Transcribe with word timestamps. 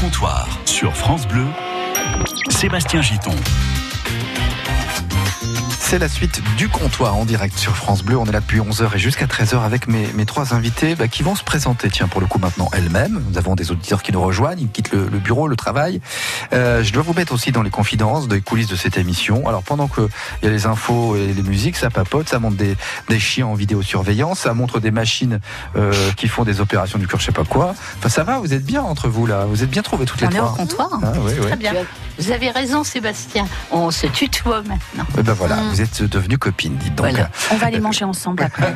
comptoir 0.00 0.48
sur 0.64 0.96
France 0.96 1.28
Bleu, 1.28 1.46
Sébastien 2.48 3.02
Giton. 3.02 3.34
C'est 5.90 5.98
la 5.98 6.08
suite 6.08 6.40
du 6.56 6.68
comptoir 6.68 7.16
en 7.16 7.24
direct 7.24 7.58
sur 7.58 7.74
France 7.74 8.04
Bleu. 8.04 8.16
On 8.16 8.24
est 8.24 8.30
là 8.30 8.38
depuis 8.38 8.60
11h 8.60 8.94
et 8.94 8.98
jusqu'à 9.00 9.26
13h 9.26 9.64
avec 9.64 9.88
mes, 9.88 10.06
mes 10.14 10.24
trois 10.24 10.54
invités 10.54 10.94
bah, 10.94 11.08
qui 11.08 11.24
vont 11.24 11.34
se 11.34 11.42
présenter, 11.42 11.90
tiens, 11.90 12.06
pour 12.06 12.20
le 12.20 12.28
coup 12.28 12.38
maintenant 12.38 12.70
elles-mêmes. 12.72 13.20
Nous 13.28 13.38
avons 13.38 13.56
des 13.56 13.72
auditeurs 13.72 14.00
qui 14.04 14.12
nous 14.12 14.22
rejoignent, 14.22 14.60
ils 14.60 14.70
quittent 14.70 14.92
le, 14.92 15.08
le 15.08 15.18
bureau, 15.18 15.48
le 15.48 15.56
travail. 15.56 16.00
Euh, 16.52 16.84
je 16.84 16.92
dois 16.92 17.02
vous 17.02 17.12
mettre 17.12 17.32
aussi 17.34 17.50
dans 17.50 17.62
les 17.62 17.70
confidences, 17.70 18.28
des 18.28 18.40
coulisses 18.40 18.68
de 18.68 18.76
cette 18.76 18.98
émission. 18.98 19.48
Alors 19.48 19.64
pendant 19.64 19.88
qu'il 19.88 20.06
y 20.44 20.46
a 20.46 20.50
les 20.50 20.66
infos 20.66 21.16
et 21.16 21.32
les 21.34 21.42
musiques, 21.42 21.76
ça 21.76 21.90
papote, 21.90 22.28
ça 22.28 22.38
montre 22.38 22.56
des, 22.56 22.76
des 23.08 23.18
chiens 23.18 23.48
en 23.48 23.54
vidéosurveillance, 23.54 24.38
ça 24.38 24.54
montre 24.54 24.78
des 24.78 24.92
machines 24.92 25.40
euh, 25.74 25.92
qui 26.16 26.28
font 26.28 26.44
des 26.44 26.60
opérations 26.60 27.00
du 27.00 27.08
cœur, 27.08 27.18
je 27.18 27.26
sais 27.26 27.32
pas 27.32 27.44
quoi. 27.44 27.74
Enfin 27.98 28.08
ça 28.08 28.22
va, 28.22 28.38
vous 28.38 28.54
êtes 28.54 28.64
bien 28.64 28.82
entre 28.82 29.08
vous 29.08 29.26
là, 29.26 29.44
vous 29.44 29.64
êtes 29.64 29.70
bien 29.70 29.82
trouvés 29.82 30.04
toutes 30.06 30.20
les 30.20 30.28
On 30.28 30.30
est 30.30 30.38
au 30.38 30.44
trois. 30.44 30.56
comptoir. 30.56 30.90
Ah, 31.02 31.12
oui, 31.24 31.32
oui. 31.36 31.46
Très 31.48 31.56
bien. 31.56 31.72
Vous 32.20 32.30
avez 32.30 32.50
raison, 32.50 32.84
Sébastien. 32.84 33.46
On 33.72 33.90
se 33.90 34.06
tutoie 34.06 34.58
maintenant. 34.62 35.06
Eh 35.18 35.22
ben 35.24 35.32
voilà, 35.32 35.56
Mm. 35.56 35.68
vous 35.70 35.79
êtes 35.80 36.02
devenus 36.02 36.38
copines, 36.38 36.76
dites 36.76 36.94
donc. 36.94 37.08
Voilà. 37.10 37.30
On 37.50 37.56
va 37.56 37.66
aller 37.66 37.80
manger 37.80 38.04
ensemble 38.04 38.42
après. 38.42 38.74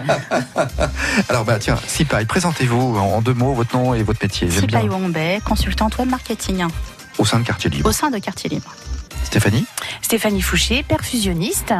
Alors 1.28 1.44
bah 1.44 1.58
tiens, 1.58 1.78
Sipaï, 1.86 2.24
présentez-vous 2.26 2.96
en 2.98 3.20
deux 3.22 3.34
mots 3.34 3.54
votre 3.54 3.76
nom 3.76 3.94
et 3.94 4.02
votre 4.02 4.22
métier. 4.22 4.50
Sipaï 4.50 4.88
Wombay, 4.88 5.40
consultante 5.44 5.98
web 5.98 6.08
marketing 6.08 6.64
Au 7.18 7.24
sein 7.24 7.38
de 7.40 7.44
Quartier 7.44 7.70
Libre. 7.70 7.88
au 7.88 7.92
sein 7.92 8.10
de 8.10 8.18
Quartier 8.18 8.50
Libre. 8.50 8.74
Stéphanie, 9.24 9.66
Stéphanie 10.02 10.42
Fouché, 10.42 10.82
perfusionniste, 10.82 11.72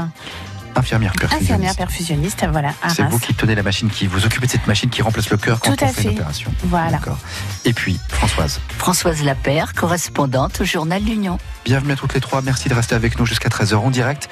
infirmière 0.77 1.12
perfusionniste. 1.12 1.51
infirmière 1.51 1.77
perfusionniste, 1.77 2.46
voilà, 2.51 2.70
C'est 2.88 3.02
vous 3.04 3.18
qui 3.18 3.34
tenez 3.34 3.54
la 3.54 3.62
machine, 3.62 3.88
qui 3.91 4.06
vous 4.06 4.24
occupez 4.24 4.46
de 4.46 4.52
cette 4.52 4.66
machine 4.66 4.91
qui 4.91 5.02
remplace 5.02 5.30
le 5.30 5.37
cœur 5.37 5.60
quand 5.60 5.70
Tout 5.77 5.84
on 5.84 5.87
à 5.87 5.93
fait 5.93 6.02
une 6.02 6.09
fait. 6.10 6.15
opération. 6.16 6.52
Voilà. 6.65 6.98
Et 7.65 7.73
puis, 7.73 8.01
Françoise, 8.09 8.60
Françoise 8.79 9.23
Lapère, 9.23 9.74
correspondante 9.74 10.60
au 10.62 10.65
journal 10.65 11.02
L'Union. 11.04 11.38
Bienvenue 11.65 11.93
à 11.93 11.96
toutes 11.96 12.12
les 12.12 12.20
trois. 12.20 12.43
Merci 12.43 12.68
de 12.68 12.74
rester 12.74 12.95
avec 12.95 13.18
nous 13.18 13.24
jusqu'à 13.24 13.48
13h 13.48 13.76
en 13.76 13.90
direct. 13.90 14.29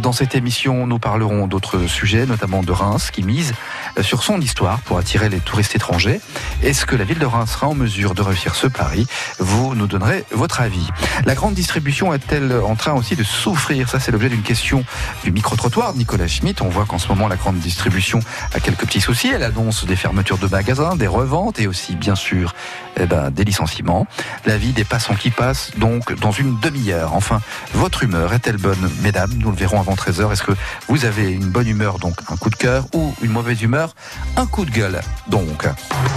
Dans 0.00 0.12
cette 0.12 0.36
émission, 0.36 0.86
nous 0.86 0.98
parlerons 1.00 1.48
d'autres 1.48 1.86
sujets, 1.86 2.26
notamment 2.26 2.62
de 2.62 2.70
Reims, 2.70 3.10
qui 3.10 3.24
mise 3.24 3.54
sur 4.02 4.22
son 4.22 4.40
histoire 4.40 4.80
pour 4.80 4.98
attirer 4.98 5.28
les 5.28 5.40
touristes 5.40 5.74
étrangers. 5.74 6.20
Est-ce 6.62 6.86
que 6.86 6.94
la 6.94 7.04
ville 7.04 7.18
de 7.18 7.26
Reims 7.26 7.50
sera 7.50 7.66
en 7.66 7.74
mesure 7.74 8.14
de 8.14 8.22
réussir 8.22 8.54
ce 8.54 8.68
pari? 8.68 9.06
Vous 9.38 9.74
nous 9.74 9.88
donnerez 9.88 10.24
votre 10.30 10.60
avis. 10.60 10.88
La 11.24 11.34
grande 11.34 11.54
distribution 11.54 12.14
est-elle 12.14 12.52
en 12.52 12.76
train 12.76 12.92
aussi 12.92 13.16
de 13.16 13.24
souffrir? 13.24 13.88
Ça, 13.88 13.98
c'est 13.98 14.12
l'objet 14.12 14.28
d'une 14.28 14.42
question 14.42 14.84
du 15.24 15.32
micro-trottoir 15.32 15.94
Nicolas 15.94 16.28
Schmitt. 16.28 16.62
On 16.62 16.68
voit 16.68 16.84
qu'en 16.84 16.98
ce 16.98 17.08
moment, 17.08 17.26
la 17.26 17.36
grande 17.36 17.58
distribution 17.58 18.20
a 18.54 18.60
quelques 18.60 18.86
petits 18.86 19.00
soucis. 19.00 19.28
Elle 19.28 19.42
annonce 19.42 19.84
des 19.86 19.96
fermetures 19.96 20.38
de 20.38 20.46
magasins, 20.46 20.94
des 20.94 21.08
reventes 21.08 21.58
et 21.58 21.66
aussi, 21.66 21.96
bien 21.96 22.14
sûr, 22.14 22.54
eh 22.98 23.06
ben, 23.06 23.30
des 23.30 23.44
licenciements. 23.44 24.06
La 24.44 24.56
vie 24.56 24.72
des 24.72 24.84
passants 24.84 25.16
qui 25.16 25.30
passent, 25.30 25.72
donc, 25.76 26.14
dans 26.20 26.32
une 26.32 26.56
demi-heure. 26.76 27.14
Enfin, 27.14 27.40
votre 27.74 28.02
humeur 28.02 28.32
est-elle 28.32 28.56
bonne, 28.56 28.90
mesdames? 29.02 29.32
Nous 29.36 29.50
le 29.50 29.56
verrons 29.56 29.80
avant 29.80 29.94
13h. 29.94 30.32
Est-ce 30.32 30.42
que 30.42 30.52
vous 30.88 31.04
avez 31.04 31.32
une 31.32 31.48
bonne 31.50 31.68
humeur, 31.68 31.98
donc 31.98 32.16
un 32.30 32.36
coup 32.36 32.50
de 32.50 32.56
cœur, 32.56 32.84
ou 32.94 33.14
une 33.22 33.30
mauvaise 33.32 33.62
humeur, 33.62 33.94
un 34.36 34.46
coup 34.46 34.64
de 34.64 34.70
gueule 34.70 35.00
Donc, 35.28 35.66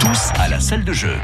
Tous 0.00 0.30
à 0.38 0.48
la 0.48 0.60
salle 0.60 0.84
de 0.84 0.92
jeu. 0.92 1.14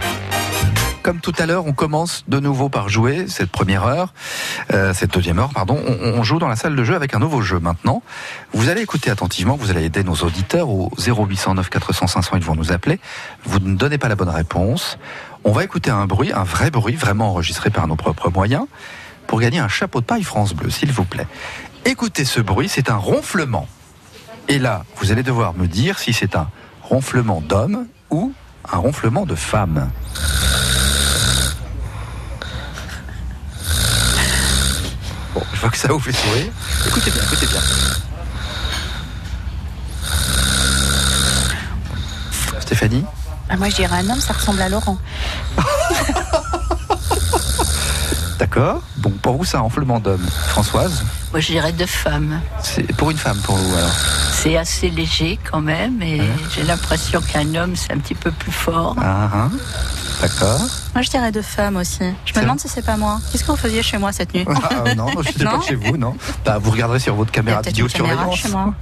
comme 1.03 1.20
tout 1.20 1.34
à 1.39 1.47
l'heure, 1.47 1.67
on 1.67 1.73
commence 1.73 2.25
de 2.27 2.41
nouveau 2.41 2.69
par 2.69 2.89
jouer 2.89 3.27
cette 3.28 3.51
première 3.51 3.84
heure, 3.84 4.12
euh, 4.73 4.93
cette 4.93 5.12
deuxième 5.12 5.39
heure, 5.39 5.50
pardon. 5.55 5.78
On, 5.87 6.19
on 6.19 6.23
joue 6.25 6.39
dans 6.41 6.48
la 6.48 6.56
salle 6.56 6.75
de 6.75 6.83
jeu 6.83 6.97
avec 6.97 7.15
un 7.15 7.21
nouveau 7.21 7.43
jeu 7.43 7.61
maintenant. 7.61 8.03
Vous 8.53 8.71
allez 8.71 8.81
écouter 8.81 9.11
attentivement, 9.11 9.55
vous 9.56 9.71
allez 9.71 9.84
aider 9.84 10.03
nos 10.03 10.17
auditeurs 10.17 10.69
au 10.69 10.91
0809 10.98 11.71
400 11.71 12.09
500, 12.09 12.37
ils 12.37 12.43
vont 12.43 12.56
nous 12.56 12.73
appeler. 12.73 12.98
Vous 13.45 13.61
ne 13.61 13.77
donnez 13.77 13.98
pas 13.98 14.09
la 14.09 14.17
bonne 14.17 14.31
réponse. 14.31 14.98
On 15.45 15.53
va 15.53 15.62
écouter 15.62 15.93
un 15.93 16.06
bruit, 16.06 16.33
un 16.33 16.43
vrai 16.43 16.73
bruit, 16.73 16.97
vraiment 16.97 17.31
enregistré 17.31 17.71
par 17.71 17.87
nos 17.87 17.95
propres 17.95 18.31
moyens, 18.31 18.67
pour 19.27 19.41
gagner 19.41 19.58
un 19.58 19.69
chapeau 19.69 20.00
de 20.00 20.06
paille 20.06 20.22
France 20.22 20.55
Bleu, 20.55 20.70
s'il 20.70 20.92
vous 20.92 21.04
plaît. 21.04 21.26
Écoutez 21.84 22.25
ce 22.25 22.41
bruit, 22.41 22.69
c'est 22.69 22.91
un 22.91 22.97
ronflement. 22.97 23.69
Et 24.48 24.59
là, 24.59 24.84
vous 24.97 25.12
allez 25.12 25.22
devoir 25.22 25.54
me 25.54 25.66
dire 25.66 25.98
si 25.98 26.12
c'est 26.12 26.37
un 26.37 26.48
ronflement 26.82 27.41
d'homme 27.41 27.86
ou 28.10 28.32
un 28.72 28.78
ronflement 28.78 29.26
de 29.26 29.34
femme. 29.34 29.91
Bon, 35.34 35.42
je 35.53 35.60
vois 35.60 35.70
que 35.70 35.76
ça 35.78 35.88
vous 35.88 35.98
fait 35.98 36.12
sourire. 36.12 36.53
Écoutez 36.86 37.10
bien, 37.10 37.22
écoutez 37.22 37.47
bien. 37.47 37.60
Stéphanie? 42.60 43.04
Ah, 43.48 43.56
moi, 43.56 43.69
je 43.69 43.76
dirais 43.76 43.98
un 43.98 44.10
homme, 44.10 44.20
ça 44.20 44.32
ressemble 44.32 44.60
à 44.60 44.69
Laurent. 44.69 44.98
D'accord. 48.38 48.82
Bon, 48.98 49.10
pour 49.10 49.36
vous, 49.36 49.44
c'est 49.44 49.56
un 49.56 49.60
ronflement 49.60 49.98
d'homme. 49.98 50.26
Françoise 50.48 51.04
Moi, 51.32 51.41
je 51.41 51.52
dirais 51.52 51.72
de 51.72 51.86
femmes. 51.86 52.41
C'est 52.62 52.86
pour 52.97 53.10
une 53.10 53.16
femme, 53.16 53.38
pour 53.38 53.56
vous, 53.56 53.76
alors. 53.76 53.94
C'est 54.32 54.56
assez 54.56 54.91
léger 54.91 55.38
quand 55.50 55.62
même, 55.62 56.02
et 56.02 56.20
j'ai 56.54 56.62
l'impression 56.64 57.20
qu'un 57.20 57.54
homme, 57.54 57.74
c'est 57.76 57.92
un 57.92 57.98
petit 57.98 58.14
peu 58.14 58.30
plus 58.30 58.52
fort. 58.52 58.94
Ah, 59.00 59.30
ah. 59.32 59.48
D'accord. 60.21 60.60
Moi, 60.94 61.03
je 61.03 61.10
dirais 61.10 61.31
de 61.31 61.43
femmes 61.43 61.77
aussi. 61.77 62.03
Je 62.25 62.32
me 62.34 62.41
demande 62.43 62.59
si 62.59 62.69
c'est 62.69 62.84
pas 62.84 62.97
moi. 62.97 63.19
Qu'est-ce 63.31 63.44
que 63.44 63.50
vous 63.50 63.56
faisiez 63.59 63.82
chez 63.82 63.99
moi 63.99 64.12
cette 64.12 64.32
nuit 64.34 64.47
Ah, 64.49 64.94
non, 64.94 65.09
je 65.21 65.28
n'étais 65.28 65.44
pas 65.44 65.60
chez 65.60 65.75
vous, 65.75 65.97
non. 65.99 66.16
Bah, 66.44 66.56
vous 66.59 66.71
regarderez 66.71 66.99
sur 67.00 67.15
votre 67.15 67.31
caméra 67.31 67.60
de 67.60 67.69
une 67.69 67.75
vidéosurveillance. 67.75 68.37
chez 68.37 68.49
moi. 68.49 68.72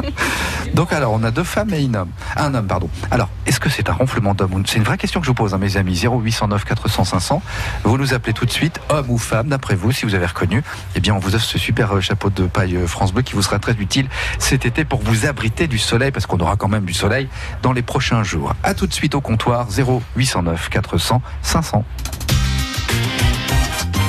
Donc 0.74 0.92
alors, 0.92 1.12
on 1.12 1.22
a 1.22 1.30
deux 1.30 1.44
femmes 1.44 1.72
et 1.72 1.84
un 1.86 1.94
homme. 1.94 2.10
Un 2.36 2.52
homme, 2.54 2.66
pardon. 2.66 2.90
Alors, 3.12 3.28
est-ce 3.46 3.60
que 3.60 3.68
c'est 3.70 3.88
un 3.88 3.92
ronflement 3.92 4.34
d'homme 4.34 4.54
ou- 4.54 4.62
C'est 4.66 4.78
une 4.78 4.82
vraie 4.84 4.98
question 4.98 5.20
que 5.20 5.26
je 5.26 5.30
vous 5.30 5.34
pose, 5.34 5.54
hein, 5.54 5.58
mes 5.58 5.76
amis. 5.76 5.94
0809 6.04 6.64
400 6.64 7.04
500. 7.04 7.42
Vous 7.84 7.96
nous 7.96 8.12
appelez 8.12 8.32
tout 8.32 8.44
de 8.44 8.50
suite, 8.50 8.80
homme 8.88 9.06
ou 9.10 9.18
femme, 9.18 9.48
d'après 9.48 9.76
vous, 9.76 9.92
si 9.92 10.04
vous 10.04 10.14
avez 10.16 10.26
reconnu. 10.26 10.62
Eh 10.96 11.00
bien, 11.00 11.14
on 11.14 11.18
vous 11.20 11.36
offre 11.36 11.44
ce 11.44 11.58
super 11.58 11.94
euh, 11.96 12.00
chapeau 12.00 12.28
de 12.28 12.44
paille 12.46 12.76
euh, 12.76 12.86
France 12.88 13.12
Bleu 13.12 13.22
qui 13.22 13.34
vous 13.34 13.42
sera 13.42 13.60
très 13.60 13.74
utile 13.74 14.08
cet 14.40 14.66
été 14.66 14.84
pour 14.84 15.00
vous 15.00 15.26
abriter 15.26 15.68
du 15.68 15.78
soleil, 15.78 16.10
parce 16.10 16.26
qu'on 16.26 16.38
aura 16.40 16.56
quand 16.56 16.68
même 16.68 16.84
du 16.84 16.94
soleil 16.94 17.28
dans 17.62 17.72
les 17.72 17.82
prochains 17.82 18.24
jours. 18.24 18.52
À 18.64 18.74
tout 18.74 18.86
de 18.88 18.92
suite 18.92 19.14
au 19.14 19.20
comptoir 19.20 19.68
0809 19.70 20.55
400 20.70 21.20
500. 21.42 21.84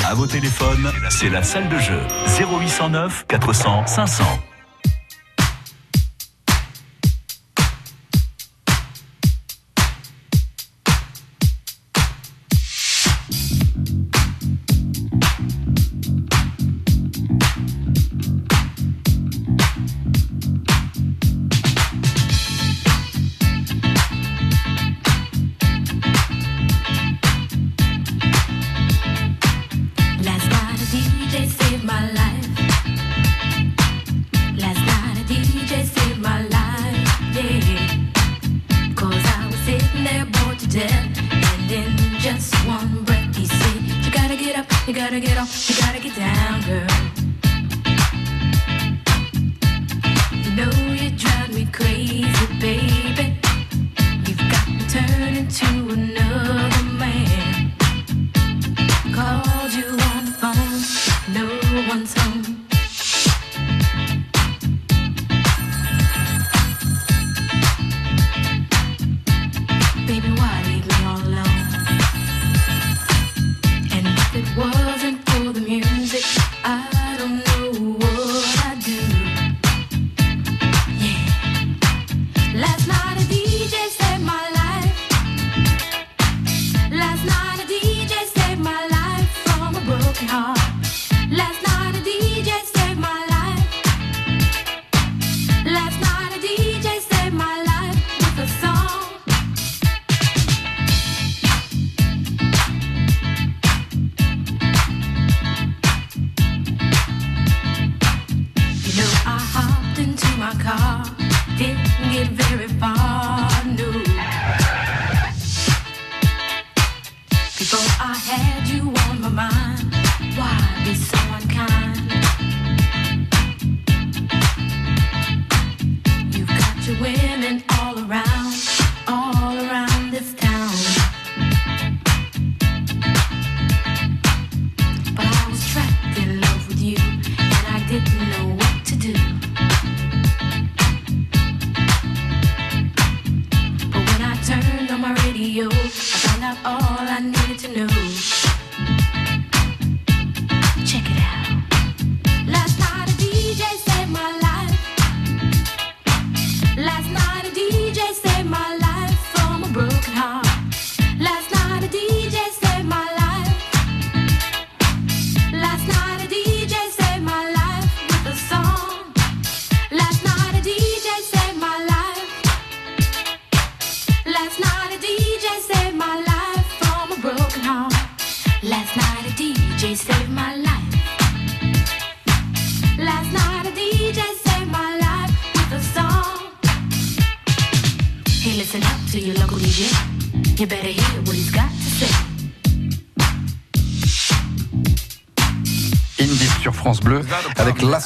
À 0.09 0.13
vos 0.13 0.25
téléphones, 0.25 0.91
c'est 1.09 1.30
la 1.30 1.44
salle 1.44 1.68
de 1.69 1.78
jeu. 1.78 2.00
0809 2.40 3.25
400 3.28 3.85
500. 3.85 4.24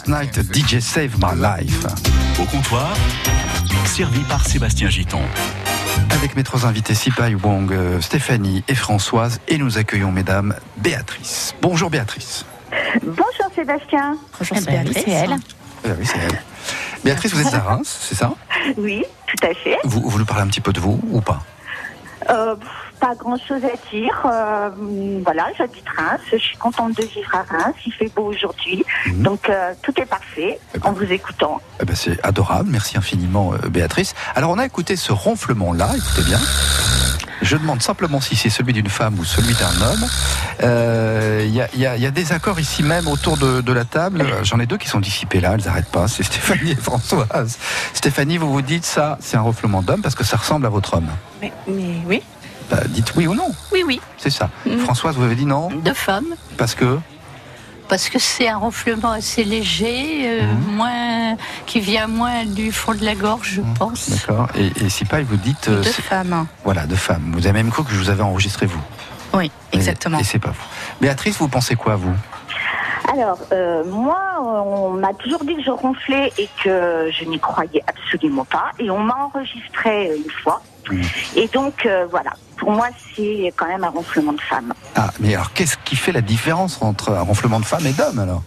Last 0.01 0.07
Night 0.07 0.53
DJ 0.53 0.79
Save 0.79 1.17
My 1.19 1.35
Life. 1.35 1.85
Au 2.39 2.45
comptoir, 2.45 2.95
servi 3.85 4.21
par 4.21 4.45
Sébastien 4.45 4.89
Giton. 4.89 5.21
Avec 6.11 6.35
mes 6.35 6.43
trois 6.43 6.65
invités 6.65 6.95
Sipai 6.95 7.35
Wong, 7.35 7.71
euh, 7.71 8.01
Stéphanie 8.01 8.63
et 8.67 8.75
Françoise. 8.75 9.39
Et 9.47 9.57
nous 9.57 9.77
accueillons 9.77 10.11
mesdames 10.11 10.55
Béatrice. 10.77 11.53
Bonjour 11.61 11.89
Béatrice. 11.89 12.45
Bonjour 13.03 13.51
Sébastien. 13.53 14.17
Bonjour, 14.39 14.57
Eh 14.59 14.65
ben 14.65 14.85
oui, 14.87 14.93
c'est 14.95 15.11
elle. 15.11 15.35
Ah 15.85 15.89
oui, 15.99 16.05
c'est 16.05 16.17
elle. 16.19 16.41
Béatrice, 17.03 17.33
vous 17.33 17.47
êtes 17.47 17.53
à 17.53 17.59
Reims, 17.59 17.99
c'est 18.01 18.15
ça? 18.15 18.33
Oui, 18.77 19.03
tout 19.27 19.45
à 19.47 19.53
fait. 19.53 19.77
vous, 19.83 20.01
vous 20.09 20.19
nous 20.19 20.25
parlez 20.25 20.43
un 20.43 20.47
petit 20.47 20.61
peu 20.61 20.73
de 20.73 20.79
vous 20.79 20.99
ou 21.11 21.21
pas? 21.21 21.43
Euh, 22.29 22.55
pas 23.01 23.15
grand 23.15 23.35
chose 23.37 23.61
à 23.65 23.75
dire. 23.91 24.21
Euh, 24.25 24.69
voilà, 25.23 25.47
j'habite 25.57 25.83
Reims. 25.97 26.21
Je 26.31 26.37
suis 26.37 26.57
contente 26.57 26.95
de 26.95 27.03
vivre 27.03 27.33
à 27.33 27.41
Reims. 27.51 27.75
Il 27.85 27.91
fait 27.93 28.11
beau 28.15 28.25
aujourd'hui. 28.27 28.85
Mhm. 29.07 29.23
Donc 29.23 29.49
euh, 29.49 29.73
tout 29.81 29.93
est 29.99 30.05
parfait 30.05 30.59
Eh 30.75 30.79
ben. 30.79 30.89
en 30.89 30.93
vous 30.93 31.11
écoutant. 31.11 31.59
Eh 31.81 31.85
ben, 31.85 31.95
C'est 31.95 32.23
adorable, 32.23 32.69
merci 32.71 32.97
infiniment 32.97 33.53
euh, 33.53 33.69
Béatrice. 33.69 34.13
Alors 34.35 34.51
on 34.51 34.59
a 34.59 34.65
écouté 34.65 34.95
ce 34.95 35.11
ronflement-là, 35.11 35.89
écoutez 35.97 36.23
bien. 36.23 36.39
Je 37.41 37.57
demande 37.57 37.81
simplement 37.81 38.21
si 38.21 38.35
c'est 38.35 38.51
celui 38.51 38.71
d'une 38.71 38.87
femme 38.89 39.17
ou 39.17 39.25
celui 39.25 39.55
d'un 39.55 39.81
homme. 39.87 40.05
Euh, 40.61 41.43
Il 41.43 41.55
y, 41.55 41.59
a, 41.61 41.67
il 41.73 41.79
y 41.79 41.87
a- 41.87 41.95
il 41.97 42.03
y 42.03 42.05
a 42.05 42.11
des 42.11 42.33
accords 42.33 42.59
ici 42.59 42.83
même 42.83 43.07
autour 43.07 43.35
de, 43.37 43.61
de 43.61 43.73
la 43.73 43.83
table. 43.83 44.23
J'en 44.43 44.59
ai 44.59 44.67
deux 44.67 44.77
qui 44.77 44.87
sont 44.87 44.99
dissipés 44.99 45.39
là, 45.41 45.53
elles 45.55 45.65
n'arrêtent 45.65 45.89
pas. 45.91 46.07
C'est 46.07 46.21
Stéphanie 46.23 46.71
et 46.71 46.75
Françoise. 46.75 47.57
Stéphanie, 47.95 48.37
vous 48.37 48.51
vous 48.53 48.61
dites 48.61 48.85
ça, 48.85 49.17
c'est 49.21 49.37
un 49.37 49.41
ronflement 49.41 49.81
d'homme 49.81 50.01
parce 50.03 50.13
que 50.13 50.23
ça 50.23 50.37
ressemble 50.37 50.67
à 50.67 50.69
votre 50.69 50.93
homme. 50.93 51.09
Mais, 51.41 51.51
mais 51.67 51.95
oui. 52.05 52.21
Bah, 52.71 52.77
dites 52.87 53.13
oui 53.17 53.27
ou 53.27 53.33
non, 53.35 53.49
Oui, 53.73 53.83
oui, 53.85 53.99
c'est 54.17 54.29
ça. 54.29 54.49
Mhm. 54.65 54.79
Françoise, 54.79 55.15
vous 55.17 55.23
avez 55.23 55.35
dit 55.35 55.45
non 55.45 55.69
de 55.69 55.93
femmes. 55.93 56.33
parce 56.57 56.73
que 56.73 56.97
Parce 57.89 58.07
que 58.07 58.17
c'est 58.19 58.47
un 58.47 58.55
ronflement 58.57 59.11
assez 59.11 59.43
léger, 59.43 60.23
euh, 60.25 60.43
Mhm. 60.43 60.75
moins, 60.77 61.35
qui 61.65 61.81
vient 61.81 62.07
moins 62.07 62.45
du 62.45 62.71
fond 62.71 62.93
de 62.93 63.03
la 63.03 63.15
gorge, 63.15 63.55
je 63.55 63.61
pense. 63.77 64.09
D'accord. 64.09 64.47
Et, 64.55 64.71
et 64.85 64.89
si 64.89 65.03
pas, 65.03 65.21
vous 65.21 65.35
dites 65.35 65.67
euh, 65.67 65.83
c'est- 65.83 66.01
femmes. 66.01 66.47
voilà 66.63 66.85
de 66.85 66.95
femmes. 66.95 67.33
Vous 67.35 67.45
avez 67.47 67.51
même 67.61 67.69
cru 67.71 67.83
que 67.83 67.91
je 67.91 67.97
vous 67.97 68.09
avais 68.09 68.23
enregistré 68.23 68.65
vous. 68.65 68.79
Oui, 69.33 69.51
Et- 69.73 69.75
exactement. 69.75 70.19
Et, 70.19 70.23
c'est 70.23 70.39
pas 70.39 70.51
vous. 70.51 70.65
Béatrice, 71.01 71.37
vous 71.37 71.49
pensez 71.49 71.75
quoi 71.75 71.97
vous? 71.97 72.15
Alors, 73.13 73.39
euh, 73.51 73.83
moi, 73.83 74.17
on 74.41 74.91
m'a 74.91 75.13
toujours 75.15 75.43
dit 75.43 75.55
que 75.57 75.63
je 75.63 75.71
ronflais 75.71 76.31
et 76.37 76.47
que 76.63 77.09
je 77.11 77.25
n'y 77.25 77.39
croyais 77.39 77.83
absolument 77.87 78.45
pas. 78.45 78.71
Et 78.79 78.89
on 78.89 78.99
m'a 78.99 79.17
enregistré 79.25 80.11
une 80.15 80.31
fois. 80.43 80.61
Mhm. 80.89 81.03
Et 81.35 81.47
donc, 81.47 81.85
euh, 81.85 82.05
voilà. 82.09 82.31
Pour 82.57 82.71
moi, 82.71 82.89
c'est 83.15 83.51
quand 83.55 83.67
même 83.67 83.83
un 83.83 83.89
ronflement 83.89 84.33
de 84.33 84.41
femme. 84.41 84.73
Ah, 84.95 85.09
mais 85.19 85.33
alors 85.33 85.51
qu'est-ce 85.53 85.77
qui 85.83 85.95
fait 85.95 86.11
la 86.11 86.21
différence 86.21 86.81
entre 86.81 87.11
un 87.11 87.21
ronflement 87.21 87.59
de 87.59 87.65
femme 87.65 87.85
et 87.85 87.93
d'homme 87.93 88.19
alors? 88.19 88.43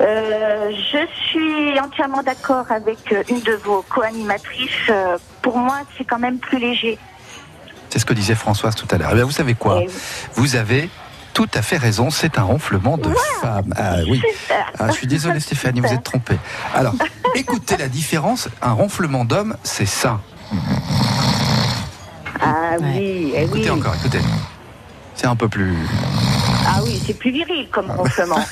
Euh, 0.00 0.70
je 0.72 1.06
suis 1.28 1.78
entièrement 1.78 2.22
d'accord 2.24 2.66
avec 2.70 3.12
euh, 3.12 3.22
une 3.28 3.40
de 3.40 3.52
vos 3.64 3.84
co-animatrices. 3.88 4.90
Pour 5.42 5.58
moi, 5.58 5.82
c'est 5.96 6.04
quand 6.04 6.18
même 6.18 6.38
plus 6.38 6.58
léger. 6.58 6.98
C'est 7.90 8.00
ce 8.00 8.04
que 8.04 8.14
disait 8.14 8.34
Françoise 8.34 8.74
tout 8.74 8.88
à 8.90 8.98
l'heure. 8.98 9.10
Eh 9.12 9.14
bien, 9.14 9.24
vous 9.24 9.30
savez 9.30 9.54
quoi? 9.54 9.80
Vous 10.34 10.56
avez 10.56 10.90
tout 11.34 11.48
à 11.52 11.62
fait 11.62 11.76
raison, 11.76 12.10
c'est 12.10 12.38
un 12.38 12.42
ronflement 12.44 12.96
de 12.96 13.12
femme. 13.40 13.74
Ah 13.76 13.96
oui. 14.08 14.22
Ah, 14.78 14.86
je 14.88 14.92
suis 14.92 15.08
désolé 15.08 15.40
Stéphanie, 15.40 15.80
vous 15.80 15.92
êtes 15.92 16.04
trompée. 16.04 16.38
Alors, 16.74 16.94
écoutez 17.34 17.76
la 17.76 17.88
différence, 17.88 18.48
un 18.62 18.72
ronflement 18.72 19.24
d'homme, 19.24 19.56
c'est 19.64 19.86
ça. 19.86 20.20
Ah 22.40 22.76
oui, 22.80 23.32
eh 23.34 23.38
oui. 23.38 23.44
Écoutez 23.44 23.70
encore, 23.70 23.94
écoutez. 23.94 24.20
C'est 25.14 25.26
un 25.26 25.36
peu 25.36 25.48
plus... 25.48 25.76
Ah 26.66 26.80
oui, 26.82 27.00
c'est 27.06 27.14
plus 27.14 27.30
viril 27.30 27.68
comme 27.70 27.90
ronflement. 27.90 28.40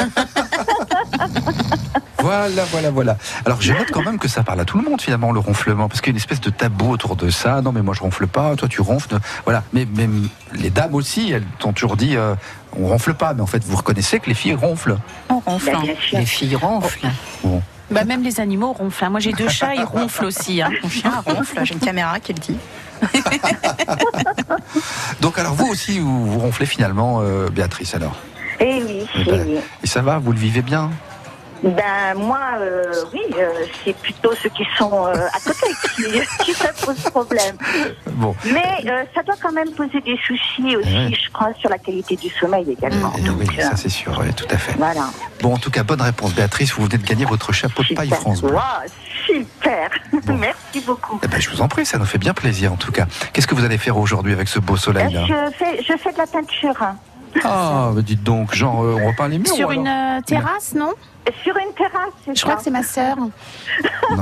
Voilà, 2.23 2.65
voilà, 2.71 2.91
voilà. 2.91 3.17
Alors, 3.45 3.61
je 3.61 3.73
note 3.73 3.91
quand 3.91 4.05
même 4.05 4.19
que 4.19 4.29
ça 4.29 4.45
parle 4.45 4.61
à 4.61 4.65
tout 4.65 4.79
le 4.79 4.85
monde 4.89 5.01
finalement, 5.01 5.33
le 5.33 5.41
ronflement, 5.41 5.89
parce 5.89 6.01
qu'il 6.01 6.11
y 6.11 6.13
a 6.13 6.15
une 6.15 6.19
espèce 6.19 6.41
de 6.41 6.51
tabou 6.51 6.93
autour 6.93 7.17
de 7.17 7.31
ça. 7.31 7.61
Non, 7.63 7.73
mais 7.73 7.83
moi 7.83 7.95
je 7.95 8.01
ronfle 8.01 8.29
pas, 8.29 8.55
toi 8.55 8.69
tu 8.69 8.81
ronfles. 8.81 9.19
Voilà. 9.45 9.65
Mais 9.73 9.87
même 9.97 10.29
les 10.53 10.71
dames 10.71 10.95
aussi, 10.95 11.33
elles 11.33 11.45
t'ont 11.59 11.73
toujours 11.73 11.97
dit, 11.97 12.17
euh, 12.17 12.37
on 12.79 12.87
ronfle 12.87 13.15
pas. 13.15 13.35
Mais 13.35 13.43
en 13.43 13.47
fait, 13.47 13.65
vous 13.65 13.77
reconnaissez 13.77 14.21
que 14.21 14.29
les 14.29 14.35
filles 14.35 14.55
ronflent. 14.55 14.99
On 15.31 15.41
ronfle. 15.41 15.73
Bah, 15.73 15.79
bien 15.83 15.95
sûr. 16.01 16.19
Les 16.19 16.27
filles 16.27 16.55
ronflent. 16.55 17.09
Bah, 17.93 18.05
même 18.05 18.23
les 18.23 18.41
animaux 18.41 18.73
ronflent. 18.73 19.05
hein. 19.05 19.11
Moi, 19.11 19.21
j'ai 19.21 19.33
deux 19.33 19.49
chats, 19.49 19.75
ils 19.75 19.85
ronflent 19.85 20.25
aussi. 20.25 20.63
hein. 20.63 20.71
Mon 20.83 20.89
chien 20.89 21.13
ronfle. 21.25 21.61
J'ai 21.65 21.75
une 21.75 21.81
caméra 21.81 22.19
qui 22.21 22.33
le 22.33 22.39
dit. 22.41 22.57
Donc, 25.21 25.39
alors 25.39 25.55
vous 25.55 25.67
aussi, 25.67 25.99
vous, 25.99 26.27
vous 26.31 26.39
ronflez 26.39 26.67
finalement, 26.67 27.21
euh, 27.23 27.49
Béatrice, 27.49 27.95
alors? 27.95 28.17
Eh 28.61 28.83
oui, 28.85 29.07
Eh 29.17 29.21
eh 29.21 29.25
ben, 29.31 29.47
oui. 29.47 29.57
Et 29.83 29.87
ça 29.87 30.03
va, 30.03 30.19
vous 30.19 30.33
le 30.33 30.39
vivez 30.39 30.63
bien? 30.63 30.91
Ben 31.63 32.15
moi, 32.17 32.41
euh, 32.59 32.93
oui, 33.13 33.21
euh, 33.39 33.51
c'est 33.85 33.95
plutôt 33.97 34.33
ceux 34.43 34.49
qui 34.49 34.65
sont 34.77 35.07
euh, 35.07 35.15
à 35.33 35.39
côté 35.41 35.67
qui, 35.97 36.45
qui 36.45 36.53
ça 36.55 36.73
pose 36.85 36.99
problème. 37.11 37.57
Bon. 38.13 38.35
Mais 38.47 38.91
euh, 38.91 39.05
ça 39.15 39.23
doit 39.23 39.37
quand 39.41 39.53
même 39.53 39.71
poser 39.73 40.01
des 40.01 40.19
soucis 40.27 40.77
aussi, 40.77 40.93
Ouais. 40.93 41.13
je 41.13 41.31
crois, 41.33 41.51
sur 41.61 41.71
la 41.71 41.79
qualité 41.79 42.17
du 42.17 42.29
sommeil 42.31 42.69
également. 42.71 43.11
Donc, 43.25 43.37
oui, 43.39 43.47
ça 43.61 43.77
c'est 43.77 43.89
sûr, 43.89 44.17
oui, 44.21 44.33
tout 44.35 44.47
à 44.51 44.59
fait. 44.59 44.73
voilà. 44.77 45.07
Bon, 45.41 45.55
en 45.55 45.59
tout 45.59 45.71
cas, 45.71 45.83
bonne 45.85 46.03
réponse, 46.03 46.35
Béatrice. 46.35 46.73
Vous 46.73 46.85
venez 46.85 46.99
de 46.99 47.07
gagner 47.07 47.25
votre 47.25 47.53
chapeau 47.53 47.83
de 47.89 47.95
paille. 47.95 48.11
France. 48.11 48.43
Waouh, 48.43 48.59
super. 49.27 49.91
Bon. 50.25 50.35
Merci 50.39 50.81
beaucoup. 50.85 51.21
Eh 51.23 51.29
ben, 51.29 51.41
je 51.41 51.49
vous 51.51 51.61
en 51.61 51.69
prie, 51.69 51.87
ça 51.87 51.99
nous 51.99 52.05
fait 52.07 52.19
bien 52.19 52.35
plaisir, 52.35 52.73
en 52.73 52.77
tout 52.77 52.91
cas. 52.93 53.07
Qu'est-ce 53.33 53.47
que 53.47 53.55
vous 53.55 53.65
allez 53.65 53.79
faire 53.79 53.97
aujourd'hui 53.99 54.33
avec 54.33 54.49
ce 54.49 54.59
beau 54.59 54.75
Euh, 54.75 54.77
soleil-là 54.79 55.25
je, 55.29 55.53
fais, 55.57 55.83
je 55.83 55.97
fais 55.97 56.13
de 56.13 56.19
la 56.19 56.27
peinture. 56.27 56.75
Ah, 57.45 57.91
bah 57.95 58.03
dites 58.03 58.23
donc, 58.23 58.55
genre, 58.55 58.83
euh, 58.85 58.99
on 59.01 59.07
repeint 59.09 59.29
les 59.29 59.39
murs 59.39 59.55
Sur 59.55 59.71
une 59.73 59.87
euh, 59.89 60.21
terrasse, 60.27 60.75
non? 60.75 60.93
Sur 61.45 61.57
une 61.57 61.73
terrasse, 61.75 62.13
c'est 62.25 62.37
Je 62.37 62.43
crois 62.43 62.57
que 62.57 62.63
c'est 62.63 62.71
ma 62.71 62.83
sœur. 62.83 63.17
Non, 63.17 63.31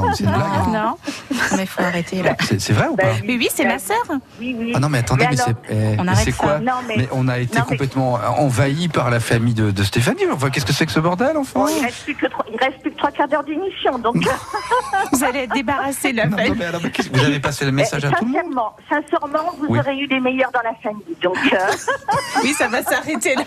mais 0.06 0.14
c'est 0.14 0.24
une 0.24 0.30
blague. 0.30 0.42
hein. 0.42 0.66
Non 0.72 0.96
Mais 1.56 1.62
il 1.62 1.66
faut 1.66 1.82
arrêter 1.82 2.22
là. 2.22 2.36
C'est 2.46 2.60
c'est 2.60 2.72
vrai 2.72 2.88
ou 2.88 2.96
pas 2.96 3.04
Ben 3.04 3.22
Oui, 3.26 3.36
oui, 3.38 3.48
c'est 3.52 3.64
ma 3.64 3.78
sœur. 3.78 3.96
Oui, 4.38 4.54
oui. 4.58 4.72
Ah 4.74 4.80
non, 4.80 4.88
mais 4.88 4.98
attendez, 4.98 5.24
Mais 5.24 5.36
mais, 5.36 5.40
alors, 5.42 5.54
c'est 5.66 5.74
eh, 5.74 5.96
on 5.98 6.04
mais 6.04 6.10
arrête 6.12 6.24
c'est 6.24 6.30
ça. 6.32 6.36
quoi 6.36 6.58
Non, 6.60 6.72
mais- 6.86 6.94
Mais 6.98 7.08
on 7.12 7.26
a 7.28 7.38
été 7.38 7.58
non, 7.58 7.64
mais- 7.68 7.76
complètement 7.76 8.12
envahi 8.38 8.88
par 8.88 9.10
la 9.10 9.18
famille 9.20 9.54
de, 9.54 9.70
de 9.70 9.82
Stéphanie. 9.82 10.24
Enfin, 10.32 10.50
qu'est-ce 10.50 10.66
que 10.66 10.72
c'est 10.72 10.86
que 10.86 10.92
ce 10.92 11.00
bordel, 11.00 11.36
enfin 11.36 11.60
Bon, 11.60 11.68
il 11.68 11.82
reste 11.84 12.04
plus 12.04 12.14
que 12.14 12.26
trois, 12.26 12.44
il 12.52 12.58
reste 12.58 12.80
plus 12.82 12.90
que 12.92 12.96
trois 12.98 13.10
quarts 13.10 13.28
d'heure 13.28 13.44
d'émission, 13.44 13.98
donc. 13.98 14.16
Vous 15.12 15.24
allez 15.24 15.40
être 15.40 15.54
débarrassé 15.54 16.12
de 16.12 16.18
la 16.18 16.26
Non, 16.26 16.30
non, 16.32 16.36
famille. 16.38 16.54
mais 16.58 16.64
alors, 16.66 16.80
mais 16.82 16.90
qu'est-ce 16.90 17.08
que 17.08 17.18
vous 17.18 17.24
avez 17.24 17.40
passé 17.40 17.64
le 17.64 17.72
message 17.72 18.04
à 18.04 18.10
tout 18.10 18.24
le 18.24 18.30
monde 18.30 18.42
sincèrement, 18.42 18.76
sincèrement, 18.88 19.52
vous 19.58 19.66
Oui. 19.70 19.78
aurez 19.78 19.96
eu 19.98 20.06
des 20.06 20.20
meilleurs 20.20 20.50
dans 20.52 20.62
la 20.62 20.74
famille. 20.82 21.16
Donc, 21.22 21.36
euh, 21.52 21.56
Oui, 22.42 22.52
ça 22.52 22.68
va 22.68 22.82
s'arrêter 22.82 23.34
là. 23.34 23.42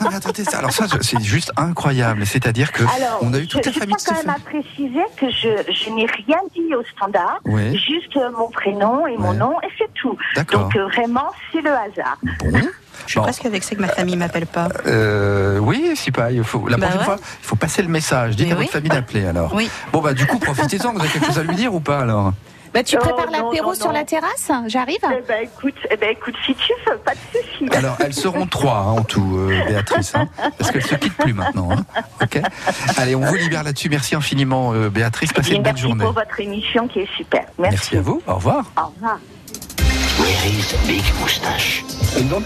Non, 0.00 0.08
mais 0.10 0.16
attendez, 0.16 0.44
ça, 0.44 0.58
alors 0.58 0.72
ça, 0.72 0.86
je- 0.92 1.00
c'est 1.02 1.20
juste 1.22 1.52
incroyable. 1.56 2.26
C'est-à-dire 2.26 2.72
que 2.72 2.82
alors, 2.96 3.18
on 3.22 3.32
a 3.34 3.38
eu 3.38 3.46
toute 3.46 3.64
je, 3.64 3.68
la 3.70 3.72
famille 3.74 3.96
quand 4.04 4.14
même 4.14 4.30
à 4.30 4.38
préciser 4.38 5.02
que 5.16 5.30
je, 5.30 5.72
je 5.72 5.90
n'ai 5.90 6.06
rien 6.06 6.38
dit 6.54 6.74
au 6.74 6.82
standard, 6.96 7.40
juste 7.72 8.16
euh, 8.16 8.30
mon 8.36 8.48
prénom 8.50 9.06
et 9.06 9.16
mon 9.16 9.32
nom, 9.34 9.52
et 9.62 9.68
c'est 9.78 9.92
tout. 9.94 10.16
D'accord. 10.36 10.62
Donc, 10.62 10.76
euh, 10.76 10.86
vraiment, 10.88 11.26
c'est 11.52 11.60
le 11.60 11.70
hasard. 11.70 12.18
Bon. 12.22 12.58
Je 13.06 13.12
suis 13.12 13.20
Bon. 13.20 13.22
presque 13.22 13.44
vexée 13.46 13.76
que 13.76 13.80
ma 13.80 13.88
famille 13.88 14.16
m'appelle 14.16 14.46
pas. 14.46 14.68
Euh, 14.86 15.58
oui, 15.58 15.92
si 15.94 16.10
pas. 16.10 16.30
Il 16.32 16.42
faut, 16.44 16.66
la 16.68 16.76
Bah 16.76 16.86
prochaine 16.88 16.98
ouais. 16.98 17.04
fois, 17.04 17.16
il 17.20 17.46
faut 17.46 17.56
passer 17.56 17.80
le 17.82 17.88
message. 17.88 18.36
Dites 18.36 18.46
Mais 18.48 18.52
à 18.52 18.56
votre 18.56 18.70
famille 18.70 18.90
d'appeler 18.90 19.24
alors. 19.26 19.54
Oui. 19.54 19.70
Bon 19.92 20.00
bah 20.00 20.12
du 20.14 20.26
coup, 20.26 20.38
profitez-en. 20.38 20.92
Vous 20.92 21.00
avez 21.00 21.08
quelque 21.08 21.26
chose 21.26 21.38
à 21.38 21.42
lui 21.44 21.54
dire 21.54 21.72
ou 21.72 21.80
pas 21.80 22.00
alors? 22.00 22.32
Bah, 22.74 22.82
tu 22.82 22.96
Oh, 22.96 23.00
prépares 23.00 23.26
non, 23.30 23.46
l'apéro 23.50 23.68
non, 23.70 23.74
sur 23.74 23.86
non. 23.86 23.92
la 23.92 24.04
terrasse 24.04 24.50
J'arrive 24.66 24.98
Eh 25.04 25.22
ben, 25.26 25.42
écoute, 25.44 25.74
eh 25.90 25.96
ben, 25.96 26.10
écoute, 26.10 26.34
si 26.44 26.54
tu 26.54 26.72
veux, 26.86 26.96
pas 26.98 27.12
de 27.12 27.18
souci. 27.32 27.68
Alors, 27.76 27.96
elles 28.00 28.14
seront 28.14 28.46
trois 28.46 28.76
hein, 28.78 28.92
en 28.92 29.02
tout, 29.04 29.36
euh, 29.38 29.64
Béatrice, 29.68 30.14
hein, 30.14 30.28
parce 30.58 30.70
qu'elles 30.70 30.84
se 30.86 30.94
quittent 30.96 31.16
plus 31.16 31.32
maintenant. 31.34 31.70
Hein. 31.72 31.84
Ok? 32.22 32.40
Allez, 32.96 33.14
on 33.14 33.20
vous 33.24 33.34
libère 33.36 33.62
là-dessus. 33.62 33.88
Merci 33.88 34.14
infiniment, 34.14 34.72
euh, 34.74 34.90
Béatrice. 34.90 35.32
Passez 35.32 35.52
une 35.54 35.62
belle 35.62 35.72
merci 35.74 35.82
journée. 35.82 36.04
pour 36.04 36.12
votre 36.12 36.40
émission 36.40 36.88
qui 36.88 37.00
est 37.00 37.16
super. 37.16 37.44
Merci. 37.58 37.76
Merci 37.76 37.96
à 37.96 38.00
vous. 38.02 38.22
Au 38.26 38.34
revoir. 38.34 38.64
Au 38.76 38.86
revoir. 38.94 39.18
Where 40.18 40.46
is 40.46 40.74
Big 40.86 41.04
Moustache? 41.20 41.84
I 42.16 42.22
don't 42.28 42.44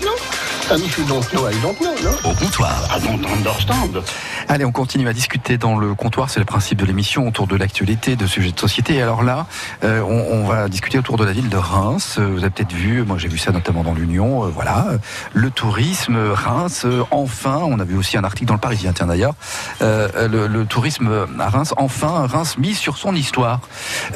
I 0.75 1.61
don't 1.61 1.76
know? 1.79 2.31
Au 2.31 2.35
comptoir, 2.35 2.73
understand. 2.95 4.02
Allez, 4.49 4.64
on 4.64 4.73
continue 4.73 5.07
à 5.07 5.12
discuter 5.12 5.59
dans 5.59 5.76
le 5.76 5.95
comptoir. 5.95 6.31
C'est 6.31 6.41
le 6.41 6.47
principe 6.47 6.79
de 6.79 6.87
l'émission 6.87 7.29
autour 7.29 7.47
de 7.47 7.57
l'actualité, 7.57 8.17
de 8.17 8.26
sujets 8.26 8.52
de 8.52 8.59
société. 8.59 8.95
Et 8.95 9.02
alors 9.02 9.23
là, 9.23 9.47
euh, 9.85 10.00
on, 10.00 10.41
on 10.43 10.47
va 10.47 10.69
discuter 10.71 10.99
autour 10.99 11.19
de 11.19 11.25
la 11.25 11.33
ville 11.33 11.50
de 11.50 11.57
Reims. 11.59 12.17
Euh, 12.19 12.26
Vous 12.33 12.38
avez 12.38 12.49
peut-être 12.50 12.73
vu, 12.73 13.02
moi 13.05 13.19
j'ai 13.19 13.29
vu 13.29 13.37
ça 13.37 13.52
notamment 13.52 13.85
dans 13.85 13.93
l'Union. 13.93 14.45
euh, 14.45 14.49
voilà, 14.49 14.87
le 15.35 15.50
tourisme, 15.50 16.17
Reims. 16.33 16.83
euh, 16.87 17.02
enfin, 17.11 17.61
on 17.62 17.79
a 17.79 17.85
vu 17.85 17.97
aussi 17.99 18.17
un 18.17 18.25
article 18.25 18.47
dans 18.49 18.55
le 18.55 18.61
Parisien, 18.61 18.93
tiens 18.95 19.07
d'ailleurs. 19.07 19.35
Le, 19.81 20.47
le 20.47 20.64
tourisme 20.64 21.26
à 21.38 21.49
Reims. 21.50 21.75
Enfin, 21.76 22.26
Reims 22.26 22.57
mise 22.57 22.79
sur 22.79 22.97
son 22.97 23.14
histoire. 23.14 23.61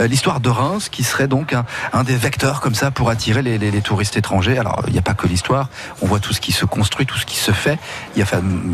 L'histoire 0.01 0.41
de 0.41 0.49
Reims, 0.49 0.89
qui 0.89 1.05
serait 1.05 1.29
donc 1.29 1.53
un, 1.53 1.65
un 1.93 2.03
des 2.03 2.17
vecteurs 2.17 2.61
comme 2.63 2.75
ça 2.75 2.91
pour 2.91 3.11
attirer 3.11 3.43
les- 3.43 3.59
les 3.59 3.83
touristes 3.83 4.17
étrangers. 4.17 4.59
Alors, 4.59 4.83
il 4.87 4.93
n'y 4.95 4.99
a 4.99 5.03
pas 5.03 5.15
que 5.15 5.27
l'histoire. 5.27 5.69
On 6.01 6.07
voit 6.07 6.19
tout 6.21 6.33
ce 6.33 6.41
qui 6.41 6.46
se 6.53 6.65
construit, 6.65 7.07
tout 7.07 7.17
ce 7.19 7.27
qui 7.27 7.37
se 7.37 7.53
fait. 7.53 7.79
Il 8.15 8.21
y 8.21 8.23
a 8.23 8.27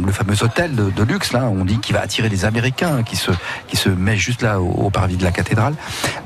le 0.07 0.13
fameux 0.13 0.43
hôtel 0.43 0.75
de, 0.75 0.91
de 0.91 1.03
luxe, 1.03 1.33
là. 1.33 1.45
On 1.45 1.65
dit 1.65 1.79
qu'il 1.79 1.95
va 1.95 2.01
attirer 2.03 2.29
les 2.29 2.45
Américains, 2.45 3.03
qui 3.03 3.17
se, 3.17 3.31
qui 3.69 3.77
se 3.77 3.89
met 3.89 4.17
juste 4.17 4.43
là 4.43 4.61
au, 4.61 4.69
au 4.87 4.91
parvis 4.91 5.17
de 5.17 5.25
la 5.25 5.33
cathédrale. 5.33 5.75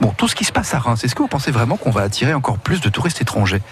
Bon, 0.00 0.12
tout 0.16 0.28
ce 0.28 0.34
qui 0.34 0.44
se 0.44 0.52
passe 0.52 0.74
à 0.74 0.78
Reims, 0.78 1.02
est-ce 1.04 1.14
que 1.14 1.22
vous 1.22 1.28
pensez 1.28 1.50
vraiment 1.50 1.76
qu'on 1.76 1.90
va 1.90 2.02
attirer 2.02 2.34
encore 2.34 2.58
plus 2.58 2.80
de 2.80 2.88
touristes 2.88 3.20
étrangers? 3.22 3.62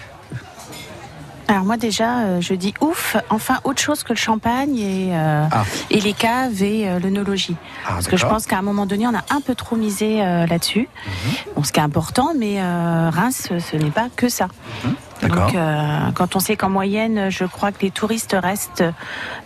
Alors 1.47 1.63
moi 1.63 1.77
déjà, 1.77 2.21
euh, 2.21 2.41
je 2.41 2.55
dis 2.55 2.73
ouf, 2.81 3.15
enfin 3.29 3.59
autre 3.65 3.79
chose 3.79 4.01
que 4.01 4.13
le 4.13 4.17
champagne 4.17 4.77
et, 4.79 5.09
euh, 5.15 5.45
Ah. 5.51 5.63
et 5.91 6.01
les 6.01 6.13
caves 6.13 6.63
et 6.63 6.89
euh, 6.89 6.97
l'œnologie. 6.97 7.55
Ah, 7.85 7.89
Parce 7.91 8.07
que 8.07 8.17
je 8.17 8.25
pense 8.25 8.47
qu'à 8.47 8.57
un 8.57 8.63
moment 8.63 8.87
donné, 8.87 9.05
on 9.05 9.13
a 9.13 9.23
un 9.29 9.41
peu 9.41 9.53
trop 9.53 9.75
misé 9.75 10.23
euh, 10.23 10.47
là-dessus. 10.47 10.89
Mhm. 11.05 11.33
Bon, 11.55 11.63
ce 11.63 11.71
qui 11.71 11.79
est 11.79 11.83
important, 11.83 12.33
mais 12.35 12.59
Reims, 12.63 13.49
ce 13.59 13.75
n'est 13.77 13.91
pas 13.91 14.07
que 14.15 14.27
ça. 14.27 14.47
D'accord. 14.83 14.95
Donc, 15.21 15.55
euh, 15.55 16.11
quand 16.13 16.35
on 16.35 16.39
sait 16.39 16.55
qu'en 16.55 16.69
moyenne, 16.69 17.29
je 17.29 17.45
crois 17.45 17.71
que 17.71 17.81
les 17.81 17.91
touristes 17.91 18.35
restent 18.37 18.83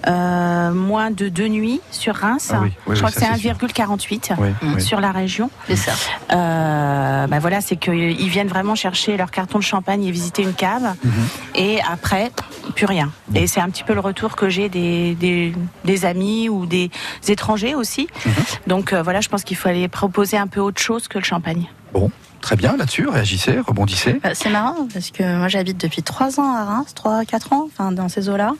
euh, 0.07 0.71
moins 0.71 1.11
de 1.11 1.29
deux 1.29 1.47
nuits 1.47 1.81
sur 1.91 2.15
Reims, 2.15 2.51
Ah 2.53 2.59
oui, 2.61 2.71
oui, 2.87 2.95
je 2.95 3.01
crois 3.01 3.09
oui, 3.09 3.13
que 3.15 3.19
c'est 3.19 3.33
c'est 3.33 3.39
sûr. 3.41 3.53
1,48 3.55 4.33
Oui, 4.39 4.49
oui. 4.63 4.81
sur 4.81 4.99
la 4.99 5.11
région. 5.11 5.49
C'est 5.67 5.75
ça. 5.75 5.91
Euh, 6.31 7.27
bah 7.27 7.39
voilà, 7.39 7.61
c'est 7.61 7.75
qu'ils 7.75 8.29
viennent 8.29 8.47
vraiment 8.47 8.75
chercher 8.75 9.15
leur 9.17 9.31
carton 9.31 9.57
de 9.59 9.63
champagne 9.63 10.03
et 10.03 10.11
visiter 10.11 10.41
une 10.43 10.53
cave. 10.53 10.95
Mhm. 11.03 11.11
Et 11.55 11.79
après, 11.81 12.31
plus 12.75 12.85
rien. 12.85 13.11
Et 13.35 13.47
c'est 13.47 13.61
un 13.61 13.69
petit 13.69 13.83
peu 13.83 13.93
le 13.93 13.99
retour 13.99 14.35
que 14.35 14.49
j'ai 14.49 14.69
des, 14.69 15.15
des, 15.15 15.53
des 15.85 16.05
amis 16.05 16.49
ou 16.49 16.65
des 16.65 16.89
étrangers 17.27 17.75
aussi. 17.75 18.07
Mhm. 18.25 18.31
Donc 18.67 18.93
euh, 18.93 19.01
voilà, 19.03 19.21
je 19.21 19.29
pense 19.29 19.43
qu'il 19.43 19.57
faut 19.57 19.69
aller 19.69 19.87
proposer 19.87 20.37
un 20.37 20.47
peu 20.47 20.59
autre 20.59 20.81
chose 20.81 21.07
que 21.07 21.17
le 21.17 21.23
champagne. 21.23 21.67
Bon, 21.93 22.11
très 22.39 22.55
bien 22.55 22.77
là-dessus. 22.77 23.07
Réagissez, 23.07 23.59
rebondissez. 23.59 24.19
Euh, 24.25 24.31
C'est 24.33 24.49
marrant 24.49 24.87
parce 24.91 25.11
que 25.11 25.37
moi 25.37 25.47
j'habite 25.47 25.77
depuis 25.79 26.03
3 26.03 26.39
ans 26.39 26.55
à 26.55 26.65
Reims, 26.65 26.93
3 26.95 27.25
4 27.25 27.53
ans, 27.53 27.67
enfin 27.67 27.91
dans 27.91 28.09
ces 28.09 28.29
eaux-là. 28.29 28.53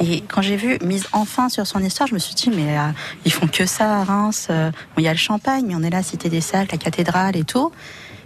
Et 0.00 0.22
quand 0.22 0.42
j'ai 0.42 0.56
vu 0.56 0.78
mise 0.82 1.06
enfin 1.12 1.48
sur 1.48 1.66
son 1.66 1.80
histoire, 1.80 2.08
je 2.08 2.14
me 2.14 2.18
suis 2.18 2.34
dit 2.34 2.50
mais 2.50 2.78
euh, 2.78 2.82
ils 3.24 3.32
font 3.32 3.46
que 3.46 3.66
ça 3.66 4.00
à 4.00 4.04
Reims. 4.04 4.48
Euh, 4.50 4.70
bon, 4.70 4.98
il 4.98 5.04
y 5.04 5.08
a 5.08 5.12
le 5.12 5.18
champagne, 5.18 5.64
mais 5.68 5.74
on 5.74 5.82
est 5.82 5.90
là 5.90 6.02
cité 6.02 6.28
des 6.28 6.40
salles, 6.40 6.66
la 6.70 6.78
cathédrale 6.78 7.36
et 7.36 7.44
tout. 7.44 7.70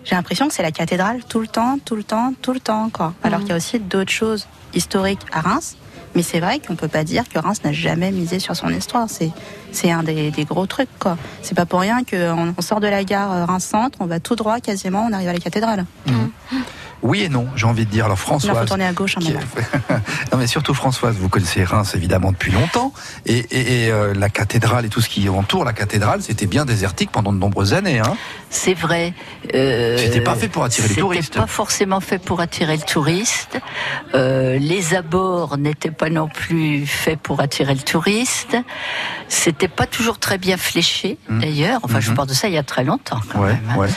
J'ai 0.05 0.15
l'impression 0.15 0.49
que 0.49 0.55
c'est 0.55 0.63
la 0.63 0.73
cathédrale 0.73 1.25
tout 1.25 1.41
le 1.41 1.49
temps, 1.49 1.79
tout 1.83 1.97
le 1.97 2.05
temps, 2.05 2.35
tout 2.43 2.53
le 2.53 2.61
temps 2.61 2.91
quoi. 2.91 3.15
Alors 3.23 3.41
qu'il 3.41 3.51
y 3.51 3.53
a 3.53 3.57
aussi 3.57 3.79
d'autres 3.81 4.13
choses 4.13 4.47
historiques 4.75 5.23
à 5.33 5.41
Reims. 5.41 5.77
Mais 6.15 6.23
c'est 6.23 6.41
vrai 6.41 6.61
qu'on 6.61 6.77
peut 6.77 6.89
pas 6.89 7.05
dire 7.05 7.29
que 7.29 7.39
Reims 7.39 7.63
n'a 7.65 7.73
jamais 7.73 8.13
misé 8.13 8.39
sur 8.39 8.55
son 8.55 8.69
histoire. 8.69 9.09
C'est 9.73 9.91
un 9.91 10.03
des, 10.03 10.33
gros 10.49 10.67
trucs 10.67 10.99
quoi. 10.99 11.17
C'est 11.43 11.55
pas 11.55 11.67
pour 11.67 11.81
rien 11.81 12.05
qu'on 12.05 12.55
on 12.57 12.63
sort 12.63 12.81
de 12.81 12.87
la 12.87 13.05
gare 13.05 13.33
euh, 13.33 13.45
Reims 13.45 13.65
Centre, 13.65 13.99
on 14.01 14.07
va 14.07 14.21
tout 14.21 14.37
droit 14.37 14.61
quasiment, 14.61 15.07
on 15.09 15.13
arrive 15.13 15.29
à 15.29 15.33
la 15.33 15.41
cathédrale. 15.41 15.85
Oui 17.07 17.21
et 17.23 17.29
non, 17.29 17.47
j'ai 17.55 17.67
envie 17.67 17.85
de 17.85 17.91
dire. 17.91 18.07
Alors 18.07 18.17
Il 18.17 18.21
Françoise. 18.23 18.59
faut 18.61 18.65
tourner 18.65 18.87
à 18.87 18.93
gauche 18.95 19.17
qui- 19.17 19.29
moment. 19.35 19.45
non 20.33 20.39
mais 20.39 20.47
surtout 20.47 20.73
Françoise, 20.73 21.17
vous 21.17 21.29
connaissez 21.29 21.63
Reims 21.63 21.93
évidemment 21.95 22.33
depuis 22.33 22.51
longtemps 22.51 22.95
et, 23.27 23.37
et- 23.39 23.85
et, 23.85 23.91
euh, 23.93 24.15
la 24.15 24.31
cathédrale 24.31 24.87
et 24.87 24.89
tout 24.89 25.03
ce 25.03 25.11
qui 25.11 25.29
entoure 25.29 25.67
la 25.67 25.75
cathédrale, 25.75 26.23
c'était 26.23 26.47
bien 26.47 26.65
désertique 26.65 27.11
pendant 27.13 27.31
de 27.35 27.39
nombreuses 27.39 27.75
années. 27.75 27.99
Hein. 28.01 28.17
C'est 28.49 28.73
vrai. 28.73 29.13
Euh, 29.55 29.99
C'était 29.99 30.23
pas 30.23 30.35
fait 30.35 30.49
pour 30.49 30.65
attirer 30.65 30.89
les 30.89 30.95
touristes. 30.95 31.25
C'était 31.25 31.41
pas 31.41 31.47
forcément 31.47 32.01
fait 32.01 32.19
pour 32.19 32.41
attirer 32.41 32.77
le 32.79 32.83
touriste. 32.83 33.59
Euh, 34.15 34.59
les 34.59 34.95
abords 34.95 35.59
n'étaient 35.59 35.91
pas 35.91 36.09
non 36.09 36.29
plus 36.29 36.87
faits 36.87 37.21
pour 37.21 37.41
attirer 37.43 37.75
le 37.75 37.83
touriste. 37.83 38.57
C'était 39.29 39.69
pas 39.69 39.87
toujours 39.87 40.19
très 40.19 40.39
bien 40.39 40.57
fléché, 40.57 41.19
Mm. 41.29 41.41
d'ailleurs. 41.41 41.81
Enfin, 41.83 42.01
je 42.01 42.09
Mhm. 42.11 42.17
parle 42.17 42.29
de 42.29 42.35
ça 42.35 42.49
il 42.49 42.55
y 42.55 42.59
a 42.59 42.63
très 42.63 42.85
longtemps. 42.85 43.21
Quand 43.31 43.41
Ouais, 43.41 43.49
même, 43.49 43.61
hein. 43.73 43.77
ouais. 43.77 43.89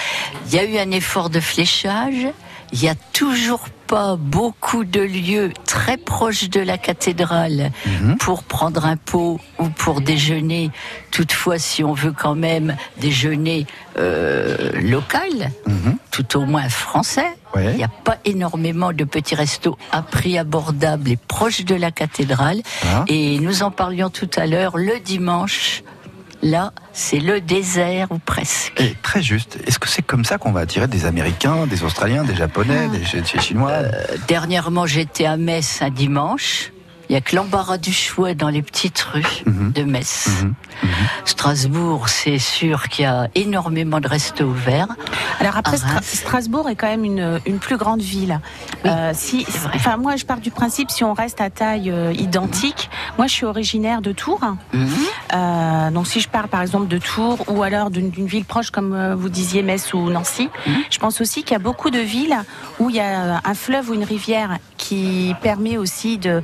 Il 0.48 0.54
y 0.54 0.60
a 0.60 0.66
eu 0.66 0.78
un 0.78 0.92
effort 0.92 1.30
de 1.30 1.40
fléchage. 1.40 2.28
Il 2.74 2.84
y 2.84 2.90
a 2.90 2.96
toujours 3.14 3.70
pas 3.88 4.18
beaucoup 4.18 4.84
de 4.84 5.00
lieux 5.00 5.54
très 5.66 5.96
proches 5.96 6.50
de 6.50 6.60
la 6.60 6.78
cathédrale 6.78 7.72
Mhm. 7.86 8.18
pour 8.18 8.44
prendre 8.44 8.86
un 8.86 8.98
pot 8.98 9.40
ou 9.60 9.70
pour 9.70 10.02
déjeuner. 10.02 10.72
Toutefois, 11.12 11.58
si 11.60 11.84
on 11.86 11.94
veut 11.94 12.12
quand 12.12 12.36
même 12.36 12.76
déjeuner 13.00 13.66
euh, 13.98 14.72
local, 14.82 15.52
Mhm. 15.66 15.98
tout 16.12 16.38
au 16.38 16.46
moins 16.46 16.68
français, 16.70 17.30
Ouais. 17.56 17.72
il 17.72 17.78
n'y 17.78 17.84
a 17.84 17.88
pas 17.88 18.18
énormément 18.26 18.92
de 18.94 19.06
petits 19.06 19.34
restos 19.36 19.78
à 19.92 20.02
prix 20.04 20.38
abordable 20.38 21.10
et 21.10 21.18
proches 21.18 21.64
de 21.66 21.74
la 21.74 21.90
cathédrale. 21.92 22.62
Ah. 22.84 23.06
Et 23.08 23.40
nous 23.40 23.64
en 23.64 23.72
parlions 23.72 24.10
tout 24.10 24.30
à 24.36 24.46
l'heure, 24.46 24.78
le 24.78 25.00
dimanche, 25.00 25.82
là, 26.42 26.72
c'est 26.94 27.20
le 27.20 27.42
désert 27.42 28.08
ou 28.12 28.20
presque. 28.20 28.80
Et 28.80 28.96
très 29.02 29.22
juste. 29.22 29.58
Est-ce 29.68 29.80
que 29.80 29.88
c'est 29.90 30.02
comme 30.02 30.26
ça 30.26 30.38
qu'on 30.38 30.52
va 30.52 30.62
attirer 30.62 30.88
des 30.88 31.06
Américains, 31.06 31.66
des 31.68 31.84
Australiens, 31.84 32.24
des 32.24 32.36
Japonais, 32.36 32.88
des, 32.90 33.00
des- 33.00 33.22
des 33.22 33.40
Chinois 33.42 33.72
Euh, 33.72 33.92
Dernièrement, 34.28 34.86
j'étais 34.86 35.26
à 35.26 35.38
Metz 35.38 35.82
un 35.82 35.90
dimanche. 35.90 36.72
Il 37.10 37.14
n'y 37.14 37.18
a 37.18 37.22
que 37.22 37.36
l'embarras 37.36 37.78
du 37.78 37.94
choix 37.94 38.34
dans 38.34 38.50
les 38.50 38.62
petites 38.62 39.00
rues 39.00 39.44
Mhm. 39.46 39.72
de 39.72 39.84
Metz. 39.84 40.28
Mhm. 40.44 40.90
Strasbourg, 41.26 42.10
c'est 42.10 42.38
sûr 42.40 42.88
qu'il 42.90 43.04
y 43.04 43.08
a 43.08 43.30
énormément 43.36 44.00
de 44.00 44.08
restos 44.08 44.46
ouverts. 44.46 44.88
Alors 45.40 45.58
après, 45.58 45.78
Stra-. 45.78 46.02
Strasbourg 46.02 46.70
est 46.70 46.76
quand 46.76 46.88
même 46.88 47.04
une, 47.06 47.40
une 47.46 47.60
plus 47.60 47.78
grande 47.78 48.02
ville. 48.02 48.40
Oui, 48.84 48.90
Euh, 48.92 49.12
si, 49.14 49.46
enfin 49.74 49.98
moi, 49.98 50.16
je 50.16 50.26
pars 50.26 50.40
du 50.40 50.52
principe 50.52 50.92
si 50.92 51.04
on 51.04 51.14
reste 51.14 51.42
à 51.42 51.50
taille 51.50 51.90
euh, 51.92 52.14
identique. 52.14 52.90
Moi, 53.18 53.28
je 53.28 53.34
suis 53.34 53.46
originaire 53.46 54.02
de 54.02 54.12
Tours. 54.12 54.42
Mhm. 54.74 54.88
Euh, 55.34 55.92
donc 55.92 56.08
si 56.08 56.20
je 56.20 56.30
parle 56.30 56.48
par 56.48 56.62
exemple 56.62 56.88
de 56.88 56.98
Tours 56.98 57.44
ou 57.50 57.64
alors 57.64 57.90
d'une 57.90 58.10
ville 58.28 58.46
proche 58.46 58.70
comme 58.72 58.94
euh, 58.94 59.16
vous 59.16 59.30
disiez 59.30 59.64
Metz 59.64 59.94
ou 59.94 60.10
Nancy, 60.10 60.50
Mhm. 60.66 60.76
je 60.90 60.98
pense 61.00 61.22
aussi 61.22 61.44
qu'il 61.44 61.52
y 61.54 61.56
a 61.56 61.60
beaucoup 61.60 61.90
de 61.90 62.00
villes 62.00 62.38
où 62.80 62.90
il 62.90 62.96
y 62.96 63.00
a 63.00 63.42
un 63.44 63.54
fleuve 63.54 63.90
ou 63.90 63.94
une 63.94 64.04
rivière 64.04 64.58
qui 64.78 65.34
permet 65.42 65.78
aussi 65.78 66.18
de 66.18 66.42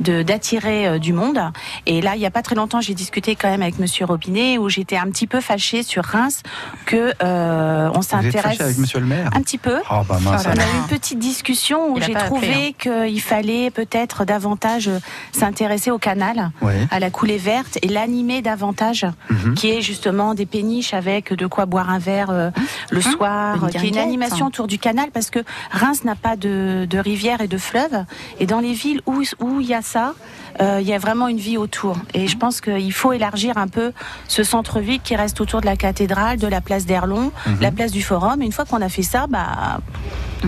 de- 0.00 0.03
d'attirer 0.10 0.86
euh, 0.86 0.98
du 0.98 1.12
monde. 1.12 1.40
Et 1.86 2.00
là, 2.00 2.14
il 2.16 2.18
n'y 2.20 2.26
a 2.26 2.30
pas 2.30 2.42
très 2.42 2.54
longtemps, 2.54 2.80
j'ai 2.80 2.94
discuté 2.94 3.34
quand 3.36 3.48
même 3.48 3.62
avec 3.62 3.78
Monsieur 3.78 4.04
Robinet 4.04 4.58
où 4.58 4.68
j'étais 4.68 4.96
un 4.96 5.06
petit 5.10 5.26
peu 5.26 5.40
fâchée 5.40 5.82
sur 5.82 6.04
Reims 6.04 6.42
que 6.86 7.12
euh, 7.22 7.90
on 7.94 8.02
s'intéresse 8.02 8.60
avec 8.60 8.78
Monsieur 8.78 9.00
le 9.00 9.06
maire 9.06 9.30
un 9.34 9.40
petit 9.42 9.58
peu. 9.58 9.78
Oh 9.90 10.00
bah 10.08 10.18
mince. 10.22 10.44
On 10.46 10.50
a 10.50 10.54
eu 10.54 10.76
une 10.82 10.88
petite 10.88 11.18
discussion 11.18 11.92
où 11.92 12.00
j'ai 12.00 12.14
trouvé 12.14 12.74
qu'il 12.78 13.20
fallait 13.20 13.70
peut-être 13.70 14.24
davantage 14.24 14.90
s'intéresser 15.32 15.90
au 15.90 15.98
canal, 15.98 16.50
Ouais. 16.62 16.86
à 16.90 17.00
la 17.00 17.10
coulée 17.10 17.38
verte 17.38 17.78
et 17.82 17.88
l'animer 17.88 18.42
davantage, 18.42 19.06
Mhm. 19.30 19.54
qui 19.54 19.70
est 19.70 19.80
justement 19.82 20.34
des 20.34 20.46
péniches 20.46 20.94
avec 20.94 21.32
de 21.32 21.46
quoi 21.46 21.66
boire 21.66 21.90
un 21.90 21.98
verre 21.98 22.30
euh, 22.30 22.50
le 22.90 23.00
soir, 23.00 23.56
Une 23.56 23.64
euh, 23.64 23.68
qui 23.68 23.86
est 23.86 23.88
une 23.88 23.98
animation 23.98 24.46
autour 24.46 24.66
du 24.66 24.78
canal 24.78 25.10
parce 25.12 25.30
que 25.30 25.40
Reims 25.70 26.04
n'a 26.04 26.14
pas 26.14 26.36
de, 26.36 26.86
de 26.88 26.98
rivière 26.98 27.40
et 27.40 27.48
de 27.48 27.58
fleuve. 27.58 28.04
Et 28.40 28.46
dans 28.46 28.60
les 28.60 28.72
villes 28.72 29.00
où 29.06 29.22
où 29.40 29.60
il 29.60 29.66
y 29.66 29.74
a 29.74 29.82
ça, 29.94 30.14
euh, 30.60 30.78
il 30.80 30.86
y 30.86 30.92
a 30.94 30.98
vraiment 30.98 31.28
une 31.28 31.38
vie 31.38 31.56
autour. 31.58 31.96
Et 32.14 32.28
je 32.28 32.36
pense 32.36 32.60
qu'il 32.60 32.92
faut 32.92 33.12
élargir 33.12 33.56
un 33.58 33.68
peu 33.68 33.92
ce 34.28 34.42
centre-ville 34.42 35.00
qui 35.00 35.16
reste 35.16 35.40
autour 35.40 35.60
de 35.60 35.66
la 35.66 35.76
cathédrale, 35.76 36.38
de 36.38 36.46
la 36.46 36.60
place 36.60 36.86
d'Erlon, 36.86 37.32
Mhm. 37.46 37.56
la 37.60 37.70
place 37.72 37.92
du 37.92 38.02
Forum. 38.02 38.42
Et 38.42 38.46
une 38.46 38.52
fois 38.52 38.64
qu'on 38.64 38.80
a 38.82 38.88
fait 38.88 39.02
ça, 39.02 39.26
bah, 39.28 39.80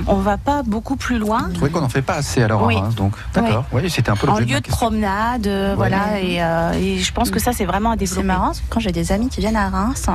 on 0.07 0.17
va 0.17 0.37
pas 0.37 0.63
beaucoup 0.63 0.97
plus 0.97 1.19
loin. 1.19 1.45
Vous 1.49 1.55
trouvez 1.55 1.71
qu'on 1.71 1.81
n'en 1.81 1.89
fait 1.89 2.03
pas 2.03 2.17
assez 2.17 2.43
alors 2.43 2.65
Oui. 2.67 2.77
à 2.77 2.81
Reims, 2.81 2.95
donc 2.95 3.13
d'accord. 3.33 3.65
Oui, 3.73 3.89
c'était 3.89 4.11
un 4.11 4.17
peu 4.17 4.29
En 4.29 4.37
de 4.37 4.43
lieu 4.45 4.61
de 4.61 4.69
promenade, 4.69 5.47
euh, 5.47 5.73
voilà, 5.75 6.21
et, 6.21 6.43
euh, 6.43 6.73
et 6.73 6.99
je 6.99 7.13
pense 7.13 7.31
que 7.31 7.39
ça 7.41 7.53
c'est 7.53 7.65
vraiment 7.65 7.93
à 7.93 7.97
développer. 7.97 8.21
C'est 8.21 8.27
marrant, 8.27 8.53
quand 8.69 8.79
j'ai 8.81 8.93
des 8.93 9.11
amis 9.13 9.29
qui 9.29 9.41
viennent 9.41 9.57
à 9.57 9.69
Reims, 9.71 10.07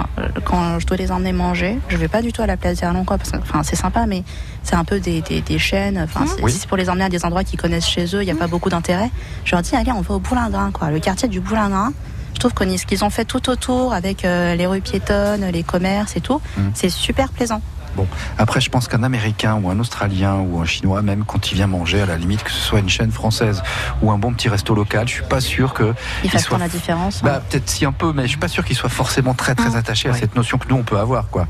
quand 0.46 0.80
je 0.80 0.86
dois 0.86 0.98
les 0.98 1.12
emmener 1.12 1.34
manger, 1.34 1.80
je 1.90 1.98
vais 1.98 2.08
pas 2.08 2.22
du 2.22 2.32
tout 2.32 2.42
à 2.44 2.46
la 2.48 2.58
place 2.58 2.80
d'Erlon, 2.80 3.04
quoi, 3.06 3.18
parce 3.18 3.32
que, 3.32 3.38
enfin, 3.38 3.64
c'est 3.64 3.76
sympa, 3.76 4.06
mais 4.06 4.24
c'est 4.64 4.76
un 4.76 4.84
peu 4.84 5.00
des, 5.00 5.22
des, 5.22 5.42
des 5.42 5.58
chaînes, 5.60 6.00
enfin, 6.04 6.26
c'est- 6.28 6.42
Oui. 6.44 6.52
si 6.52 6.60
c'est 6.60 6.68
pour 6.68 6.78
les 6.78 6.90
emmener 6.90 7.06
à 7.06 7.10
des 7.10 7.26
endroits 7.26 7.44
qu'ils 7.44 7.60
connaissent 7.60 7.88
chez 7.88 8.06
eux, 8.16 8.22
il 8.22 8.26
n'y 8.26 8.32
a 8.32 8.36
pas 8.36 8.48
beaucoup 8.48 8.70
d'intérêt. 8.70 9.10
Je 9.46 9.52
leur 9.56 9.64
dis, 9.64 9.76
allez, 9.82 9.92
on 9.92 10.02
va 10.02 10.16
au 10.16 10.20
Boulingrin, 10.20 10.72
quoi, 10.72 10.90
le 10.92 11.00
quartier 11.00 11.28
du 11.28 11.40
Boulingrin. 11.40 11.92
Je 12.34 12.40
trouve 12.40 12.54
qu'on 12.54 12.76
ce 12.78 12.86
qu'ils 12.86 13.04
ont 13.04 13.10
fait 13.10 13.26
tout 13.26 13.50
autour 13.50 13.94
avec 13.94 14.26
euh, 14.26 14.56
les 14.56 14.66
rues 14.66 14.82
piétonnes, 14.82 15.46
les 15.52 15.64
commerces 15.64 16.16
et 16.16 16.22
tout, 16.22 16.42
Mm. 16.58 16.62
c'est 16.74 16.90
super 16.90 17.30
plaisant. 17.30 17.62
Bon, 17.96 18.08
après, 18.38 18.62
je 18.62 18.70
pense 18.70 18.88
qu'un 18.88 19.04
Américain 19.04 19.60
ou 19.62 19.70
un 19.70 19.80
Australien 19.80 20.36
ou 20.38 20.60
un 20.62 20.66
Chinois, 20.66 21.02
même 21.02 21.24
quand 21.26 21.52
il 21.52 21.56
vient 21.56 21.68
manger, 21.68 22.02
à 22.02 22.06
la 22.06 22.18
limite, 22.18 22.44
que 22.44 22.52
ce 22.52 22.60
soit 22.60 22.80
une 22.80 22.90
chaîne 22.90 23.12
française 23.12 23.62
ou 24.02 24.12
un 24.12 24.18
bon 24.18 24.34
petit 24.34 24.50
resto 24.50 24.74
local, 24.76 25.08
je 25.08 25.14
suis 25.16 25.24
pas 25.24 25.42
sûr 25.42 25.74
que 25.74 25.94
il 26.24 26.30
fassent 26.30 26.44
soit 26.46 26.58
la 26.58 26.68
différence. 26.70 27.18
hein. 27.18 27.26
Bah, 27.26 27.42
peut-être 27.50 27.70
si 27.70 27.86
un 27.86 27.92
peu, 27.92 28.14
mais 28.14 28.24
je 28.24 28.30
suis 28.30 28.38
pas 28.38 28.48
sûr 28.48 28.64
qu'il 28.66 28.76
soit 28.76 28.90
forcément 28.90 29.34
très 29.34 29.56
très 29.56 29.70
Mm. 29.72 29.76
attaché 29.76 30.10
à 30.10 30.12
Oui. 30.14 30.20
cette 30.20 30.36
notion 30.36 30.58
que 30.58 30.68
nous 30.70 30.76
on 30.76 30.84
peut 30.84 30.98
avoir 30.98 31.28
quoi. 31.30 31.46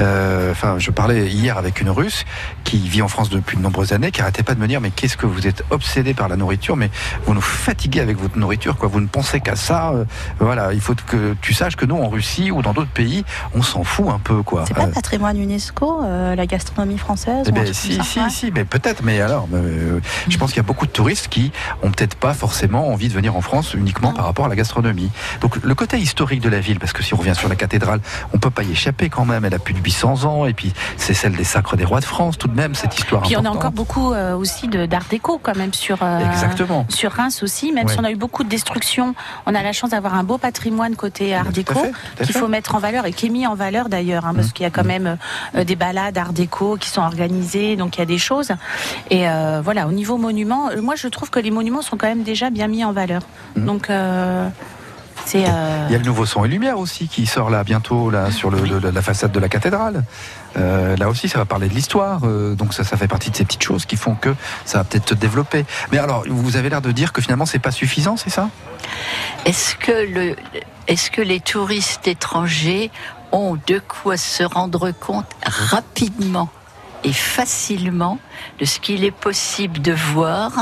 Euh, 0.00 0.50
Enfin, 0.52 0.76
je 0.78 0.90
parlais 0.90 1.28
hier 1.28 1.56
avec 1.58 1.80
une 1.80 1.88
Russe 1.90 2.24
qui 2.64 2.78
vit 2.78 3.02
en 3.02 3.08
France 3.08 3.30
depuis 3.30 3.56
de 3.56 3.62
nombreuses 3.62 3.92
années, 3.92 4.10
qui 4.10 4.20
arrêtait 4.20 4.42
pas 4.42 4.54
de 4.54 4.60
me 4.60 4.66
dire 4.68 4.80
mais 4.80 4.90
qu'est-ce 4.90 5.16
que 5.16 5.26
vous 5.26 5.46
êtes 5.46 5.64
obsédé 5.70 6.14
par 6.14 6.28
la 6.28 6.36
nourriture, 6.36 6.76
mais 6.76 6.90
vous 7.26 7.34
nous 7.34 7.40
fatiguez 7.40 8.00
avec 8.00 8.18
votre 8.18 8.38
nourriture 8.38 8.76
quoi. 8.76 8.88
Vous 8.88 9.00
ne 9.00 9.06
pensez 9.06 9.40
qu'à 9.40 9.56
ça. 9.56 9.90
euh, 9.92 10.04
voilà, 10.40 10.72
il 10.72 10.80
faut 10.80 10.94
que 10.94 11.34
tu 11.40 11.54
saches 11.54 11.76
que 11.76 11.86
nous 11.86 11.96
en 11.96 12.08
Russie 12.08 12.50
ou 12.50 12.60
dans 12.62 12.72
d'autres 12.72 12.90
pays, 12.90 13.24
on 13.54 13.62
s'en 13.62 13.82
fout 13.84 14.08
un 14.08 14.18
peu 14.18 14.42
quoi. 14.42 14.64
C'est 14.66 14.74
pas 14.74 14.84
Euh, 14.84 14.92
patrimoine 14.92 15.38
UNESCO 15.38 15.81
euh, 16.04 16.34
la 16.34 16.46
gastronomie 16.46 16.98
française 16.98 17.46
Eh 17.48 17.52
ben, 17.52 17.72
si, 17.72 17.96
ça 17.96 18.02
si, 18.04 18.18
Ouais. 18.20 18.30
si, 18.30 18.52
mais 18.52 18.64
peut-être. 18.64 19.02
Mais 19.02 19.20
alors, 19.20 19.48
euh, 19.54 20.00
je 20.28 20.36
pense 20.38 20.50
qu'il 20.50 20.58
y 20.58 20.64
a 20.64 20.66
beaucoup 20.66 20.86
de 20.86 20.90
touristes 20.92 21.28
qui 21.28 21.50
ont 21.82 21.90
peut-être 21.90 22.14
pas 22.14 22.34
forcément 22.34 22.88
envie 22.88 23.08
de 23.08 23.12
venir 23.14 23.36
en 23.36 23.40
France 23.40 23.74
uniquement 23.74 24.12
par 24.12 24.24
rapport 24.26 24.44
à 24.46 24.48
la 24.48 24.56
gastronomie. 24.56 25.10
Donc 25.40 25.56
le 25.62 25.74
côté 25.74 25.98
historique 25.98 26.40
de 26.40 26.48
la 26.48 26.60
ville, 26.60 26.78
parce 26.78 26.92
que 26.92 27.02
si 27.02 27.14
on 27.14 27.16
revient 27.16 27.34
sur 27.34 27.48
la 27.48 27.56
cathédrale, 27.56 28.00
on 28.32 28.38
peut 28.38 28.50
pas 28.50 28.62
y 28.62 28.72
échapper 28.72 29.08
quand 29.08 29.24
même. 29.24 29.44
Elle 29.44 29.54
a 29.54 29.58
plus 29.58 29.74
de 29.74 29.80
800 29.80 30.24
ans, 30.24 30.46
et 30.46 30.52
puis 30.54 30.72
c'est 30.96 31.14
celle 31.14 31.34
des 31.36 31.44
sacres 31.44 31.76
des 31.76 31.84
rois 31.84 32.00
de 32.00 32.04
France, 32.04 32.38
tout 32.38 32.48
de 32.48 32.54
même 32.56 32.74
cette 32.74 32.98
histoire 32.98 33.22
Puis 33.22 33.36
on 33.36 33.44
a 33.44 33.50
encore 33.50 33.72
beaucoup 33.72 34.12
euh, 34.12 34.34
aussi 34.36 34.68
d'art 34.68 35.04
déco 35.10 35.38
quand 35.42 35.56
même 35.56 35.72
sur 35.74 35.98
Exactement. 36.02 36.86
sur 36.88 37.12
Reims 37.12 37.42
aussi. 37.42 37.72
Même 37.72 37.86
Ouais. 37.86 37.92
si 37.92 37.98
on 38.00 38.04
a 38.04 38.10
eu 38.10 38.16
beaucoup 38.16 38.44
de 38.44 38.48
destruction, 38.48 39.14
on 39.46 39.54
a 39.54 39.62
la 39.62 39.72
chance 39.72 39.90
d'avoir 39.90 40.14
un 40.14 40.22
beau 40.24 40.38
patrimoine 40.38 40.94
côté 40.96 41.34
art 41.34 41.44
Tout 41.44 41.48
à 41.48 41.52
déco 41.52 41.80
qu'il 42.22 42.34
faut 42.34 42.48
mettre 42.48 42.74
en 42.74 42.78
valeur 42.78 43.06
et 43.06 43.12
qui 43.12 43.26
est 43.26 43.30
mis 43.30 43.46
en 43.46 43.54
valeur 43.54 43.88
d'ailleurs, 43.88 44.26
hein, 44.26 44.32
parce 44.34 44.48
Mmh. 44.48 44.52
qu'il 44.52 44.64
y 44.64 44.66
a 44.66 44.70
quand 44.70 44.84
même 44.84 45.16
euh, 45.56 45.64
des 45.72 45.76
balades 45.76 46.18
art 46.18 46.34
déco 46.34 46.76
qui 46.76 46.90
sont 46.90 47.00
organisées, 47.00 47.76
donc 47.76 47.96
il 47.96 48.00
y 48.00 48.02
a 48.02 48.10
des 48.16 48.18
choses. 48.18 48.50
Et 49.08 49.26
euh, 49.26 49.62
voilà, 49.64 49.86
au 49.86 49.92
niveau 49.92 50.18
monument, 50.18 50.68
euh, 50.68 50.82
moi 50.82 50.96
je 50.96 51.08
trouve 51.08 51.30
que 51.30 51.40
les 51.40 51.50
monuments 51.50 51.80
sont 51.88 51.96
quand 51.96 52.08
même 52.14 52.24
déjà 52.24 52.50
bien 52.50 52.68
mis 52.68 52.84
en 52.84 52.92
valeur. 52.92 53.22
Mmh. 53.56 53.64
Donc 53.64 53.88
euh, 53.88 54.48
c'est 55.24 55.44
euh, 55.48 55.86
Il 55.88 55.92
y 55.92 55.94
a 55.94 55.98
le 55.98 56.04
nouveau 56.04 56.26
son 56.26 56.44
et 56.44 56.48
lumière 56.48 56.78
aussi 56.78 57.08
qui 57.08 57.24
sort 57.26 57.48
là 57.48 57.64
bientôt 57.64 58.10
là 58.10 58.30
sur 58.30 58.50
le, 58.50 58.60
le- 58.60 58.90
la 58.90 59.02
façade 59.02 59.32
de 59.32 59.40
la 59.40 59.48
cathédrale. 59.48 60.04
Euh, 60.58 60.94
là 60.96 61.08
aussi, 61.08 61.26
ça 61.30 61.38
va 61.38 61.46
parler 61.46 61.68
de 61.70 61.74
l'histoire. 61.74 62.20
euh, 62.24 62.54
donc 62.54 62.74
ça, 62.74 62.84
ça 62.84 62.98
fait 62.98 63.08
partie 63.08 63.30
de 63.30 63.36
ces 63.36 63.44
petites 63.46 63.62
choses 63.62 63.86
qui 63.86 63.96
font 63.96 64.14
que 64.14 64.34
ça 64.66 64.78
va 64.78 64.84
peut-être 64.84 65.08
se 65.08 65.14
développer. 65.14 65.64
Mais 65.90 65.98
alors, 65.98 66.24
vous 66.28 66.56
avez 66.58 66.68
l'air 66.68 66.82
de 66.82 66.92
dire 66.92 67.14
que 67.14 67.22
finalement, 67.22 67.46
c'est 67.46 67.58
pas 67.68 67.70
suffisant, 67.70 68.18
c'est 68.18 68.28
ça? 68.38 68.50
Est-ce 69.46 69.76
que, 69.76 69.96
le, 70.16 70.36
est-ce 70.88 71.10
que 71.10 71.22
les 71.22 71.40
touristes 71.40 72.06
étrangers 72.08 72.90
ont 73.32 73.56
de 73.66 73.80
quoi 73.86 74.16
se 74.16 74.42
rendre 74.42 74.90
compte 74.92 75.26
rapidement 75.44 76.48
et 77.04 77.12
facilement 77.12 78.18
de 78.60 78.64
ce 78.64 78.78
qu'il 78.78 79.04
est 79.04 79.10
possible 79.10 79.80
de 79.80 79.92
voir 79.92 80.52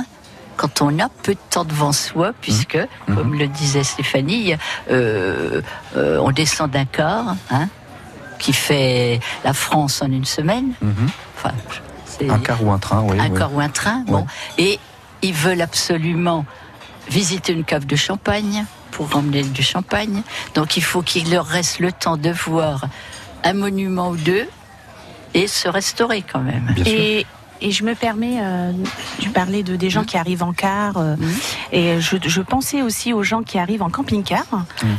quand 0.57 0.83
on 0.83 0.99
a 0.99 1.09
peu 1.23 1.35
de 1.35 1.41
temps 1.50 1.65
devant 1.65 1.93
soi, 1.93 2.33
puisque, 2.41 2.76
Mhm. 3.09 3.15
comme 3.17 3.35
le 3.39 3.47
disait 3.49 3.83
Stéphanie, 3.85 4.54
euh, 4.91 5.63
euh, 5.97 6.19
on 6.21 6.30
descend 6.33 6.71
d'un 6.71 6.85
car, 6.85 7.35
hein, 7.50 7.69
qui 8.39 8.52
fait 8.52 9.21
la 9.45 9.52
France 9.54 10.02
en 10.02 10.06
une 10.11 10.25
semaine. 10.26 10.73
Enfin, 11.37 11.54
c'est 12.06 12.28
Un 12.30 12.39
car 12.39 12.63
ou 12.63 12.71
un 12.71 12.78
train, 12.78 13.00
oui. 13.02 13.19
un 13.19 13.30
oui. 13.30 13.39
car 13.39 13.54
ou 13.54 13.61
un 13.61 13.69
train. 13.71 14.04
Bon. 14.06 14.26
Et 14.59 14.78
ils 15.23 15.33
veulent 15.35 15.63
absolument 15.63 16.45
visiter 17.09 17.52
une 17.52 17.65
cave 17.65 17.87
de 17.87 17.97
champagne 17.97 18.65
pour 18.91 19.15
emmener 19.17 19.43
du 19.43 19.63
champagne. 19.63 20.23
Donc 20.55 20.76
il 20.76 20.85
faut 20.85 21.03
qu'il 21.03 21.31
leur 21.31 21.47
reste 21.47 21.81
le 21.81 21.93
temps 21.93 22.17
de 22.17 22.31
voir 22.31 22.87
un 23.45 23.53
monument 23.55 24.11
ou 24.11 24.17
deux 24.17 24.49
et 25.35 25.47
se 25.47 25.69
restaurer 25.69 26.23
quand 26.23 26.41
même. 26.41 26.73
Bien 26.75 26.85
sûr. 26.85 26.95
Et, 26.95 27.26
et 27.60 27.70
je 27.70 27.84
me 27.84 27.94
permets, 27.94 28.38
euh, 28.42 28.73
tu 29.18 29.30
parlais 29.30 29.62
de 29.62 29.76
des 29.76 29.90
gens 29.90 30.04
qui 30.04 30.16
arrivent 30.16 30.42
en 30.42 30.52
car, 30.52 30.96
euh, 30.96 31.16
et 31.73 32.00
je, 32.00 32.16
je 32.25 32.40
pensais 32.40 32.82
aussi 32.82 33.12
aux 33.12 33.23
gens 33.23 33.42
qui 33.42 33.58
arrivent 33.58 33.82
en 33.82 33.90
camping-car, 33.90 34.44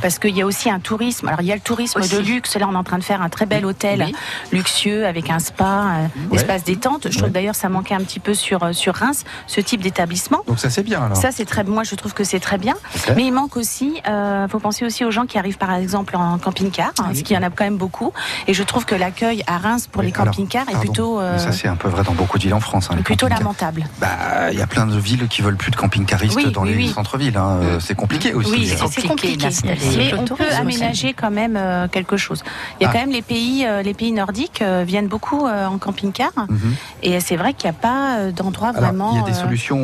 parce 0.02 0.20
qu'il 0.20 0.36
y 0.36 0.42
a 0.42 0.46
aussi 0.46 0.70
un 0.70 0.80
tourisme. 0.80 1.28
Alors 1.28 1.42
il 1.42 1.48
y 1.48 1.52
a 1.52 1.56
le 1.56 1.62
tourisme 1.62 2.00
Aussi. 2.00 2.16
de 2.16 2.20
luxe. 2.20 2.56
Là, 2.58 2.68
on 2.70 2.74
est 2.74 2.78
en 2.78 2.84
train 2.84 2.98
de 2.98 3.04
faire 3.04 3.22
un 3.22 3.30
très 3.30 3.46
bel 3.46 3.66
hôtel 3.66 4.04
Oui. 4.08 4.16
luxueux 4.52 5.06
avec 5.06 5.30
un 5.30 5.40
spa, 5.40 5.66
un 5.66 6.02
Ouais. 6.30 6.38
espace 6.38 6.64
détente. 6.64 7.08
Je 7.10 7.18
trouve 7.18 7.24
Ouais. 7.26 7.30
d'ailleurs 7.30 7.56
ça 7.56 7.70
manquait 7.70 7.96
un 7.96 8.00
petit 8.02 8.20
peu 8.20 8.34
sur 8.34 8.64
euh, 8.64 8.74
sur 8.74 8.96
Reims, 8.96 9.24
ce 9.48 9.62
type 9.62 9.82
d'établissement. 9.82 10.42
Donc 10.48 10.60
ça, 10.60 10.70
c'est 10.70 10.84
bien 10.84 11.04
alors. 11.04 11.18
Ça 11.18 11.32
c'est 11.32 11.46
très, 11.46 11.64
moi 11.64 11.84
je 11.84 11.96
trouve 11.96 12.14
que 12.14 12.24
c'est 12.24 12.40
très 12.40 12.58
bien. 12.58 12.76
Mais 13.16 13.26
il 13.26 13.32
manque 13.32 13.58
aussi, 13.58 14.02
euh, 14.08 14.48
faut 14.48 14.60
penser 14.60 14.86
aussi 14.86 15.04
aux 15.06 15.12
gens 15.12 15.26
qui 15.26 15.38
arrivent 15.38 15.58
par 15.58 15.74
exemple 15.74 16.16
en 16.16 16.38
camping-car, 16.38 16.90
hein, 17.00 17.04
parce 17.06 17.22
qu'il 17.22 17.36
y 17.36 17.40
en 17.40 17.44
a 17.44 17.50
quand 17.50 17.64
même 17.64 17.78
beaucoup. 17.78 18.12
Et 18.48 18.54
je 18.54 18.64
trouve 18.64 18.86
que 18.86 18.96
l'accueil 18.96 19.44
à 19.48 19.58
Reims 19.58 19.88
pour 19.92 20.02
les 20.02 20.12
camping-cars 20.12 20.66
est 20.70 20.80
plutôt 20.80 21.20
euh, 21.20 21.38
Ça, 21.38 21.52
c'est 21.52 21.68
un 21.68 21.76
peu 21.76 21.88
vrai 21.90 22.04
dans 22.04 22.14
beaucoup 22.14 22.38
de 22.38 22.44
villes 22.44 22.51
en 22.54 22.60
France. 22.60 22.90
hein, 22.92 22.96
les 22.98 23.04
plutôt 23.04 23.28
lamentable. 23.28 23.84
Bah, 24.00 24.52
il 24.52 24.58
y 24.58 24.62
a 24.62 24.68
plein 24.68 24.86
de 24.88 24.98
villes 24.98 25.28
qui 25.28 25.42
veulent 25.42 25.56
plus 25.58 25.72
de 25.72 25.76
camping-caristes 25.76 26.36
Oui, 26.36 26.52
dans 26.52 26.64
oui, 26.64 26.70
les 26.72 26.76
oui. 26.78 26.90
centres-villes. 26.90 27.38
hein. 27.38 27.60
Euh, 27.62 27.80
C'est 27.80 27.96
compliqué 27.96 28.34
aussi. 28.34 28.52
Oui, 28.52 28.70
hein. 28.72 28.88
c'est- 28.92 29.08
compliqué 29.08 29.38
compliqué. 29.38 29.98
Mais 29.98 30.14
on 30.14 30.26
peut 30.26 30.44
aménager 30.58 31.14
quand 31.14 31.32
même 31.32 31.56
euh, 31.58 31.88
quelque 31.88 32.18
chose. 32.18 32.44
Il 32.80 32.84
y 32.84 32.86
a 32.86 32.90
Ah. 32.90 32.94
quand 32.94 33.00
même 33.00 33.12
les 33.12 33.22
pays, 33.22 33.66
euh, 33.66 33.82
les 33.82 33.94
pays 33.94 34.12
nordiques 34.12 34.62
euh, 34.62 34.84
viennent 34.86 35.08
beaucoup 35.08 35.46
euh, 35.48 35.66
en 35.68 35.78
camping-car, 35.78 36.32
Mhm. 36.50 36.76
et 37.04 37.20
c'est 37.20 37.36
vrai 37.36 37.54
qu'il 37.54 37.70
n'y 37.70 37.76
a 37.76 37.80
pas 37.80 38.18
euh, 38.18 38.32
d'endroit 38.32 38.72
vraiment. 38.72 39.12
il 39.14 39.20
y 39.20 39.22
a 39.24 39.26
des 39.26 39.38
euh, 39.38 39.42
solutions 39.42 39.80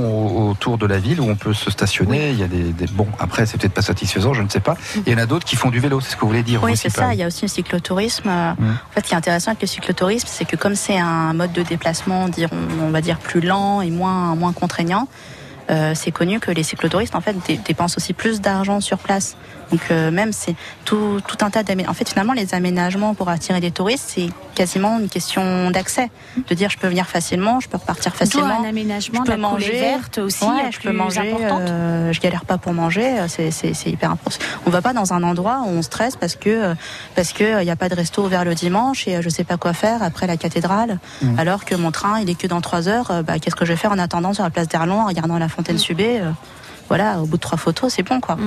au- 0.47 0.49
autour 0.51 0.77
de 0.77 0.85
la 0.85 0.97
ville 0.97 1.19
où 1.21 1.29
on 1.29 1.35
peut 1.35 1.53
se 1.53 1.69
stationner. 1.71 2.31
Il 2.31 2.39
y 2.39 2.43
a 2.43 2.47
des, 2.47 2.71
des- 2.73 2.87
bon, 2.87 3.07
après, 3.19 3.45
c'est 3.45 3.57
peut-être 3.59 3.73
pas 3.73 3.81
satisfaisant, 3.81 4.33
je 4.33 4.41
ne 4.41 4.49
sais 4.49 4.59
pas. 4.59 4.75
Il 5.05 5.11
y 5.11 5.15
en 5.15 5.19
a 5.19 5.25
d'autres 5.25 5.45
qui 5.45 5.55
font 5.55 5.69
du 5.69 5.79
vélo, 5.79 5.99
c'est 6.01 6.11
ce 6.11 6.15
que 6.15 6.21
vous 6.21 6.27
voulez 6.27 6.43
dire. 6.43 6.61
Oui, 6.63 6.75
c'est 6.77 6.89
ça. 6.89 7.13
Il 7.13 7.19
y 7.19 7.23
a 7.23 7.27
aussi 7.27 7.43
le 7.43 7.47
cyclotourisme. 7.49 8.29
Mm. 8.29 8.31
En 8.69 8.93
fait, 8.93 9.01
ce 9.03 9.07
qui 9.09 9.13
est 9.13 9.17
intéressant 9.17 9.51
avec 9.51 9.61
le 9.61 9.67
cyclotourisme, 9.67 10.27
c'est 10.29 10.45
que 10.45 10.55
comme 10.55 10.75
c'est 10.75 10.97
un 10.97 11.33
mode 11.33 11.53
de 11.53 11.61
déplacement, 11.63 12.27
dirons, 12.29 12.56
on 12.81 12.89
va 12.89 13.01
dire 13.01 13.19
plus 13.19 13.41
lent 13.41 13.81
et 13.81 13.89
moins 13.89 14.35
moins 14.35 14.53
contraignant, 14.53 15.07
euh, 15.69 15.93
c'est 15.95 16.11
connu 16.11 16.39
que 16.39 16.51
les 16.51 16.63
cyclotouristes 16.63 17.15
en 17.15 17.21
fait 17.21 17.35
dé- 17.47 17.59
dépensent 17.65 17.95
aussi 17.97 18.13
plus 18.13 18.41
d'argent 18.41 18.79
sur 18.81 18.97
place. 18.99 19.35
Donc 19.71 19.81
euh, 19.91 20.11
même 20.11 20.31
c'est 20.31 20.55
tout, 20.85 21.19
tout 21.27 21.37
un 21.43 21.49
tas 21.49 21.61
d'aménagements. 21.63 21.91
En 21.91 21.93
fait, 21.93 22.07
finalement, 22.07 22.31
les 22.33 22.53
aménagements 22.53 23.13
pour 23.13 23.27
attirer 23.27 23.59
des 23.59 23.71
touristes, 23.71 24.05
c'est 24.15 24.29
quasiment 24.55 24.97
une 24.97 25.09
question 25.09 25.69
d'accès, 25.71 26.09
de 26.49 26.55
dire 26.55 26.69
je 26.69 26.77
peux 26.77 26.87
venir 26.87 27.05
facilement, 27.05 27.59
je 27.59 27.67
peux 27.67 27.77
repartir 27.77 28.15
facilement. 28.15 28.61
un 28.63 28.69
aménagement 28.69 29.19
je 29.25 29.31
de 29.31 29.35
peux 29.35 29.41
la 29.41 29.47
coulée 29.49 29.65
manger. 29.67 29.79
verte 29.81 30.17
aussi, 30.19 30.43
Ouais, 30.45 30.71
je 30.71 30.79
peux 30.79 30.93
manger. 30.93 31.35
euh, 31.41 32.13
je 32.13 32.21
galère 32.21 32.45
pas 32.45 32.57
pour 32.57 32.73
manger. 32.73 33.19
euh, 33.19 33.27
C'est 33.27 33.51
c'est- 33.51 33.73
c'est 33.73 33.89
hyper 33.89 34.11
important. 34.11 34.39
On 34.65 34.69
va 34.69 34.81
pas 34.81 34.93
dans 34.93 35.11
un 35.13 35.21
endroit 35.21 35.63
où 35.65 35.69
on 35.69 35.81
stresse 35.81 36.15
parce 36.15 36.35
que 36.37 36.49
euh, 36.49 36.73
parce 37.15 37.33
que 37.33 37.61
il 37.61 37.67
y 37.67 37.71
a 37.71 37.75
pas 37.75 37.89
de 37.89 37.95
resto 37.95 38.23
ouvert 38.23 38.45
le 38.45 38.55
dimanche 38.55 39.05
et 39.07 39.21
je 39.21 39.27
sais 39.29 39.43
pas 39.43 39.57
quoi 39.57 39.73
faire 39.73 40.01
après 40.01 40.27
la 40.27 40.37
cathédrale. 40.37 40.97
Mm. 41.21 41.39
Alors 41.39 41.65
que 41.65 41.75
mon 41.75 41.91
train 41.91 42.19
il 42.21 42.29
est 42.29 42.35
que 42.39 42.47
dans 42.47 42.61
trois 42.61 42.87
heures. 42.87 43.21
bah, 43.25 43.37
Qu'est-ce 43.39 43.55
que 43.57 43.65
je 43.65 43.73
vais 43.73 43.77
faire 43.77 43.91
en 43.91 43.99
attendant 43.99 44.33
sur 44.33 44.43
la 44.43 44.49
place 44.49 44.69
d'Erlon 44.69 45.01
en 45.01 45.05
regardant 45.07 45.37
la 45.37 45.49
fontaine 45.57 45.77
Subé 45.77 46.19
euh, 46.19 46.31
Voilà, 46.87 47.19
au 47.19 47.25
bout 47.25 47.37
de 47.37 47.41
trois 47.41 47.57
photos, 47.57 47.93
c'est 47.93 48.03
bon 48.03 48.19
quoi. 48.21 48.37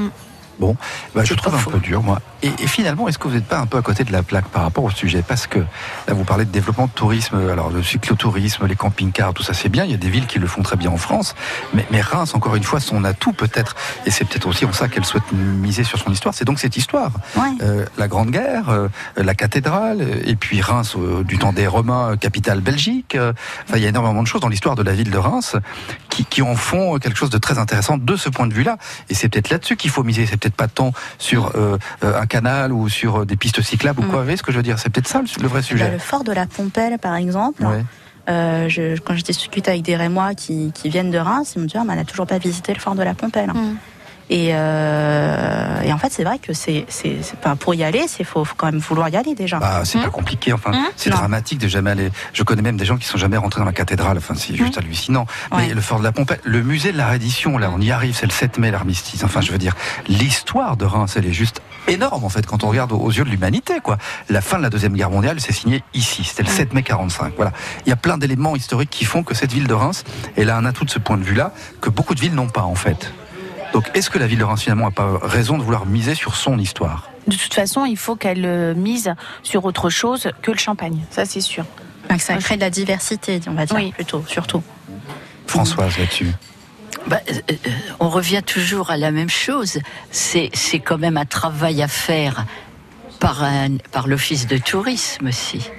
Bon, 0.61 0.77
bah, 1.15 1.25
je 1.25 1.33
trouve 1.35 1.55
un 1.55 1.59
faux. 1.59 1.71
peu 1.71 1.79
dur, 1.81 2.03
moi. 2.03 2.21
Et, 2.43 2.49
et 2.59 2.67
finalement, 2.67 3.09
est-ce 3.09 3.19
que 3.19 3.27
vous 3.29 3.35
n'êtes 3.35 3.47
pas 3.47 3.59
un 3.59 3.67
peu 3.67 3.79
à 3.79 3.83
côté 3.83 4.05
de 4.05 4.13
la 4.13 4.23
plaque 4.23 4.47
par 4.49 4.63
rapport 4.63 4.85
au 4.85 4.91
sujet? 4.91 5.25
Parce 5.27 5.47
que 5.47 5.59
là, 5.59 6.13
vous 6.15 6.25
parlez 6.25 6.45
de 6.45 6.51
développement 6.51 6.87
de 6.87 6.93
tourisme, 6.93 7.37
alors 7.51 7.71
le 7.71 7.83
cyclotourisme, 7.83 8.67
les 8.67 8.77
camping-cars, 8.77 9.33
tout 9.33 9.43
ça, 9.43 9.55
c'est 9.55 9.71
bien. 9.71 9.85
Il 9.85 9.91
y 9.91 9.95
a 9.95 9.97
des 9.97 10.11
villes 10.11 10.27
qui 10.27 10.39
le 10.39 10.47
font 10.47 10.63
très 10.63 10.77
bien 10.77 10.91
en 10.91 10.99
France. 10.99 11.35
Mais, 11.75 11.87
mais 11.91 12.01
Reims, 12.03 12.35
encore 12.35 12.55
une 12.57 12.63
fois, 12.63 12.79
son 12.81 13.05
atout 13.05 13.33
peut-être, 13.33 13.75
et 14.07 14.11
c'est 14.11 14.25
peut-être 14.27 14.47
aussi 14.47 14.65
en 14.67 14.73
ça 14.73 14.89
qu'elle 14.89 15.05
souhaite 15.05 15.33
miser 15.33 15.83
sur 15.85 15.99
son 15.99 16.13
histoire, 16.13 16.35
c'est 16.35 16.45
donc 16.45 16.59
cette 16.59 16.77
histoire. 16.77 17.11
Ouais. 17.37 17.49
Euh, 17.63 17.87
la 17.97 18.09
Grande 18.09 18.31
Guerre, 18.31 18.69
euh, 18.69 18.89
la 19.17 19.35
cathédrale, 19.35 20.07
et 20.25 20.37
puis 20.37 20.61
Reims 20.61 20.95
euh, 20.99 21.25
du 21.25 21.39
temps 21.39 21.53
des 21.55 21.67
Romains, 21.67 22.13
euh, 22.13 22.17
capitale 22.17 22.61
Belgique. 22.61 23.15
euh, 23.15 23.33
Enfin, 23.67 23.79
il 23.79 23.83
y 23.83 23.87
a 23.87 23.89
énormément 23.89 24.23
de 24.23 24.27
choses 24.29 24.41
dans 24.43 24.49
l'histoire 24.49 24.75
de 24.75 24.83
la 24.83 24.93
ville 24.93 25.11
de 25.11 25.19
Reims 25.19 25.57
qui, 26.11 26.25
qui 26.25 26.43
en 26.43 26.55
font 26.55 26.99
quelque 26.99 27.17
chose 27.17 27.31
de 27.31 27.39
très 27.39 27.59
intéressant 27.59 27.97
de 27.99 28.17
ce 28.17 28.29
point 28.29 28.47
de 28.47 28.53
vue-là. 28.55 28.77
Et 29.09 29.15
c'est 29.15 29.29
peut-être 29.29 29.51
là-dessus 29.51 29.77
qu'il 29.77 29.91
faut 29.91 30.03
miser. 30.03 30.27
C'est 30.27 30.37
peut-être 30.51 30.57
pas 30.57 30.69
tant 30.69 30.93
sur 31.19 31.53
euh, 31.57 31.79
euh, 32.05 32.21
un 32.21 32.27
canal 32.27 32.73
ou 32.73 32.89
sur 32.89 33.21
euh, 33.23 33.25
des 33.25 33.37
pistes 33.37 33.63
cyclables 33.63 34.01
ou 34.01 34.05
Mm. 34.05 34.09
quoi. 34.09 34.19
Vous 34.19 34.25
voyez 34.25 34.37
ce 34.37 34.43
que 34.43 34.53
je 34.53 34.57
veux 34.57 34.63
dire 34.63 34.79
C'est 34.79 34.91
peut-être 34.91 35.09
ça 35.09 35.21
le, 35.23 35.49
vrai 35.49 35.61
Bah, 35.61 35.63
sujet. 35.67 35.91
le 35.91 35.99
fort 35.99 36.25
de 36.25 36.33
la 36.33 36.47
Pompelle, 36.47 36.99
par 36.99 37.15
exemple. 37.17 37.65
Ouais. 37.65 37.85
euh, 38.29 38.69
je, 38.69 38.99
quand 39.01 39.15
j'étais 39.15 39.33
discuté 39.33 39.71
avec 39.71 39.83
des 39.83 39.97
Rémois 39.97 40.35
qui, 40.35 40.73
qui 40.75 40.89
viennent 40.89 41.11
de 41.11 41.19
Reims, 41.19 41.53
ils 41.57 41.63
me 41.63 41.67
disaient 41.67 41.79
ah, 41.81 41.85
mais 41.87 41.95
elle 41.95 42.01
a 42.01 42.05
toujours 42.05 42.27
pas 42.27 42.39
visité 42.39 42.73
le 42.75 42.81
fort 42.81 42.95
de 42.95 43.03
la 43.03 43.15
Pompelle. 43.15 43.51
Mm. 43.51 43.77
Et, 44.33 44.51
euh, 44.55 45.83
et 45.83 45.93
en 45.93 45.99
fait, 45.99 46.11
c'est 46.13 46.23
vrai 46.23 46.39
que 46.39 46.53
c'est, 46.53 46.85
c'est, 46.89 47.17
c'est 47.23 47.39
pas 47.41 47.57
pour 47.57 47.75
y 47.75 47.83
aller, 47.83 48.07
c'est 48.07 48.23
faut, 48.23 48.45
faut 48.45 48.55
quand 48.57 48.67
même 48.67 48.79
vouloir 48.79 49.09
y 49.09 49.17
aller 49.17 49.35
déjà. 49.35 49.59
Bah, 49.59 49.83
c'est 49.85 50.01
pas 50.01 50.09
compliqué. 50.09 50.53
Enfin, 50.53 50.71
Hum 50.73 50.85
c'est 50.97 51.11
dramatique 51.11 51.59
de 51.59 51.67
jamais 51.69 51.91
aller. 51.91 52.11
Je 52.33 52.43
connais 52.43 52.63
même 52.63 52.77
des 52.77 52.85
gens 52.85 52.97
qui 52.97 53.07
sont 53.07 53.19
jamais 53.19 53.37
rentrés 53.37 53.59
dans 53.61 53.67
la 53.67 53.73
cathédrale. 53.73 54.17
Enfin, 54.19 54.35
c'est 54.37 54.55
juste 54.55 54.79
hallucinant. 54.79 55.27
Mais 55.51 55.57
Ouais. 55.69 55.75
le 55.75 55.81
fort 55.81 55.99
de 55.99 56.05
la 56.05 56.13
Pompée, 56.13 56.37
le 56.45 56.63
musée 56.63 56.93
de 56.93 56.97
la 56.99 57.09
Reddition, 57.09 57.59
là, 57.59 57.71
on 57.75 57.81
y 57.81 57.91
arrive. 57.91 58.15
C'est 58.15 58.27
le 58.27 58.33
7 58.33 58.59
mai, 58.59 58.71
l'armistice. 58.71 59.25
Enfin, 59.25 59.41
je 59.41 59.51
veux 59.51 59.59
dire, 59.59 59.75
l'histoire 60.09 60.77
de 60.77 60.85
Reims, 60.85 61.15
elle 61.17 61.27
est 61.27 61.33
juste 61.33 61.61
énorme 61.89 62.25
en 62.25 62.29
fait 62.29 62.47
quand 62.47 62.63
on 62.63 62.69
regarde 62.69 62.93
aux, 62.93 63.11
yeux 63.11 63.25
de 63.25 63.31
l'humanité. 63.31 63.81
Quoi. 63.83 63.99
La 64.29 64.41
fin 64.43 64.59
de 64.59 64.63
la 64.63 64.71
deuxième 64.71 64.93
guerre 64.95 65.11
mondiale, 65.11 65.41
c'est 65.41 65.53
signé 65.53 65.83
ici. 65.95 66.23
C'était 66.25 66.45
le 66.45 66.49
7 66.49 66.73
mai 66.73 66.83
45. 66.83 67.33
Voilà. 67.37 67.53
Il 67.87 67.89
y 67.89 67.93
a 67.93 67.97
plein 67.97 68.17
d'éléments 68.19 68.55
historiques 68.55 68.91
qui 68.91 69.05
font 69.05 69.23
que 69.25 69.35
cette 69.35 69.53
ville 69.53 69.67
de 69.67 69.75
Reims, 69.75 70.05
elle 70.37 70.51
a 70.51 70.57
un 70.57 70.65
atout 70.67 70.85
de 70.85 70.91
ce 70.91 70.99
point 71.01 71.17
de 71.17 71.25
vue-là 71.25 71.53
que 71.81 71.91
beaucoup 71.91 72.15
de 72.15 72.21
villes 72.21 72.35
n'ont 72.35 72.49
pas 72.49 72.63
en 72.63 72.75
fait. 72.77 73.13
Donc, 73.73 73.91
est-ce 73.95 74.11
que 74.11 74.19
la 74.19 74.27
ville 74.27 74.39
de 74.39 74.45
Reims 74.45 74.63
finalement 74.63 74.89
a 74.89 74.91
pas 74.91 75.19
raison 75.23 75.57
de 75.59 75.63
vouloir 75.63 75.87
miser 75.87 76.15
sur 76.15 76.37
son 76.37 76.59
histoire? 76.59 77.11
De 77.27 77.37
toute 77.37 77.55
façon, 77.55 77.85
il 77.85 77.97
faut 77.97 78.17
qu'elle 78.17 78.45
euh, 78.45 78.75
mise 78.75 79.15
sur 79.43 79.65
autre 79.65 79.91
chose 79.91 80.29
que 80.43 80.51
le 80.51 80.59
champagne. 80.59 80.99
Ça, 81.11 81.25
c'est 81.25 81.41
sûr. 81.41 81.65
Enfin, 82.07 82.17
que 82.17 82.23
ça 82.23 82.37
crée 82.39 82.57
de 82.57 82.61
la 82.63 82.71
diversité, 82.71 83.41
on 83.47 83.53
va 83.53 83.67
dire 83.67 83.77
Oui. 83.77 83.93
plutôt, 83.93 84.25
surtout. 84.27 84.63
Françoise 85.47 85.97
là-dessus. 85.99 86.33
Bah, 87.07 87.21
euh, 87.31 87.35
euh, 87.51 87.55
on 88.01 88.09
revient 88.09 88.43
toujours 88.45 88.91
à 88.91 88.97
la 88.97 89.11
même 89.13 89.31
chose. 89.31 89.79
C'est, 90.11 90.51
c'est 90.53 90.81
quand 90.81 90.99
même 90.99 91.17
un 91.17 91.25
travail 91.25 91.83
à 91.83 91.89
faire 91.89 92.45
par, 93.21 93.45
un, 93.45 93.77
par 93.93 94.09
l'office 94.09 94.47
de 94.47 94.59
tourisme 94.59 95.29
aussi. 95.29 95.71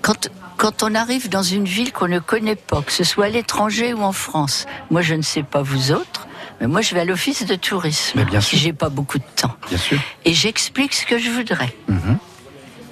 Quand, 0.00 0.28
quand 0.56 0.82
on 0.82 0.94
arrive 0.96 1.28
dans 1.28 1.42
une 1.42 1.64
ville 1.64 1.92
qu'on 1.92 2.08
ne 2.08 2.18
connaît 2.18 2.56
pas, 2.56 2.82
que 2.82 2.92
ce 2.92 3.04
soit 3.04 3.26
à 3.26 3.28
l'étranger 3.28 3.94
ou 3.94 4.02
en 4.02 4.12
France, 4.12 4.66
moi 4.90 5.02
je 5.02 5.14
ne 5.14 5.22
sais 5.22 5.44
pas 5.44 5.62
vous 5.62 5.92
autres, 5.92 6.26
mais 6.62 6.68
moi 6.68 6.80
je 6.80 6.94
vais 6.94 7.00
à 7.00 7.04
l'office 7.04 7.44
de 7.44 7.56
tourisme 7.56 8.20
Mais 8.20 8.24
bien 8.24 8.40
si 8.40 8.56
j'ai 8.56 8.72
pas 8.72 8.88
beaucoup 8.88 9.18
de 9.18 9.24
temps. 9.36 9.54
Bien 9.68 9.76
sûr. 9.78 9.98
Et 10.24 10.32
j'explique 10.32 10.94
ce 10.94 11.04
que 11.04 11.18
je 11.18 11.28
voudrais. 11.28 11.74
Mhm. 11.88 12.16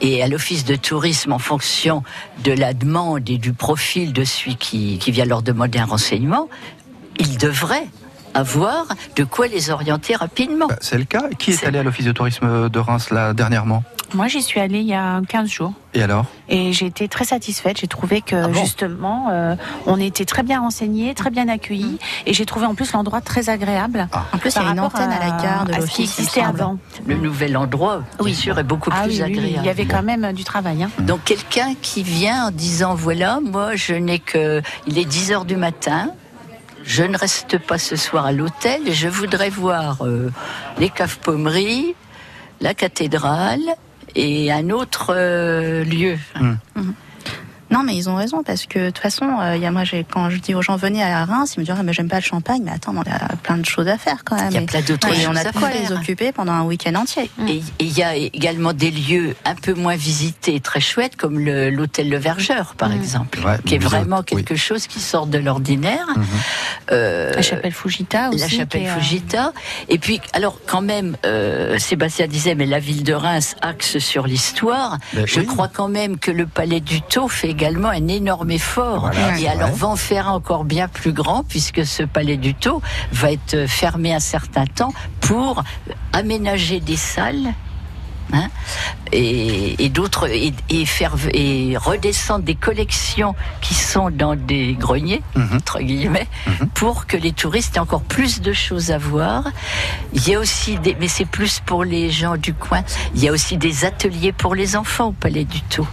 Et 0.02 0.22
à 0.22 0.28
l'office 0.28 0.64
de 0.64 0.74
tourisme, 0.76 1.32
en 1.32 1.38
fonction 1.38 2.02
de 2.42 2.50
la 2.52 2.72
demande 2.74 3.28
et 3.30 3.38
du 3.38 3.52
profil 3.52 4.12
de 4.12 4.24
celui 4.24 4.56
qui, 4.56 4.98
qui 4.98 5.10
vient 5.12 5.24
leur 5.24 5.42
demander 5.42 5.78
un 5.78 5.84
renseignement, 5.84 6.48
ils 7.18 7.38
devraient 7.38 7.86
avoir 8.34 8.86
de 9.16 9.24
quoi 9.24 9.46
les 9.46 9.70
orienter 9.70 10.16
rapidement. 10.16 10.66
Bah, 10.68 10.76
C'est 10.80 10.98
le 10.98 11.04
cas. 11.04 11.28
Qui 11.38 11.50
est, 11.52 11.54
C'est- 11.54 11.66
allé 11.66 11.78
à 11.78 11.82
l'office 11.84 12.06
de 12.06 12.12
tourisme 12.12 12.68
de 12.68 12.78
Reims 12.80 13.10
là 13.10 13.34
dernièrement? 13.34 13.84
Moi, 14.14 14.26
j'y 14.28 14.42
suis 14.42 14.58
allée 14.60 14.80
il 14.80 14.86
y 14.86 14.94
a 14.94 15.20
15 15.28 15.48
jours. 15.48 15.72
Et 15.94 16.02
alors? 16.02 16.24
Et 16.48 16.72
j'ai 16.72 16.86
été 16.86 17.06
très 17.08 17.24
satisfaite. 17.24 17.78
J'ai 17.80 17.86
trouvé 17.86 18.20
que 18.22 18.34
Ah 18.36 18.48
bon? 18.48 18.54
justement, 18.54 19.28
euh, 19.30 19.54
on 19.86 19.98
était 20.00 20.24
très 20.24 20.42
bien 20.42 20.60
renseignés, 20.60 21.14
très 21.14 21.30
bien 21.30 21.48
accueillis, 21.48 21.98
et 22.26 22.34
j'ai 22.34 22.44
trouvé 22.46 22.66
en 22.66 22.74
plus 22.74 22.92
l'endroit 22.92 23.20
très 23.20 23.48
agréable. 23.48 24.08
En 24.32 24.38
plus, 24.38 24.54
il 24.56 24.62
y 24.62 24.66
a 24.66 24.70
une 24.70 24.80
antenne 24.80 25.10
à, 25.12 25.18
la 25.18 25.42
gare 25.42 25.64
de 25.64 25.72
qui 25.74 25.78
l'office. 25.80 25.98
me 25.98 26.04
existait 26.04 26.40
avant. 26.42 26.78
Le 27.06 27.16
nouvel 27.16 27.56
endroit, 27.56 27.98
bien 27.98 28.06
Oui. 28.26 28.34
sûr, 28.34 28.58
est 28.58 28.64
beaucoup 28.64 28.90
Ah 28.92 29.02
plus 29.04 29.20
oui, 29.20 29.22
oui, 29.22 29.30
oui, 29.30 29.38
agréable. 29.38 29.58
il 29.62 29.66
y 29.66 29.70
avait 29.70 29.86
quand 29.86 30.02
même 30.02 30.32
du 30.32 30.44
travail. 30.44 30.82
Hein. 30.82 30.90
Donc 31.00 31.24
quelqu'un 31.24 31.74
qui 31.80 32.02
vient 32.02 32.46
en 32.46 32.50
disant 32.50 32.94
voilà, 32.94 33.38
moi 33.40 33.76
je 33.76 33.94
n'ai 33.94 34.18
que 34.18 34.60
il 34.86 34.98
est 34.98 35.04
10 35.04 35.32
heures 35.32 35.44
du 35.44 35.56
matin. 35.56 36.10
Je 36.82 37.02
ne 37.04 37.16
reste 37.16 37.58
pas 37.58 37.78
ce 37.78 37.94
soir 37.94 38.26
à 38.26 38.32
l'hôtel. 38.32 38.80
Je 38.92 39.06
voudrais 39.08 39.50
voir 39.50 39.98
euh, 40.04 40.30
les 40.78 40.88
caves 40.88 41.18
pommeries, 41.18 41.94
la 42.60 42.74
cathédrale 42.74 43.60
et 44.14 44.52
un 44.52 44.70
autre 44.70 45.12
euh, 45.14 45.84
lieu. 45.84 46.18
Non, 47.70 47.82
mais 47.84 47.94
ils 47.94 48.08
ont 48.10 48.16
raison 48.16 48.42
parce 48.42 48.66
que 48.66 48.78
de 48.78 48.86
toute 48.86 48.98
façon, 48.98 49.26
euh, 49.40 49.56
il 49.56 49.62
y 49.62 49.66
a 49.66 49.70
moi, 49.70 49.84
j'ai 49.84 50.04
quand 50.04 50.28
je 50.30 50.38
dis 50.38 50.54
aux 50.54 50.62
gens 50.62 50.76
venez 50.76 51.02
à 51.02 51.24
Reims, 51.24 51.54
ils 51.56 51.60
me 51.60 51.64
disent 51.64 51.74
ah, 51.78 51.82
mais 51.82 51.92
j'aime 51.92 52.08
pas 52.08 52.16
le 52.16 52.22
champagne, 52.22 52.62
mais 52.64 52.72
attends, 52.72 52.92
mais 52.92 53.00
on 53.06 53.10
a 53.12 53.36
plein 53.36 53.58
de 53.58 53.64
choses 53.64 53.86
à 53.88 53.96
faire 53.96 54.24
quand 54.24 54.36
même. 54.36 54.48
Il 54.50 54.54
y 54.54 54.58
a 54.58 54.62
Et- 54.62 54.66
plein 54.66 54.80
d'autres 54.80 55.08
et 55.08 55.14
choses 55.14 55.28
on 55.30 55.36
a 55.36 55.40
à 55.40 55.44
de 55.44 55.52
quoi 55.58 55.68
faire. 55.70 55.90
les 55.90 55.94
occuper 55.96 56.32
pendant 56.32 56.52
un 56.52 56.62
week-end 56.64 56.94
entier. 56.96 57.30
Et 57.48 57.56
et 57.56 57.62
il 57.84 57.96
y 57.96 58.02
a 58.02 58.14
également 58.16 58.72
des 58.72 58.90
lieux 58.90 59.36
un 59.44 59.54
peu 59.54 59.74
moins 59.74 59.94
visités, 59.96 60.58
très 60.60 60.80
chouettes, 60.80 61.16
comme 61.16 61.38
le- 61.38 61.70
l'hôtel 61.70 62.08
Le 62.10 62.18
Vergeur, 62.18 62.74
par 62.76 62.92
exemple, 62.92 63.38
Ouais, 63.44 63.56
qui 63.64 63.76
est 63.76 63.78
vraiment 63.78 64.18
autres, 64.18 64.34
oui. 64.34 64.44
quelque 64.44 64.58
chose 64.58 64.86
qui 64.86 64.98
sort 65.00 65.26
de 65.26 65.38
l'ordinaire. 65.38 66.06
Mhm. 66.16 66.24
Euh, 66.92 67.32
La 67.34 67.42
chapelle 67.42 67.72
Fujita 67.72 68.30
aussi. 68.30 68.38
la 68.40 68.48
chapelle 68.48 68.86
euh, 68.86 68.94
Fujita. 68.98 69.52
Et 69.88 69.98
puis, 69.98 70.20
alors 70.32 70.58
quand 70.66 70.80
même, 70.82 71.16
euh, 71.24 71.78
Sébastien 71.78 72.26
disait, 72.26 72.54
mais 72.54 72.66
la 72.66 72.80
ville 72.80 73.04
de 73.04 73.12
Reims 73.12 73.54
axe 73.62 73.98
sur 73.98 74.26
l'histoire. 74.26 74.98
Ben 75.12 75.24
Je 75.26 75.40
oui. 75.40 75.46
crois 75.46 75.68
quand 75.68 75.88
même 75.88 76.18
que 76.18 76.30
le 76.30 76.46
palais 76.46 76.80
du 76.80 77.00
Tau 77.02 77.28
fait 77.28 77.54
également 77.60 77.90
un 77.90 78.08
énorme 78.08 78.50
effort. 78.52 79.10
Voilà, 79.12 79.38
Et 79.38 79.46
alors 79.46 79.68
vrai. 79.68 79.78
va 79.78 79.88
en 79.88 79.96
faire 79.96 80.28
encore 80.28 80.64
bien 80.64 80.88
plus 80.88 81.12
grand, 81.12 81.44
puisque 81.46 81.84
ce 81.84 82.02
palais 82.04 82.38
du 82.38 82.54
Tau 82.54 82.80
va 83.12 83.32
être 83.32 83.66
fermé 83.68 84.14
un 84.14 84.20
certain 84.20 84.64
temps 84.66 84.92
pour 85.20 85.62
aménager 86.14 86.80
des 86.80 86.96
salles. 86.96 87.52
hein, 88.32 88.48
et, 89.12 89.84
et 89.84 89.88
d'autres 89.88 90.28
et, 90.30 90.54
et 90.68 90.86
faire 90.86 91.14
et 91.34 91.76
redescendre 91.76 92.44
des 92.44 92.54
collections 92.54 93.34
qui 93.60 93.74
sont 93.74 94.08
dans 94.08 94.36
des 94.36 94.74
greniers 94.74 95.20
Mhm. 95.34 95.56
entre 95.56 95.80
guillemets 95.80 96.28
Mhm. 96.46 96.68
pour 96.68 97.06
que 97.08 97.16
les 97.16 97.32
touristes 97.32 97.74
aient 97.76 97.80
encore 97.80 98.02
plus 98.02 98.40
de 98.40 98.52
choses 98.52 98.92
à 98.92 98.98
voir. 98.98 99.42
Il 100.12 100.28
y 100.28 100.36
a 100.36 100.38
aussi 100.38 100.78
des, 100.78 100.96
mais 101.00 101.08
c'est 101.08 101.24
plus 101.24 101.58
pour 101.58 101.82
les 101.82 102.12
gens 102.12 102.36
du 102.36 102.54
coin. 102.54 102.82
Il 103.16 103.20
y 103.24 103.28
a 103.28 103.32
aussi 103.32 103.56
des 103.56 103.84
ateliers 103.84 104.30
pour 104.32 104.54
les 104.54 104.76
enfants 104.76 105.08
au 105.08 105.12
Palais 105.12 105.44
du 105.44 105.60
Tau, 105.62 105.84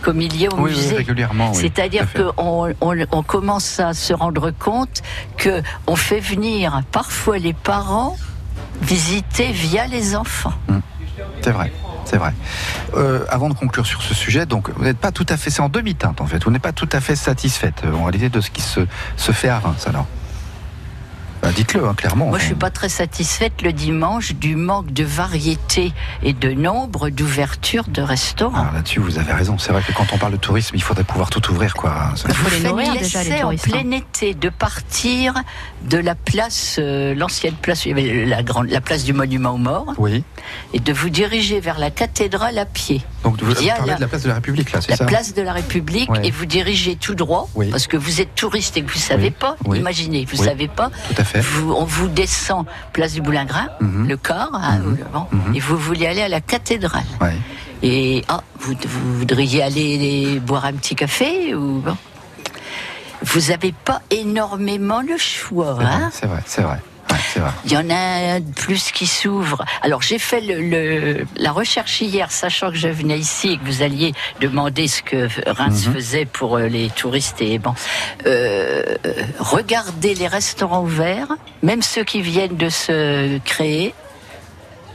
comme 0.00 0.20
il 0.20 0.36
y 0.40 0.46
a 0.46 0.50
au 0.52 0.56
Oui, 0.56 0.70
oui, 0.74 0.76
musée. 0.76 0.96
régulièrement. 0.96 1.52
C'est-à-dire 1.54 2.06
qu'on 2.12 2.74
on, 2.80 2.94
on 3.12 3.22
commence 3.22 3.80
à 3.80 3.94
se 3.94 4.12
rendre 4.12 4.50
compte 4.50 5.02
que 5.36 5.62
on 5.86 5.96
fait 5.96 6.20
venir 6.20 6.82
parfois 6.92 7.38
les 7.38 7.52
parents 7.52 8.16
visiter 8.82 9.52
via 9.52 9.86
les 9.86 10.16
enfants. 10.16 10.54
C'est 11.42 11.50
vrai, 11.52 11.70
c'est 12.04 12.16
vrai. 12.16 12.32
Euh, 12.96 13.24
avant 13.28 13.48
de 13.48 13.54
conclure 13.54 13.86
sur 13.86 14.02
ce 14.02 14.14
sujet, 14.14 14.46
donc 14.46 14.70
vous 14.70 14.84
n'êtes 14.84 14.98
pas 14.98 15.12
tout 15.12 15.26
à 15.28 15.36
fait, 15.36 15.50
c'est 15.50 15.60
en 15.60 15.68
demi-teinte 15.68 16.20
en 16.20 16.26
fait, 16.26 16.42
vous 16.44 16.50
n'êtes 16.50 16.62
pas 16.62 16.72
tout 16.72 16.88
à 16.92 17.00
fait 17.00 17.16
satisfaite 17.16 17.82
euh, 17.84 17.92
en 17.94 18.04
réalité 18.04 18.28
de 18.30 18.40
ce 18.40 18.50
qui 18.50 18.62
se, 18.62 18.80
se 19.16 19.32
fait 19.32 19.48
à 19.48 19.58
Reims 19.58 19.86
alors. 19.86 20.06
Bah, 21.42 21.50
Dites-le 21.54 21.86
hein, 21.86 21.94
clairement. 21.94 22.26
Moi, 22.26 22.38
je 22.38 22.44
suis 22.46 22.54
pas 22.54 22.70
très 22.70 22.88
satisfaite 22.90 23.62
le 23.62 23.72
dimanche 23.72 24.34
du 24.34 24.56
manque 24.56 24.92
de 24.92 25.04
variété 25.04 25.92
et 26.22 26.32
de 26.34 26.50
nombre 26.52 27.08
d'ouvertures 27.08 27.84
de 27.88 28.02
restaurants. 28.02 28.60
Alors 28.60 28.72
là-dessus, 28.74 29.00
vous 29.00 29.18
avez 29.18 29.32
raison. 29.32 29.56
C'est 29.58 29.72
vrai 29.72 29.82
que 29.82 29.92
quand 29.92 30.06
on 30.12 30.18
parle 30.18 30.32
de 30.32 30.36
tourisme, 30.38 30.76
il 30.76 30.82
faudrait 30.82 31.04
pouvoir 31.04 31.30
tout 31.30 31.50
ouvrir, 31.50 31.74
quoi. 31.74 32.12
Il 32.28 32.34
faut 32.34 32.50
les 32.50 32.56
Vous 32.58 32.68
nourrir 32.68 32.92
faites 32.92 33.02
déjà 33.02 33.22
les 33.22 33.28
l'essai 33.30 33.38
en 33.42 33.46
touristes. 33.46 33.66
hein. 33.68 33.70
plein 33.80 33.90
été 33.92 34.34
de 34.34 34.48
partir 34.50 35.34
de 35.88 35.96
la 35.96 36.14
place, 36.14 36.76
euh, 36.78 37.14
l'ancienne 37.14 37.54
place, 37.54 37.86
la 37.86 38.42
grande, 38.42 38.68
la 38.68 38.80
place 38.82 39.04
du 39.04 39.14
Monument 39.14 39.52
aux 39.52 39.58
Morts, 39.58 39.94
Oui. 39.98 40.22
et 40.74 40.80
de 40.80 40.92
vous 40.92 41.08
diriger 41.08 41.60
vers 41.60 41.78
la 41.78 41.90
cathédrale 41.90 42.58
à 42.58 42.66
pied. 42.66 43.00
Donc 43.24 43.42
vous 43.42 43.52
Via 43.54 43.74
parlez 43.76 43.90
la- 43.92 43.96
de 43.96 44.00
la 44.02 44.08
place 44.08 44.22
de 44.22 44.28
la 44.28 44.34
République, 44.34 44.72
là, 44.72 44.80
c'est 44.82 44.90
la 44.90 44.96
ça 44.96 45.04
place 45.06 45.34
de 45.34 45.42
la 45.42 45.52
République 45.54 46.10
Ouais. 46.10 46.20
et 46.26 46.30
vous 46.30 46.44
dirigez 46.46 46.96
tout 46.96 47.14
droit 47.14 47.48
Oui. 47.54 47.68
parce 47.70 47.86
que 47.86 47.96
vous 47.96 48.20
êtes 48.20 48.34
touriste 48.34 48.76
et 48.76 48.82
que 48.82 48.90
vous 48.92 48.98
savez 48.98 49.28
Oui. 49.28 49.34
pas. 49.38 49.56
Oui. 49.64 49.78
Imaginez, 49.78 50.26
vous 50.30 50.38
Oui. 50.38 50.44
savez 50.46 50.68
pas. 50.68 50.90
Tout 51.08 51.14
à 51.20 51.24
fait. 51.24 51.29
Vous, 51.38 51.72
on 51.72 51.84
vous 51.84 52.08
descend 52.08 52.66
place 52.92 53.12
du 53.14 53.20
Boulingrin, 53.22 53.68
Mhm. 53.80 54.08
le 54.08 54.16
corps, 54.16 54.50
hein, 54.54 54.78
Mhm. 54.78 54.98
bon, 55.12 55.26
Mhm. 55.30 55.54
et 55.54 55.60
vous 55.60 55.76
voulez 55.76 56.06
aller 56.06 56.22
à 56.22 56.28
la 56.28 56.40
cathédrale. 56.40 57.04
Ouais. 57.20 57.34
Et 57.82 58.24
ah, 58.28 58.40
vous, 58.58 58.74
vous 58.86 59.18
voudriez 59.18 59.62
aller 59.62 60.40
boire 60.40 60.64
un 60.64 60.72
petit 60.74 60.94
café 60.96 61.54
ou 61.54 61.80
bon. 61.80 61.96
Vous 63.22 63.50
n'avez 63.50 63.72
pas 63.72 64.00
énormément 64.10 65.02
le 65.02 65.16
choix. 65.18 65.76
C'est 65.78 65.84
vrai, 65.84 65.94
Hein 65.94 66.10
c'est 66.12 66.26
vrai, 66.26 66.42
c'est 66.46 66.62
vrai. 66.62 66.78
Vrai. 67.36 67.50
il 67.64 67.72
y 67.72 67.76
en 67.76 67.88
a 67.90 68.34
un 68.36 68.40
de 68.40 68.52
plus 68.52 68.90
qui 68.92 69.06
s'ouvre. 69.06 69.64
Alors 69.82 70.02
j'ai 70.02 70.18
fait 70.18 70.40
le, 70.40 70.60
le- 70.60 71.26
la 71.36 71.52
recherche 71.52 72.00
hier, 72.00 72.30
sachant 72.32 72.70
que 72.70 72.76
je 72.76 72.88
venais 72.88 73.18
ici 73.18 73.52
et 73.52 73.58
que 73.58 73.64
vous 73.64 73.82
alliez 73.82 74.12
demander 74.40 74.88
ce 74.88 75.02
que 75.02 75.28
Reims 75.50 75.86
Mhm. 75.86 75.94
faisait 75.94 76.24
pour 76.26 76.56
euh, 76.56 76.66
les 76.68 76.88
touristes 76.90 77.40
et 77.40 77.58
bon. 77.58 77.74
Euh, 78.26 78.96
regardez 79.38 80.14
les 80.14 80.26
restaurants 80.28 80.82
ouverts, 80.82 81.28
même 81.62 81.82
ceux 81.82 82.04
qui 82.04 82.22
viennent 82.22 82.56
de 82.56 82.68
se 82.68 83.38
créer. 83.40 83.94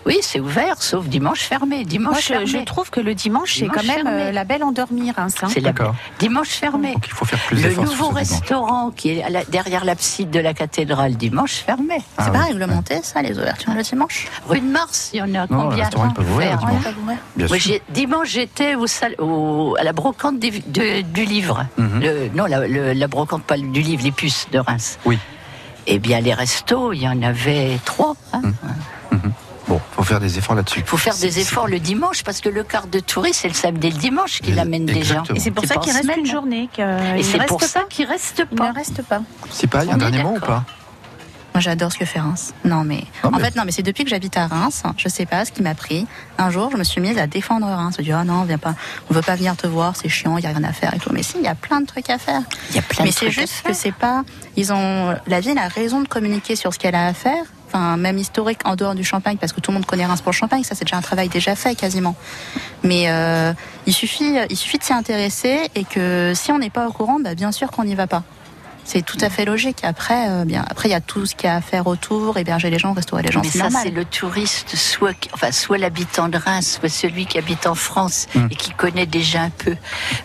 Oui, 0.06 0.20
c'est 0.22 0.40
ouvert, 0.40 0.82
sauf 0.84 1.08
dimanche 1.08 1.40
fermé. 1.42 1.84
Dimanche 1.84 2.12
Moi, 2.14 2.20
je, 2.22 2.28
fermé. 2.28 2.46
je 2.46 2.58
trouve 2.60 2.92
que 2.92 3.00
le 3.00 3.16
dimanche, 3.16 3.56
c'est 3.58 3.66
quand 3.68 3.84
même 3.84 4.04
fermé. 4.04 4.22
euh, 4.24 4.32
la 4.32 4.44
belle 4.44 4.64
endormie, 4.64 5.10
Reims. 5.12 5.34
hein. 5.42 5.48
C'est 5.50 5.62
la 5.62 5.72
D'accord. 5.72 5.96
dimanche 6.20 6.50
fermé. 6.50 6.94
Donc 6.94 7.08
il 7.08 7.14
faut 7.14 7.26
faire 7.26 7.40
plus 7.40 7.62
Le 7.64 7.70
nouveau 7.74 8.10
dimanche. 8.10 8.14
restaurant 8.14 8.92
qui 8.92 9.10
est 9.18 9.30
la- 9.30 9.44
derrière 9.46 9.84
l'abside 9.84 10.30
de 10.30 10.40
la 10.40 10.54
cathédrale, 10.54 11.16
dimanche 11.16 11.54
fermé. 11.66 11.98
Ah 12.18 12.26
C'est 12.26 12.32
oui. 12.32 12.38
pas 12.38 12.44
réglementé 12.46 13.00
ça, 13.02 13.22
les 13.24 13.38
ouvertures 13.38 13.74
le 13.74 13.82
dimanche 13.82 14.28
Rue 14.48 14.60
de 14.60 14.66
Mars, 14.68 15.10
il 15.14 15.18
y 15.18 15.22
en 15.24 15.26
a 15.34 15.48
Non, 15.48 15.70
combien 15.70 15.90
ouvrir 15.90 16.12
le 16.18 16.24
Faire. 16.42 16.58
dimanche. 16.60 17.50
Ouais, 17.50 17.50
j'étais 18.26 18.76
au 18.76 18.86
sal- 18.88 19.16
au- 19.20 19.76
à 19.80 19.84
la 19.84 19.92
brocante 19.94 20.38
des- 20.40 20.52
de- 20.68 21.02
du 21.02 21.26
livre. 21.26 21.66
Mhm. 21.78 22.00
Le- 22.02 22.30
non, 22.36 22.46
la, 22.46 22.68
le- 22.68 22.94
la 22.94 23.08
brocante, 23.08 23.44
pas 23.44 23.58
du 23.58 23.82
livre, 23.82 24.04
les 24.04 24.12
puces 24.12 24.48
de 24.52 24.60
Reims. 24.60 25.00
Oui. 25.06 25.18
Eh 25.88 25.98
bien, 26.00 26.20
les 26.20 26.34
restos, 26.34 26.94
il 26.94 27.02
y 27.02 27.08
en 27.08 27.22
avait 27.24 27.80
trois. 27.86 28.16
hein. 28.34 28.42
Bon, 29.12 29.20
faut 29.20 29.45
faire 30.06 30.20
des 30.20 30.38
efforts 30.38 30.56
là-dessus. 30.56 30.80
Il 30.80 30.86
faut 30.86 30.98
faire 30.98 31.16
des 31.18 31.32
C'est- 31.32 31.42
efforts 31.42 31.68
le 31.68 31.80
dimanche 31.80 32.24
parce 32.24 32.40
que 32.42 32.50
le 32.50 32.64
quart 32.64 32.88
de 32.88 33.00
touristes, 33.00 33.40
c'est 33.42 33.48
le 33.48 33.54
samedi 33.54 33.88
et 33.88 33.92
le 33.92 33.98
dimanche 33.98 34.40
qu'il 34.42 34.58
Et- 34.58 34.60
amène 34.62 34.86
des 34.86 34.94
gens. 35.04 35.24
exactement. 35.24 35.36
Et 35.38 35.40
c'est 35.40 35.52
pour 35.52 35.64
C'est 35.66 35.74
ça 35.74 35.80
qu'il 35.80 35.94
reste 35.94 36.10
une 36.18 36.26
journée. 36.26 36.70
Et 36.78 37.20
il 37.20 37.26
c'est 37.26 37.38
ne 37.40 37.44
pour 37.46 37.60
reste 37.60 37.74
ça 37.74 37.82
pas. 37.82 37.86
qu'il 37.88 38.06
reste 38.06 38.44
Il 38.52 38.58
pas. 38.58 38.70
ne 38.70 38.76
reste 38.76 39.02
pas. 39.04 39.22
C'est 39.50 39.68
pas, 39.68 39.84
il 39.84 39.90
y 39.90 39.92
a 39.92 39.96
un 39.96 39.98
dernier 39.98 40.24
mot 40.24 40.36
ou 40.36 40.40
pas 40.40 40.64
Moi, 41.54 41.62
j'adore 41.62 41.90
ce 41.90 41.98
que 41.98 42.04
fait 42.04 42.20
Reims. 42.20 42.54
Non, 42.66 42.84
mais, 42.84 43.06
Non, 43.24 43.30
en 43.30 43.38
mais- 43.38 43.44
fait, 43.46 43.56
non, 43.56 43.64
mais 43.66 43.72
c'est 43.72 43.82
depuis 43.82 44.04
que 44.04 44.10
j'habite 44.10 44.36
à 44.36 44.46
Reims. 44.46 44.84
Je 44.98 45.08
sais 45.08 45.26
pas 45.26 45.46
ce 45.46 45.54
qui 45.54 45.62
m'a 45.62 45.74
pris. 45.74 46.06
Un 46.38 46.50
jour, 46.50 46.70
je 46.70 46.76
me 46.76 46.84
suis 46.84 47.00
mise 47.00 47.18
à 47.18 47.28
défendre 47.28 47.66
Reims. 47.66 47.94
Je 47.98 48.02
me 48.02 48.06
dis, 48.08 48.12
ah 48.12 48.26
non, 48.26 48.44
viens 48.44 48.58
pas, 48.58 48.76
on 49.10 49.14
veut 49.14 49.22
pas 49.22 49.36
venir 49.38 49.56
te 49.56 49.66
voir, 49.66 49.94
c'est 49.96 50.10
chiant, 50.10 50.38
il 50.38 50.44
y 50.44 50.48
a 50.48 50.50
rien 50.50 50.66
à 50.66 50.74
faire 50.74 50.94
et 50.94 51.00
tout. 51.00 51.12
Mais 51.14 51.24
si, 51.24 51.36
il 51.38 51.44
y 51.44 51.48
a 51.48 51.56
plein 51.56 51.80
de 51.80 51.86
trucs 51.86 52.10
à 52.10 52.18
faire. 52.18 52.42
Il 52.72 52.76
y 52.76 52.80
a 52.80 52.82
plein 52.82 53.06
mais 53.06 53.12
de 53.12 53.16
c'est 53.16 53.28
trucs 53.28 53.38
à 53.38 53.42
juste 53.44 53.54
faire. 53.54 53.72
que 53.72 53.78
c'est 53.78 53.94
pas, 53.94 54.24
ils 54.58 54.74
ont, 54.74 55.16
la 55.28 55.40
ville 55.40 55.58
a 55.58 55.70
raison 55.70 56.02
de 56.02 56.10
communiquer 56.10 56.58
sur 56.58 56.74
ce 56.74 56.78
qu'elle 56.80 56.94
a 56.96 57.08
à 57.08 57.14
faire. 57.14 57.46
Même 57.98 58.18
historique 58.18 58.60
en 58.66 58.76
dehors 58.76 58.96
du 58.96 59.04
champagne, 59.04 59.38
parce 59.38 59.54
que 59.54 59.60
tout 59.60 59.72
le 59.72 59.76
monde 59.76 59.86
connaît 59.86 60.06
Reims 60.06 60.22
pour 60.22 60.32
le 60.32 60.36
champagne, 60.36 60.64
ça 60.64 60.76
c'est 60.76 60.86
déjà 60.86 60.98
un 60.98 61.02
travail 61.02 61.30
déjà 61.30 61.56
fait 61.56 61.76
quasiment. 61.76 62.16
Mais 62.84 63.10
euh, 63.10 63.54
il 63.86 63.94
suffit, 63.94 64.36
il 64.50 64.56
suffit 64.56 64.78
de 64.78 64.84
s'y 64.84 64.94
intéresser 64.94 65.70
et 65.76 65.84
que 65.84 66.34
si 66.36 66.52
on 66.52 66.60
n'est 66.60 66.70
pas 66.70 66.88
au 66.88 66.92
courant, 66.92 67.20
bah, 67.20 67.36
bien 67.36 67.52
sûr 67.52 67.72
qu'on 67.72 67.84
n'y 67.84 67.96
va 67.96 68.08
pas. 68.08 68.24
C'est 68.88 69.04
tout 69.04 69.18
à 69.22 69.32
fait 69.32 69.46
logique. 69.46 69.80
Après, 69.84 70.30
euh, 70.30 70.46
bien, 70.46 70.64
après 70.70 70.90
il 70.90 70.92
y 70.92 70.96
a 70.96 71.02
tout 71.02 71.26
ce 71.26 71.34
qu'il 71.36 71.48
y 71.48 71.50
a 71.50 71.56
à 71.56 71.62
faire 71.62 71.88
autour, 71.88 72.38
héberger 72.38 72.70
les 72.70 72.78
gens, 72.78 72.94
restaurer 72.94 73.24
les 73.24 73.32
gens, 73.32 73.42
Mais 73.44 73.50
c'est 73.50 73.58
ça, 73.58 73.70
c'est 73.82 73.90
le 73.90 74.06
touriste, 74.06 74.76
soit, 74.76 75.14
qui- 75.16 75.28
enfin, 75.34 75.52
soit 75.52 75.80
l'habitant 75.80 76.30
de 76.30 76.38
Reims, 76.38 76.78
soit 76.80 76.90
celui 76.90 77.26
qui 77.26 77.40
habite 77.40 77.66
en 77.66 77.74
France 77.74 78.28
Hmm. 78.36 78.48
et 78.52 78.56
qui 78.56 78.72
connaît 78.72 79.08
déjà 79.08 79.42
un 79.42 79.50
peu. 79.50 79.76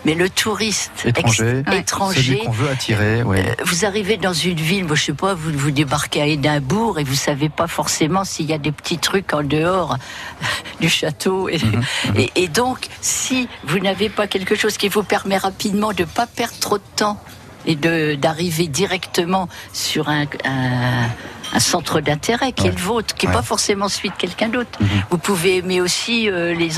Mais 0.05 0.13
le 0.13 0.29
touriste 0.29 0.91
Étranger. 1.05 1.59
ex- 1.59 1.65
Celui 1.65 1.79
étranger 1.79 2.37
qu'on 2.45 2.51
veut 2.51 2.69
attirer. 2.69 3.21
Euh, 3.21 3.55
vous 3.65 3.83
arrivez 3.85 4.17
dans 4.17 4.33
une 4.33 4.57
ville, 4.59 4.85
moi 4.85 4.95
je 4.95 5.05
sais 5.05 5.13
pas, 5.13 5.33
vous, 5.33 5.51
vous 5.53 5.71
débarquez 5.71 6.21
à 6.21 6.27
Édimbourg 6.27 6.99
et 6.99 7.03
vous 7.03 7.15
savez 7.15 7.49
pas 7.49 7.67
forcément 7.67 8.23
s'il 8.25 8.45
y 8.45 8.53
a 8.53 8.59
des 8.59 8.71
petits 8.71 8.99
trucs 8.99 9.33
en 9.33 9.41
dehors 9.43 9.97
du 10.79 10.87
château. 10.89 11.49
Et, 11.49 11.57
Mhm, 11.57 11.83
et- 12.15 12.31
et 12.35 12.47
donc, 12.47 12.87
si 13.01 13.47
vous 13.63 13.79
n'avez 13.79 14.09
pas 14.09 14.27
quelque 14.27 14.53
chose 14.55 14.77
qui 14.77 14.87
vous 14.87 15.03
permet 15.03 15.37
rapidement 15.37 15.93
de 15.93 16.03
pas 16.03 16.27
perdre 16.27 16.57
trop 16.59 16.77
de 16.77 16.83
temps 16.95 17.19
et 17.65 17.75
d'arriver 17.75 18.67
directement 18.67 19.47
sur 19.73 20.09
un, 20.09 20.25
un- 20.45 21.09
un 21.53 21.59
centre 21.59 21.99
d'intérêt 22.01 22.51
qui 22.51 22.67
est 22.67 22.71
le 22.71 22.77
vôtre, 22.81 23.13
qui 23.15 23.25
n'est 23.25 23.31
Ouais. 23.31 23.37
pas 23.37 23.43
forcément 23.43 23.87
celui 23.89 24.09
de 24.09 24.15
quelqu'un 24.15 24.49
d'autre. 24.49 24.79
Mhm. 24.79 24.87
Vous 25.09 25.17
pouvez 25.17 25.57
aimer 25.57 25.81
aussi 25.81 26.29
euh, 26.29 26.53
les, 26.53 26.69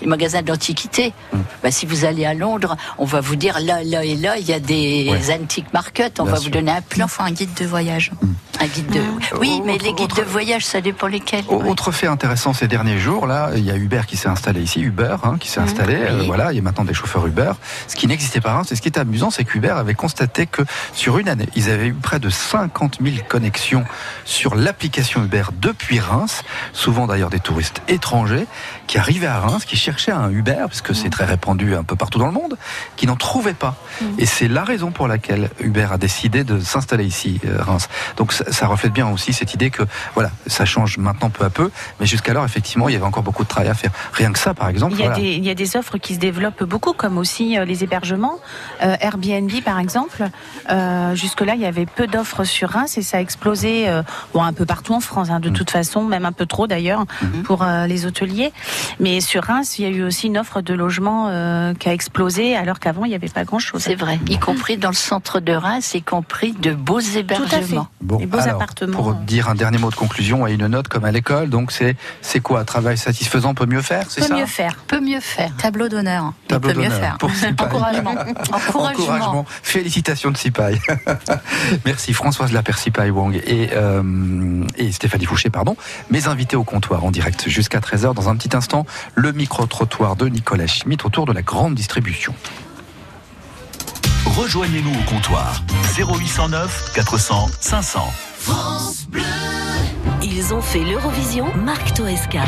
les 0.00 0.06
magasins 0.06 0.42
d'antiquité. 0.42 1.12
Mhm. 1.32 1.42
Bah, 1.62 1.70
si 1.70 1.86
vous 1.86 2.04
allez 2.04 2.24
à 2.24 2.34
Londres, 2.34 2.76
on 2.98 3.04
va 3.04 3.20
vous 3.20 3.36
dire 3.36 3.58
là, 3.60 3.82
là 3.84 4.04
et 4.04 4.16
là, 4.16 4.36
il 4.38 4.44
y 4.48 4.52
a 4.52 4.60
des 4.60 5.08
Ouais. 5.10 5.34
antiques 5.34 5.72
market. 5.72 6.20
On 6.20 6.24
Bien 6.24 6.32
va 6.32 6.38
sûr. 6.38 6.44
vous 6.50 6.50
donner 6.58 6.70
un 6.72 6.80
plan, 6.82 7.04
en 7.04 7.08
faut 7.08 7.22
un 7.22 7.30
guide 7.30 7.54
de 7.54 7.64
voyage. 7.66 8.10
un 8.60 8.66
guide 8.66 8.90
de. 8.90 9.00
Oui, 9.40 9.60
mais 9.64 9.74
Autre- 9.74 9.84
les 9.84 9.92
guides 9.92 10.12
autre- 10.12 10.16
de 10.16 10.22
voyage, 10.22 10.64
ça 10.64 10.80
dépend 10.80 11.06
lesquels. 11.08 11.44
Autre 11.48 11.90
fait 11.90 12.06
intéressant 12.06 12.52
ces 12.52 12.68
derniers 12.68 12.98
jours, 12.98 13.26
là, 13.26 13.50
il 13.56 13.64
y 13.64 13.70
a 13.70 13.76
Uber 13.76 14.02
qui 14.06 14.16
s'est 14.16 14.28
installé 14.28 14.60
ici, 14.62 14.80
Uber 14.80 15.16
hein, 15.24 15.36
qui 15.40 15.48
s'est 15.48 15.60
installé. 15.60 15.94
euh, 15.96 16.22
voilà, 16.26 16.52
il 16.52 16.56
y 16.56 16.58
a 16.58 16.62
maintenant 16.62 16.84
des 16.84 16.94
chauffeurs 16.94 17.26
Uber. 17.26 17.52
Ce 17.88 17.96
qui 17.96 18.06
n'existait 18.06 18.40
pas 18.40 18.52
avant, 18.52 18.62
c'est 18.64 18.76
ce 18.76 18.82
qui 18.82 18.88
est 18.88 18.98
amusant, 18.98 19.30
c'est 19.30 19.44
qu'Uber 19.44 19.70
avait 19.70 19.94
constaté 19.94 20.46
que 20.46 20.62
sur 20.94 21.18
une 21.18 21.28
année, 21.28 21.48
ils 21.56 21.70
avaient 21.70 21.88
eu 21.88 21.94
près 21.94 22.20
de 22.20 22.28
50 22.30 22.98
000 23.02 23.16
connexions 23.28 23.84
sur 24.24 24.54
l'application 24.54 25.22
Uber 25.24 25.44
depuis 25.60 26.00
Reims, 26.00 26.42
souvent 26.72 27.06
d'ailleurs 27.06 27.30
des 27.30 27.40
touristes 27.40 27.82
étrangers 27.88 28.46
qui 28.86 28.98
arrivaient 28.98 29.26
à 29.26 29.40
Reims, 29.40 29.64
qui 29.64 29.76
cherchaient 29.76 30.12
un 30.12 30.30
Uber, 30.30 30.56
parce 30.62 30.82
que 30.82 30.94
c'est 30.94 31.10
très 31.10 31.24
répandu 31.24 31.74
un 31.74 31.84
peu 31.84 31.96
partout 31.96 32.18
dans 32.18 32.26
le 32.26 32.32
monde, 32.32 32.56
qui 32.96 33.06
n'en 33.06 33.16
trouvaient 33.16 33.54
pas. 33.54 33.76
Et 34.18 34.26
c'est 34.26 34.48
la 34.48 34.64
raison 34.64 34.90
pour 34.90 35.08
laquelle 35.08 35.50
Uber 35.60 35.88
a 35.90 35.98
décidé 35.98 36.44
de 36.44 36.60
s'installer 36.60 37.04
ici, 37.04 37.40
euh, 37.46 37.62
Reims. 37.62 37.88
Donc 38.16 38.32
ça, 38.32 38.50
ça 38.52 38.66
reflète 38.66 38.92
bien 38.92 39.08
aussi 39.08 39.32
cette 39.32 39.54
idée 39.54 39.70
que 39.70 39.82
voilà, 40.14 40.30
ça 40.46 40.64
change 40.64 40.98
maintenant 40.98 41.30
peu 41.30 41.44
à 41.44 41.50
peu, 41.50 41.70
mais 42.00 42.06
jusqu'alors 42.06 42.44
effectivement 42.44 42.88
il 42.88 42.92
y 42.92 42.96
avait 42.96 43.04
encore 43.04 43.22
beaucoup 43.22 43.44
de 43.44 43.48
travail 43.48 43.70
à 43.70 43.74
faire. 43.74 43.90
Rien 44.12 44.32
que 44.32 44.38
ça, 44.38 44.54
par 44.54 44.68
exemple. 44.68 44.94
Il 44.94 45.00
y, 45.00 45.02
a 45.02 45.06
voilà. 45.06 45.22
des, 45.22 45.32
il 45.32 45.44
y 45.44 45.50
a 45.50 45.54
des 45.54 45.76
offres 45.76 45.98
qui 45.98 46.14
se 46.14 46.18
développent 46.18 46.64
beaucoup, 46.64 46.92
comme 46.92 47.18
aussi 47.18 47.58
euh, 47.58 47.64
les 47.64 47.84
hébergements. 47.84 48.38
Euh, 48.82 48.96
Airbnb, 49.00 49.50
par 49.64 49.78
exemple. 49.78 50.28
Euh, 50.70 51.14
Jusque-là, 51.14 51.54
il 51.54 51.60
y 51.60 51.66
avait 51.66 51.86
peu 51.86 52.06
d'offres 52.06 52.44
sur 52.44 52.70
Reims 52.70 52.98
et 52.98 53.02
ça 53.02 53.18
a 53.18 53.20
explosé 53.20 53.88
euh, 53.88 54.02
bon, 54.34 54.42
un 54.42 54.52
peu 54.52 54.64
partout 54.66 54.94
en 54.94 55.00
France, 55.00 55.30
hein, 55.30 55.40
de 55.40 55.50
Mm. 55.50 55.52
toute 55.54 55.70
façon, 55.70 56.02
même 56.04 56.24
un 56.24 56.32
peu 56.32 56.46
trop 56.46 56.66
d'ailleurs, 56.66 57.04
Mm-hmm. 57.22 57.42
pour 57.42 57.62
euh, 57.62 57.86
les 57.86 58.06
hôteliers. 58.06 58.52
Mais 59.00 59.20
sur 59.20 59.44
Reims, 59.44 59.78
il 59.78 59.82
y 59.84 59.86
a 59.86 59.90
eu 59.90 60.02
aussi 60.02 60.26
une 60.28 60.38
offre 60.38 60.60
de 60.60 60.74
logement 60.74 61.28
euh, 61.28 61.74
qui 61.74 61.88
a 61.88 61.92
explosé, 61.92 62.56
alors 62.56 62.78
qu'avant, 62.80 63.04
il 63.04 63.08
n'y 63.10 63.14
avait 63.14 63.28
pas 63.28 63.44
grand-chose. 63.44 63.82
C'est 63.82 63.94
vrai, 63.94 64.18
y 64.28 64.38
compris 64.38 64.76
dans 64.76 64.88
le 64.90 64.94
centre 64.94 65.40
de 65.40 65.52
Reims, 65.52 65.94
y 65.94 66.02
compris 66.02 66.52
de 66.52 66.72
beaux 66.72 67.00
Tout 67.00 67.06
à 67.06 67.10
fait. 67.10 67.18
hébergements. 67.20 67.88
Bon, 68.00 68.18
Les 68.18 68.26
beaux 68.26 68.38
alors, 68.38 68.56
appartements. 68.56 68.96
Pour 68.96 69.14
dire 69.14 69.48
un 69.48 69.54
dernier 69.54 69.78
mot 69.78 69.90
de 69.90 69.94
conclusion 69.94 70.46
et 70.46 70.52
une 70.54 70.66
note 70.66 70.88
comme 70.88 71.04
à 71.04 71.12
l'école, 71.12 71.48
donc 71.50 71.72
c'est 71.72 71.96
c'est 72.20 72.40
quoi? 72.40 72.64
Travail 72.64 72.96
satisfaisant 72.98 73.54
peut 73.54 73.66
mieux 73.66 73.82
faire, 73.82 74.06
c'est 74.10 74.20
Peut 74.22 74.28
ça? 74.28 74.36
mieux 74.36 74.46
faire. 74.46 74.76
Peut 74.86 75.00
mieux 75.00 75.20
faire. 75.20 75.50
Tableau 75.56 75.88
d'honneur. 75.88 76.32
Tableau 76.48 76.72
peut 76.72 76.78
mieux 76.80 76.84
d'honneur 76.88 77.00
faire. 77.00 77.18
pour. 77.18 77.30
Encouragement. 77.62 78.14
Encouragement. 78.52 79.44
Félicitations 79.62 80.30
de 80.30 80.36
Sipaï. 80.36 80.78
Merci 81.84 82.12
Françoise 82.12 82.52
Lapercipaï 82.52 83.10
Wang 83.10 83.40
et, 83.46 83.70
euh, 83.74 84.01
et 84.76 84.92
Stéphanie 84.92 85.24
Fouché, 85.24 85.50
pardon. 85.50 85.76
Mes 86.10 86.28
invités 86.28 86.56
au 86.56 86.64
comptoir 86.64 87.04
en 87.04 87.10
direct 87.10 87.48
jusqu'à 87.48 87.80
13h. 87.80 88.14
Dans 88.14 88.28
un 88.28 88.36
petit 88.36 88.56
instant, 88.56 88.86
le 89.14 89.32
micro-trottoir 89.32 90.16
de 90.16 90.28
Nicolas 90.28 90.66
Schmitt 90.66 91.04
autour 91.04 91.26
de 91.26 91.32
la 91.32 91.42
grande 91.42 91.74
distribution. 91.74 92.34
Rejoignez-nous 94.24 94.92
au 94.92 95.10
comptoir 95.10 95.62
0809 95.96 96.92
400 96.94 97.48
500. 97.60 98.12
Ils 100.22 100.54
ont 100.54 100.62
fait 100.62 100.84
l'Eurovision 100.84 101.46
Marc 101.56 101.94
Toesca. 101.94 102.44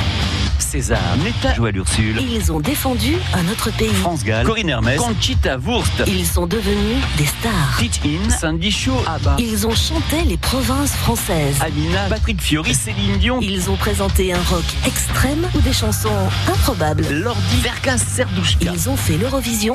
César, 0.64 0.98
Netta, 1.22 1.54
Joël 1.54 1.76
Ursule, 1.76 2.20
Ils 2.20 2.50
ont 2.50 2.58
défendu 2.60 3.14
un 3.34 3.52
autre 3.52 3.70
pays. 3.76 3.92
France 3.94 4.24
Gall, 4.24 4.46
Corinne 4.46 4.70
Hermès, 4.70 4.98
Conchita 4.98 5.56
Wurst, 5.58 6.02
Ils 6.06 6.26
sont 6.26 6.46
devenus 6.46 6.96
des 7.18 7.26
stars. 7.26 7.76
Teach 7.78 8.00
In, 8.04 8.30
Sandy 8.30 8.70
Shaw, 8.70 8.96
Abba, 9.06 9.36
Ils 9.38 9.66
ont 9.66 9.74
chanté 9.74 10.22
les 10.26 10.36
provinces 10.38 10.92
françaises. 10.92 11.56
Amina, 11.60 12.06
Patrick 12.08 12.40
Fiori, 12.40 12.74
Céline 12.74 13.18
Dion, 13.18 13.38
Ils 13.42 13.68
ont 13.70 13.76
présenté 13.76 14.32
un 14.32 14.42
rock 14.50 14.64
extrême 14.86 15.46
ou 15.54 15.60
des 15.60 15.72
chansons 15.72 16.08
improbables. 16.48 17.06
Lordi, 17.10 17.60
Verka, 17.62 17.98
Serdouchka. 17.98 18.72
Ils 18.74 18.88
ont 18.88 18.96
fait 18.96 19.16
l'Eurovision. 19.18 19.74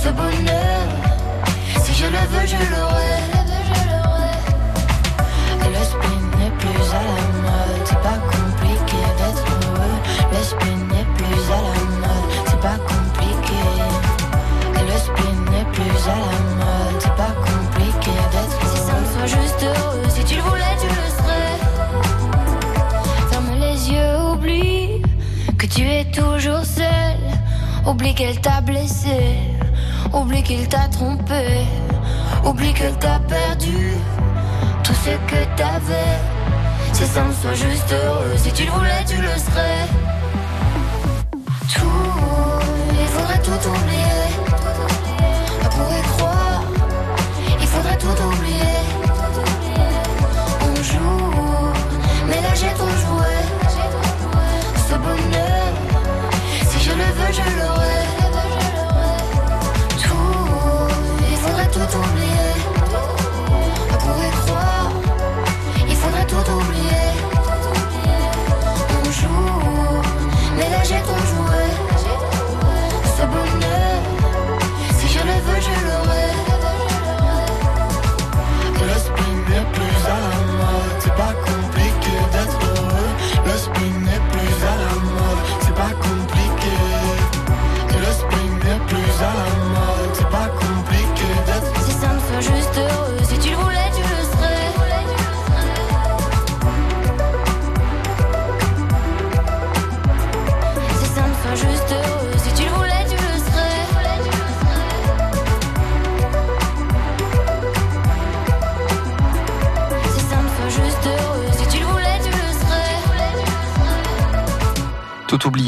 Ce 0.00 0.08
bonheur, 0.10 0.86
si 1.82 1.92
je 1.92 2.04
le 2.04 2.22
veux, 2.30 2.46
je 2.46 2.56
l'aurai. 2.72 3.18
Et 5.64 5.70
le 5.76 5.84
spin 5.84 6.20
n'est 6.38 6.54
plus 6.58 6.84
à 6.94 7.02
la 7.02 7.20
mode. 7.44 7.84
C'est 7.84 8.02
pas 8.02 8.20
compliqué 8.30 9.00
d'être 9.18 9.44
heureux. 9.66 9.98
Le 10.32 10.42
spin 10.44 10.78
n'est 10.92 11.08
plus 11.16 11.42
à 11.50 11.60
la 11.66 11.84
mode. 12.02 12.30
C'est 12.46 12.60
pas 12.60 12.78
compliqué. 12.86 13.60
Et 14.76 14.84
le 14.92 14.98
spleen 14.98 15.38
n'est 15.50 15.68
plus 15.72 16.00
à 16.06 16.14
la 16.14 16.40
mode 16.60 17.00
C'est 17.00 17.16
pas 17.16 17.34
compliqué 17.44 18.10
d'être 18.32 18.56
heureux 18.62 18.74
Si 18.74 18.80
ça 18.86 18.94
me 18.94 19.04
soit 19.12 19.40
juste 19.40 19.62
heureux 19.62 20.02
Si 20.08 20.24
tu 20.24 20.34
le 20.36 20.42
voulais 20.42 20.76
tu 20.80 20.86
le 20.86 21.08
serais 21.18 21.56
Ferme 23.30 23.52
les 23.58 23.90
yeux, 23.90 24.32
oublie 24.32 25.02
Que 25.58 25.66
tu 25.66 25.82
es 25.88 26.04
toujours 26.10 26.64
seul 26.64 27.18
Oublie 27.86 28.14
qu'elle 28.14 28.40
t'a 28.40 28.60
blessé 28.60 29.57
Oublie 30.12 30.42
qu'il 30.42 30.66
t'a 30.68 30.88
trompé. 30.88 31.66
Oublie 32.44 32.72
qu'elle 32.72 32.96
t'a 32.98 33.20
perdu 33.20 33.92
Tout 34.82 34.94
ce 34.94 35.10
que 35.10 35.44
t'avais. 35.56 36.18
Si 36.92 37.04
ça 37.04 37.22
me 37.24 37.32
soit 37.32 37.54
juste 37.54 37.92
heureux 37.92 38.36
Si 38.36 38.52
tu 38.52 38.64
le 38.64 38.70
voulais 38.70 39.04
tu 39.06 39.16
le 39.16 39.28
serais. 39.28 39.86
Tout, 41.74 41.84
il 42.92 43.06
faudrait 43.06 43.42
tout 43.42 43.68
oublier. 43.68 44.07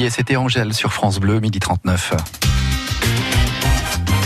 C'était 0.08 0.36
Angèle 0.36 0.72
sur 0.72 0.92
France 0.92 1.18
Bleu, 1.18 1.40
midi 1.40 1.58
39. 1.58 2.14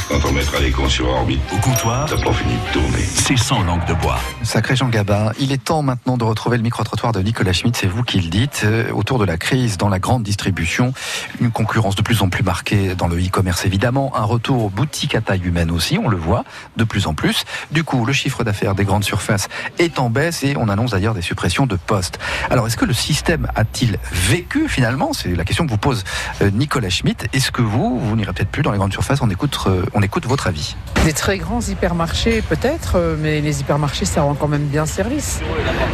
Quand 0.09 0.29
on 0.29 0.33
mettra 0.33 0.61
les 0.61 0.71
cons 0.71 0.89
sur 0.89 1.09
orbite, 1.09 1.41
Au 1.53 1.57
comptoir, 1.57 2.07
t'as 2.09 2.23
pas 2.23 2.33
fini 2.33 2.55
de 2.55 2.73
tourner. 2.73 3.03
c'est 3.03 3.37
sans 3.37 3.63
langue 3.65 3.85
de 3.87 3.95
bois. 3.95 4.19
Sacré 4.45 4.77
Jean 4.77 4.89
Gabin, 4.89 5.33
il 5.39 5.53
est 5.53 5.65
temps 5.65 5.83
maintenant 5.83 6.19
de 6.19 6.25
retrouver 6.25 6.59
le 6.59 6.63
micro-trottoir 6.63 7.13
de 7.13 7.21
Nicolas 7.21 7.53
Schmitt, 7.53 7.77
c'est 7.77 7.87
vous 7.87 8.03
qui 8.03 8.21
le 8.21 8.29
dites, 8.29 8.63
euh, 8.65 8.91
autour 8.93 9.19
de 9.19 9.25
la 9.25 9.39
crise 9.39 9.79
dans 9.79 9.89
la 9.89 9.99
grande 9.99 10.23
distribution, 10.23 10.93
une 11.41 11.51
concurrence 11.51 11.97
de 11.97 12.03
plus 12.03 12.21
en 12.23 12.29
plus 12.29 12.43
marquée 12.43 12.95
dans 12.95 13.09
le 13.09 13.17
e-commerce 13.17 13.65
évidemment, 13.65 14.13
un 14.15 14.25
retour 14.25 14.65
aux 14.65 14.69
boutiques 14.69 15.15
à 15.15 15.23
taille 15.23 15.43
humaine 15.43 15.71
aussi, 15.71 15.99
on 15.99 16.09
le 16.09 16.17
voit 16.17 16.45
de 16.77 16.85
plus 16.85 17.07
en 17.07 17.15
plus. 17.15 17.45
Du 17.71 17.85
coup, 17.85 18.05
le 18.05 18.13
chiffre 18.13 18.45
d'affaires 18.45 18.75
des 18.75 18.85
grandes 18.85 19.05
surfaces 19.05 19.49
est 19.79 19.99
en 19.99 20.11
baisse 20.11 20.45
et 20.45 20.57
on 20.59 20.69
annonce 20.69 20.91
d'ailleurs 20.91 21.15
des 21.15 21.23
suppressions 21.23 21.67
de 21.67 21.77
postes. 21.77 22.19
Alors, 22.51 22.67
est-ce 22.67 22.77
que 22.77 22.85
le 22.85 22.95
système 22.95 23.49
a-t-il 23.55 23.99
vécu 24.13 24.69
finalement? 24.69 25.13
C'est 25.15 25.35
la 25.35 25.45
question 25.45 25.65
que 25.65 25.71
vous 25.71 25.79
pose 25.79 26.05
euh, 26.43 26.51
Nicolas 26.51 26.91
Schmitt. 26.91 27.27
Est-ce 27.33 27.51
que 27.51 27.63
vous, 27.63 27.99
vous 27.99 28.17
n'irez 28.17 28.33
peut-être 28.33 28.51
plus 28.51 28.63
dans 28.63 28.73
les 28.73 28.79
grandes 28.79 28.93
surfaces? 28.93 29.23
On 29.23 29.31
écoute, 29.31 29.59
euh, 29.67 29.85
on 29.95 30.03
écoute 30.03 30.27
votre 30.27 30.47
avis. 30.47 30.77
Des 31.05 31.15
très 31.15 31.39
grands 31.39 31.61
hypermarchés 31.61 32.43
peut-être, 32.43 33.17
mais 33.21 33.41
les 33.41 33.61
hypermarchés 33.61 34.05
ça 34.05 34.23
rend 34.23 34.34
quand 34.35 34.49
même 34.49 34.65
bien 34.67 34.87
service. 34.87 35.41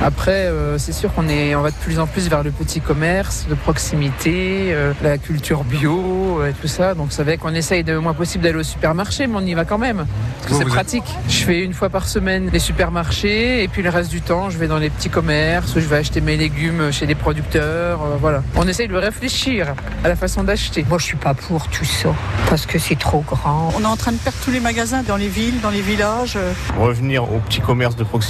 Après, 0.02 0.46
euh, 0.46 0.78
c'est 0.78 0.92
sûr 0.92 1.12
qu'on 1.14 1.28
est, 1.28 1.54
on 1.54 1.62
va 1.62 1.70
de 1.70 1.76
plus 1.76 1.98
en 1.98 2.06
plus 2.06 2.28
vers 2.28 2.42
le 2.42 2.50
petit 2.50 2.80
commerce, 2.80 3.46
de 3.48 3.54
proximité, 3.54 4.68
euh, 4.72 4.92
la 5.02 5.18
culture 5.18 5.64
bio 5.64 6.40
euh, 6.40 6.50
et 6.50 6.52
tout 6.52 6.68
ça. 6.68 6.94
Donc 6.94 7.08
c'est 7.10 7.22
vrai 7.22 7.36
qu'on 7.36 7.54
essaye 7.54 7.84
de 7.84 7.96
moins 7.98 8.14
possible 8.14 8.44
d'aller 8.44 8.58
au 8.58 8.62
supermarché, 8.62 9.26
mais 9.26 9.36
on 9.36 9.46
y 9.46 9.54
va 9.54 9.64
quand 9.64 9.78
même 9.78 10.06
parce 10.40 10.52
que 10.52 10.54
c'est 10.54 10.62
êtes- 10.62 10.68
pratique. 10.68 11.04
Je 11.28 11.44
fais 11.44 11.60
une 11.64 11.74
fois 11.74 11.88
par 11.88 12.06
semaine 12.08 12.50
les 12.52 12.58
supermarchés 12.58 13.62
et 13.62 13.68
puis 13.68 13.82
le 13.82 13.90
reste 13.90 14.10
du 14.10 14.20
temps, 14.20 14.50
je 14.50 14.58
vais 14.58 14.68
dans 14.68 14.78
les 14.78 14.90
petits 14.90 15.10
commerces, 15.10 15.74
je 15.74 15.80
vais 15.80 15.96
acheter 15.96 16.20
mes 16.20 16.36
légumes 16.36 16.92
chez 16.92 17.06
les 17.06 17.14
producteurs. 17.14 18.00
euh, 18.02 18.16
voilà. 18.20 18.42
On 18.56 18.66
essaye 18.68 18.88
de 18.88 18.96
réfléchir 18.96 19.74
à 20.04 20.08
la 20.08 20.16
façon 20.16 20.44
d'acheter. 20.44 20.84
Moi, 20.88 20.98
je 20.98 21.04
suis 21.04 21.16
pas 21.16 21.34
pour 21.34 21.68
tout 21.68 21.84
ça 21.84 22.10
parce 22.48 22.66
que 22.66 22.78
c'est 22.78 22.98
trop 22.98 23.20
grand. 23.26 23.72
On 23.76 23.82
est 23.82 23.86
en 23.86 23.96
train 23.96 24.12
de 24.12 24.16
perdre 24.18 24.38
tous 24.44 24.50
les 24.50 24.60
magasins 24.60 25.02
dans 25.02 25.16
les 25.16 25.28
villes, 25.28 25.60
dans 25.62 25.70
les 25.70 25.80
villages. 25.82 26.38
Revenir 26.78 27.24
aux 27.24 27.38
petits 27.38 27.60
commerces 27.60 27.96
de 27.96 28.04
proximité, 28.04 28.29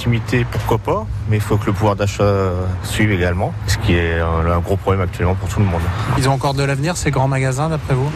pourquoi 0.50 0.78
pas, 0.78 1.06
mais 1.28 1.36
il 1.36 1.42
faut 1.42 1.56
que 1.56 1.66
le 1.66 1.72
pouvoir 1.72 1.96
d'achat 1.96 2.24
suive 2.84 3.10
également, 3.12 3.52
ce 3.66 3.76
qui 3.78 3.94
est 3.94 4.18
un, 4.20 4.50
un 4.50 4.58
gros 4.58 4.76
problème 4.76 5.02
actuellement 5.02 5.34
pour 5.34 5.48
tout 5.48 5.60
le 5.60 5.66
monde. 5.66 5.80
Ils 6.18 6.28
ont 6.28 6.32
encore 6.32 6.54
de 6.54 6.62
l'avenir, 6.62 6.96
ces 6.96 7.10
grands 7.10 7.28
magasins, 7.28 7.68
d'après 7.68 7.94
vous? 7.94 8.10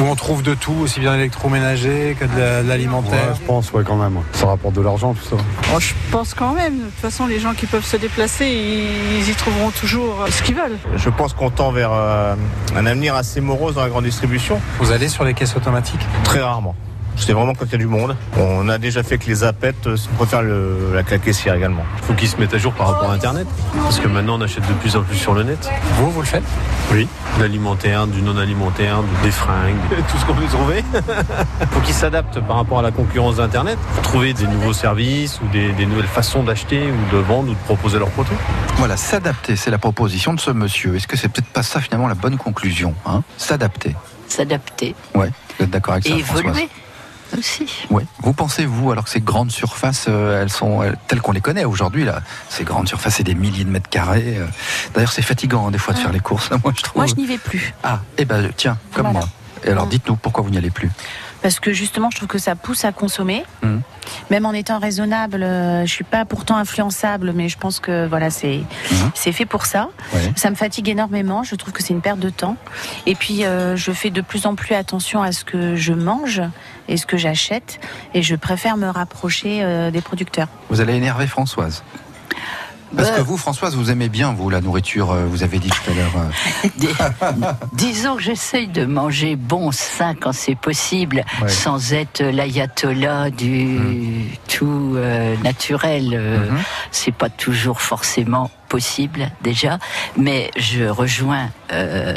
Où 0.00 0.02
on 0.04 0.14
trouve 0.14 0.42
de 0.42 0.54
tout, 0.54 0.74
aussi 0.82 1.00
bien 1.00 1.16
l'électroménager 1.16 2.16
que 2.18 2.24
de 2.24 2.38
la- 2.38 2.62
de 2.62 2.68
l'alimentaire 2.68 3.34
je 3.40 3.46
pense, 3.46 3.72
ouais, 3.72 3.82
quand 3.84 3.96
même. 3.96 4.18
Ça 4.32 4.46
rapporte 4.46 4.74
de 4.74 4.80
l'argent, 4.82 5.14
tout 5.14 5.24
ça. 5.36 5.36
Oh, 5.74 5.80
je 5.80 5.92
pense 6.10 6.34
quand 6.34 6.54
même. 6.54 6.78
De 6.78 6.84
toute 6.84 6.94
façon, 7.00 7.26
les 7.26 7.38
gens 7.40 7.52
qui 7.54 7.66
peuvent 7.66 7.84
se 7.84 7.96
déplacer, 7.96 8.46
ils 8.46 9.28
y 9.28 9.34
trouveront 9.34 9.70
toujours 9.70 10.24
ce 10.30 10.42
qu'ils 10.42 10.54
veulent. 10.56 10.78
Je 10.96 11.10
pense 11.10 11.32
qu'on 11.32 11.50
tend 11.50 11.72
vers 11.72 11.90
euh, 11.92 12.34
un 12.76 12.86
avenir 12.86 13.14
assez 13.14 13.40
morose 13.40 13.74
dans 13.74 13.82
la 13.82 13.88
grande 13.88 14.04
distribution. 14.04 14.60
Vous 14.78 14.92
allez 14.92 15.08
sur 15.08 15.24
les 15.24 15.34
caisses 15.34 15.56
automatiques? 15.56 16.00
Très 16.24 16.40
rarement. 16.40 16.74
C'est 17.16 17.32
vraiment 17.32 17.54
quand 17.54 17.66
il 17.66 17.72
y 17.72 17.74
a 17.74 17.78
du 17.78 17.86
monde. 17.86 18.16
On 18.38 18.68
a 18.68 18.78
déjà 18.78 19.02
fait 19.02 19.18
que 19.18 19.26
les 19.26 19.44
appettes, 19.44 19.86
euh, 19.86 19.96
on 20.12 20.16
préfère 20.16 20.42
le, 20.42 20.92
la 20.94 21.02
caissière 21.02 21.54
également. 21.54 21.84
Il 21.98 22.04
faut 22.04 22.12
qu'ils 22.14 22.28
se 22.28 22.36
mettent 22.38 22.54
à 22.54 22.58
jour 22.58 22.72
par 22.72 22.88
rapport 22.92 23.10
à 23.10 23.14
Internet. 23.14 23.46
Parce 23.74 24.00
que 24.00 24.08
maintenant, 24.08 24.38
on 24.38 24.40
achète 24.42 24.66
de 24.66 24.72
plus 24.74 24.96
en 24.96 25.02
plus 25.02 25.16
sur 25.16 25.34
le 25.34 25.42
net. 25.42 25.68
Vous, 25.96 26.10
vous 26.10 26.20
le 26.20 26.26
faites? 26.26 26.42
Oui. 26.92 27.06
De 27.36 27.42
l'alimentaire, 27.42 28.06
du 28.06 28.22
non-alimentaire, 28.22 29.02
des 29.22 29.30
fringues, 29.30 29.76
tout 30.10 30.16
ce 30.18 30.24
qu'on 30.24 30.34
peut 30.34 30.46
trouver. 30.46 30.82
Il 31.60 31.66
faut 31.70 31.80
qu'ils 31.80 31.94
s'adaptent 31.94 32.40
par 32.40 32.56
rapport 32.56 32.78
à 32.78 32.82
la 32.82 32.90
concurrence 32.90 33.36
d'Internet. 33.36 33.78
Pour 33.94 34.02
trouver 34.02 34.32
des 34.32 34.46
nouveaux 34.46 34.72
services 34.72 35.40
ou 35.42 35.46
des, 35.48 35.72
des 35.72 35.86
nouvelles 35.86 36.06
façons 36.06 36.42
d'acheter 36.42 36.90
ou 36.90 37.14
de 37.14 37.20
vendre 37.20 37.50
ou 37.50 37.54
de 37.54 37.58
proposer 37.66 37.98
leurs 37.98 38.10
produits. 38.10 38.36
Voilà, 38.76 38.96
s'adapter, 38.96 39.56
c'est 39.56 39.70
la 39.70 39.78
proposition 39.78 40.32
de 40.32 40.40
ce 40.40 40.50
monsieur. 40.50 40.96
Est-ce 40.96 41.06
que 41.06 41.16
c'est 41.16 41.28
peut-être 41.28 41.48
pas 41.52 41.62
ça 41.62 41.80
finalement 41.80 42.08
la 42.08 42.14
bonne 42.14 42.38
conclusion 42.38 42.94
hein? 43.06 43.22
S'adapter. 43.36 43.94
S'adapter. 44.26 44.94
Ouais, 45.14 45.30
vous 45.58 45.64
êtes 45.64 45.70
d'accord 45.70 45.94
avec 45.94 46.06
ça, 46.06 46.14
Et 46.14 46.20
Françoise? 46.22 46.44
évoluer 46.46 46.68
aussi. 47.38 47.86
Ouais. 47.90 48.04
Vous 48.22 48.32
pensez, 48.32 48.64
vous, 48.66 48.90
alors 48.92 49.04
que 49.04 49.10
ces 49.10 49.20
grandes 49.20 49.50
surfaces, 49.50 50.06
euh, 50.08 50.42
elles 50.42 50.50
sont 50.50 50.82
elles- 50.82 50.96
telles 51.08 51.20
qu'on 51.20 51.32
les 51.32 51.40
connaît 51.40 51.64
aujourd'hui, 51.64 52.04
là, 52.04 52.20
ces 52.48 52.64
grandes 52.64 52.88
surfaces, 52.88 53.16
c'est 53.16 53.22
des 53.24 53.34
milliers 53.34 53.64
de 53.64 53.70
mètres 53.70 53.88
carrés. 53.90 54.36
euh. 54.38 54.46
D'ailleurs, 54.94 55.12
c'est 55.12 55.22
fatigant, 55.22 55.66
hein, 55.68 55.70
des 55.70 55.78
fois, 55.78 55.94
de 55.94 55.98
faire 55.98 56.12
les 56.12 56.20
courses, 56.20 56.50
moi, 56.64 56.72
je 56.76 56.82
trouve. 56.82 56.96
Moi, 57.02 57.06
je 57.06 57.14
n'y 57.14 57.26
vais 57.26 57.38
plus. 57.38 57.72
Ah, 57.82 58.00
eh 58.18 58.24
ben, 58.24 58.50
tiens, 58.56 58.78
comme 58.94 59.06
Voilà. 59.06 59.20
moi. 59.20 59.28
Et 59.64 59.68
alors, 59.70 59.86
dites-nous 59.86 60.16
pourquoi 60.16 60.42
vous 60.42 60.50
n'y 60.50 60.56
allez 60.58 60.70
plus. 60.70 60.90
Parce 61.42 61.60
que 61.60 61.72
justement, 61.72 62.10
je 62.10 62.16
trouve 62.16 62.28
que 62.28 62.38
ça 62.38 62.54
pousse 62.54 62.84
à 62.84 62.92
consommer. 62.92 63.44
Mhm. 63.62 63.82
Même 64.30 64.46
en 64.46 64.52
étant 64.52 64.78
raisonnable, 64.78 65.42
euh, 65.42 65.86
je 65.86 65.90
suis 65.90 66.04
pas 66.04 66.24
pourtant 66.24 66.56
influençable, 66.56 67.32
mais 67.34 67.48
je 67.48 67.58
pense 67.58 67.80
que 67.80 68.06
voilà, 68.06 68.30
c'est 68.30 68.60
c'est 69.14 69.32
fait 69.32 69.46
pour 69.46 69.66
ça. 69.66 69.88
Ouais. 70.12 70.32
Ça 70.36 70.50
me 70.50 70.56
fatigue 70.56 70.88
énormément. 70.88 71.42
Je 71.42 71.54
trouve 71.54 71.72
que 71.72 71.82
c'est 71.82 71.92
une 71.92 72.00
perte 72.00 72.18
de 72.18 72.30
temps. 72.30 72.56
Et 73.06 73.14
puis, 73.14 73.44
euh, 73.44 73.76
je 73.76 73.92
fais 73.92 74.10
de 74.10 74.20
plus 74.20 74.46
en 74.46 74.54
plus 74.54 74.74
attention 74.74 75.22
à 75.22 75.32
ce 75.32 75.44
que 75.44 75.76
je 75.76 75.92
mange 75.92 76.42
et 76.88 76.96
ce 76.96 77.06
que 77.06 77.16
j'achète, 77.16 77.80
et 78.14 78.22
je 78.22 78.34
préfère 78.34 78.76
me 78.76 78.88
rapprocher 78.88 79.60
euh, 79.62 79.90
des 79.90 80.00
producteurs. 80.00 80.48
Vous 80.70 80.80
allez 80.80 80.94
énerver 80.94 81.26
Françoise. 81.26 81.84
Parce 82.96 83.10
Bah. 83.10 83.16
que 83.18 83.22
vous, 83.22 83.36
Françoise, 83.36 83.76
vous 83.76 83.90
aimez 83.90 84.08
bien, 84.08 84.32
vous, 84.32 84.50
la 84.50 84.60
nourriture, 84.60 85.12
euh, 85.12 85.24
vous 85.26 85.42
avez 85.44 85.58
dit 85.58 85.68
tout 85.70 85.90
à 85.90 85.94
l'heure. 85.94 86.12
euh, 86.16 87.52
disons 87.72 88.16
que 88.16 88.22
j'essaye 88.22 88.66
de 88.68 88.84
manger 88.84 89.36
bon, 89.36 89.70
sain 89.72 90.14
quand 90.14 90.32
c'est 90.32 90.54
possible, 90.56 91.24
Ouais. 91.42 91.48
sans 91.48 91.92
être 91.92 92.22
l'ayatollah 92.22 93.30
du 93.30 94.24
tout 94.48 94.94
euh, 94.96 95.36
naturel. 95.44 96.10
Euh, 96.12 96.48
C'est 96.90 97.14
pas 97.14 97.28
toujours 97.30 97.80
forcément 97.80 98.50
possible 98.68 99.30
déjà, 99.42 99.78
mais 100.16 100.50
je 100.56 100.84
rejoins 100.84 101.48
euh, 101.72 102.14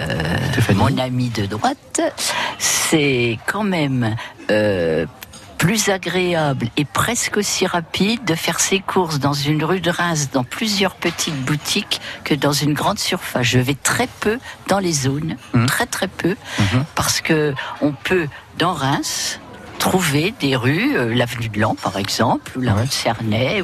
mon 0.75 0.97
ami 0.97 1.29
de 1.29 1.45
droite. 1.45 2.01
C'est 2.59 3.37
quand 3.47 3.63
même 3.63 4.15
euh, 4.51 5.05
plus 5.57 5.89
agréable 5.89 6.67
et 6.77 6.85
presque 6.85 7.37
aussi 7.37 7.65
rapide 7.65 8.23
de 8.25 8.35
faire 8.35 8.59
ses 8.59 8.79
courses 8.79 9.19
dans 9.19 9.33
une 9.33 9.63
rue 9.63 9.81
de 9.81 9.89
Reims, 9.89 10.29
dans 10.31 10.43
plusieurs 10.43 10.95
petites 10.95 11.39
boutiques, 11.45 12.01
que 12.23 12.33
dans 12.33 12.51
une 12.51 12.73
grande 12.73 12.99
surface. 12.99 13.45
Je 13.45 13.59
vais 13.59 13.75
très 13.75 14.07
peu 14.19 14.39
dans 14.67 14.79
les 14.79 14.91
zones, 14.93 15.37
très 15.67 15.85
très 15.85 16.07
peu, 16.07 16.35
parce 16.95 17.21
que 17.21 17.53
on 17.81 17.91
peut 17.91 18.27
dans 18.57 18.73
Reims 18.73 19.39
trouver 19.79 20.33
des 20.39 20.55
rues, 20.55 20.95
euh, 20.95 21.13
l'avenue 21.13 21.49
de 21.49 21.59
Lan 21.59 21.75
par 21.75 21.97
exemple, 21.97 22.57
ou 22.57 22.61
la 22.61 22.73
rue 22.73 22.85
de 22.85 22.91
Cernay, 22.91 23.61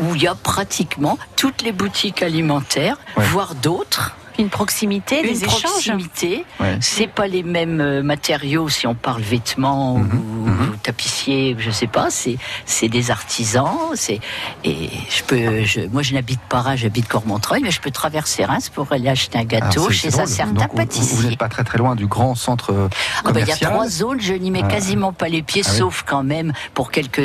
où 0.00 0.14
il 0.14 0.22
y 0.22 0.26
a 0.26 0.34
pratiquement 0.34 1.16
toutes 1.36 1.62
les 1.62 1.70
boutiques 1.70 2.22
alimentaires, 2.22 2.96
voire 3.16 3.54
d'autres. 3.54 4.16
Une 4.40 4.48
proximité, 4.48 5.20
Une 5.22 5.34
des 5.34 5.44
échanges. 5.44 5.62
proximité. 5.62 6.44
Ouais. 6.60 6.76
C'est 6.80 7.06
pas 7.08 7.26
les 7.26 7.42
mêmes 7.42 7.80
euh, 7.80 8.02
matériaux 8.02 8.68
si 8.68 8.86
on 8.86 8.94
parle 8.94 9.20
vêtements 9.22 9.98
Mhm. 9.98 10.18
ou, 10.18 10.48
ou 10.48 10.76
tapissiers, 10.82 11.54
je 11.58 11.70
sais 11.70 11.86
pas. 11.86 12.08
C'est 12.10 12.36
c'est 12.64 12.88
des 12.88 13.10
artisans. 13.10 13.68
C'est 13.94 14.20
et 14.64 14.88
je 15.10 15.22
peux. 15.24 15.64
Je, 15.64 15.80
moi, 15.92 16.02
je 16.02 16.14
n'habite 16.14 16.40
pas 16.48 16.60
Reims, 16.62 16.78
j'habite 16.80 17.06
Cormontreuil, 17.06 17.62
mais 17.62 17.70
je 17.70 17.80
peux 17.80 17.90
traverser 17.90 18.44
Reims 18.44 18.70
pour 18.70 18.90
aller 18.92 19.08
acheter 19.08 19.38
un 19.38 19.44
gâteau 19.44 19.88
c'est- 19.90 20.10
chez 20.10 20.20
un 20.20 20.26
certain 20.26 20.52
Donc, 20.52 20.70
vous- 20.70 20.76
pâtissier. 20.76 21.28
n'êtes 21.30 21.38
pas 21.38 21.48
très 21.48 21.64
très 21.64 21.78
loin 21.78 21.94
du 21.94 22.06
grand 22.06 22.34
centre 22.34 22.72
euh, 22.72 22.88
Ah 23.24 23.32
bah, 23.32 23.40
il 23.40 23.46
y 23.48 23.52
a 23.52 23.56
trois 23.56 23.88
zones, 23.88 24.20
je 24.20 24.32
n'y 24.32 24.50
mets 24.50 24.62
Ah. 24.64 24.68
quasiment 24.68 25.12
pas 25.12 25.28
les 25.28 25.42
pieds, 25.42 25.62
Ah 25.66 25.70
oui. 25.70 25.78
sauf 25.78 26.02
quand 26.06 26.22
même 26.22 26.52
pour 26.74 26.90
quelques 26.90 27.20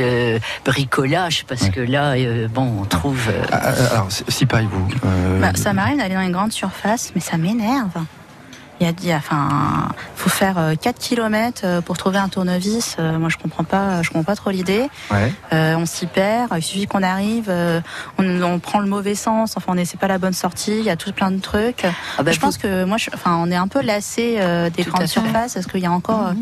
bricolages, 0.66 1.46
parce 1.48 1.70
que 1.70 1.80
là, 1.80 2.14
euh, 2.14 2.48
bon, 2.48 2.80
on 2.82 2.86
trouve. 2.86 3.30
euh, 3.30 3.42
Ah, 3.52 3.60
ah, 3.64 3.94
alors, 3.94 4.08
si 4.12 4.46
pareil, 4.46 4.68
vous. 4.72 4.88
euh, 5.06 5.40
Bah, 5.40 5.52
ça 5.56 5.74
m'arrive 5.74 5.98
d'aller 5.98 6.16
dans 6.16 6.22
une 6.22 6.32
grande 6.32 6.52
mais 7.14 7.22
ça 7.22 7.38
m'énerve. 7.38 7.92
Il 8.82 8.86
y 8.86 8.90
a, 8.90 8.94
il 9.02 9.08
y 9.08 9.12
a- 9.14 9.18
enfin, 9.18 9.88
faut 10.18 10.30
faire 10.30 10.58
euh, 10.58 10.76
4 10.76 11.00
km 11.00 11.82
pour 11.86 11.98
trouver 11.98 12.18
un 12.18 12.28
tournevis. 12.28 12.98
Euh, 13.00 13.18
moi, 13.18 13.30
je 13.30 13.38
comprends 13.38 13.64
pas, 13.64 14.02
je 14.02 14.10
comprends 14.10 14.26
pas 14.26 14.36
trop 14.36 14.50
l'idée. 14.50 14.90
Ouais. 15.10 15.32
Euh, 15.54 15.76
on 15.78 15.86
s'y 15.86 16.08
perd. 16.08 16.52
Il 16.58 16.62
suffit 16.62 16.86
qu'on 16.86 17.02
arrive, 17.02 17.46
euh, 17.48 17.80
on, 18.18 18.42
on 18.42 18.60
prend 18.60 18.80
le 18.82 18.88
mauvais 18.88 19.16
sens. 19.16 19.54
Enfin, 19.56 19.74
on 19.78 19.86
c'est 19.86 19.98
pas 20.00 20.10
la 20.10 20.18
bonne 20.18 20.34
sortie. 20.34 20.78
Il 20.78 20.84
y 20.84 20.90
a 20.90 20.98
tout 20.98 21.14
plein 21.14 21.32
de 21.32 21.40
trucs. 21.40 21.86
bah, 22.22 22.32
je 22.34 22.40
pense 22.40 22.58
que 22.58 22.84
moi, 22.84 22.98
je- 22.98 23.12
enfin, 23.14 23.38
on 23.42 23.50
est 23.50 23.56
un 23.56 23.70
peu 23.70 23.82
lassé 23.82 24.38
euh, 24.40 24.70
des 24.70 24.84
Tout 24.84 24.92
grandes 24.92 25.08
surfaces 25.08 25.54
parce 25.54 25.68
qu'il 25.68 25.80
y 25.80 25.86
a 25.86 25.92
encore 25.92 26.28
euh, 26.28 26.34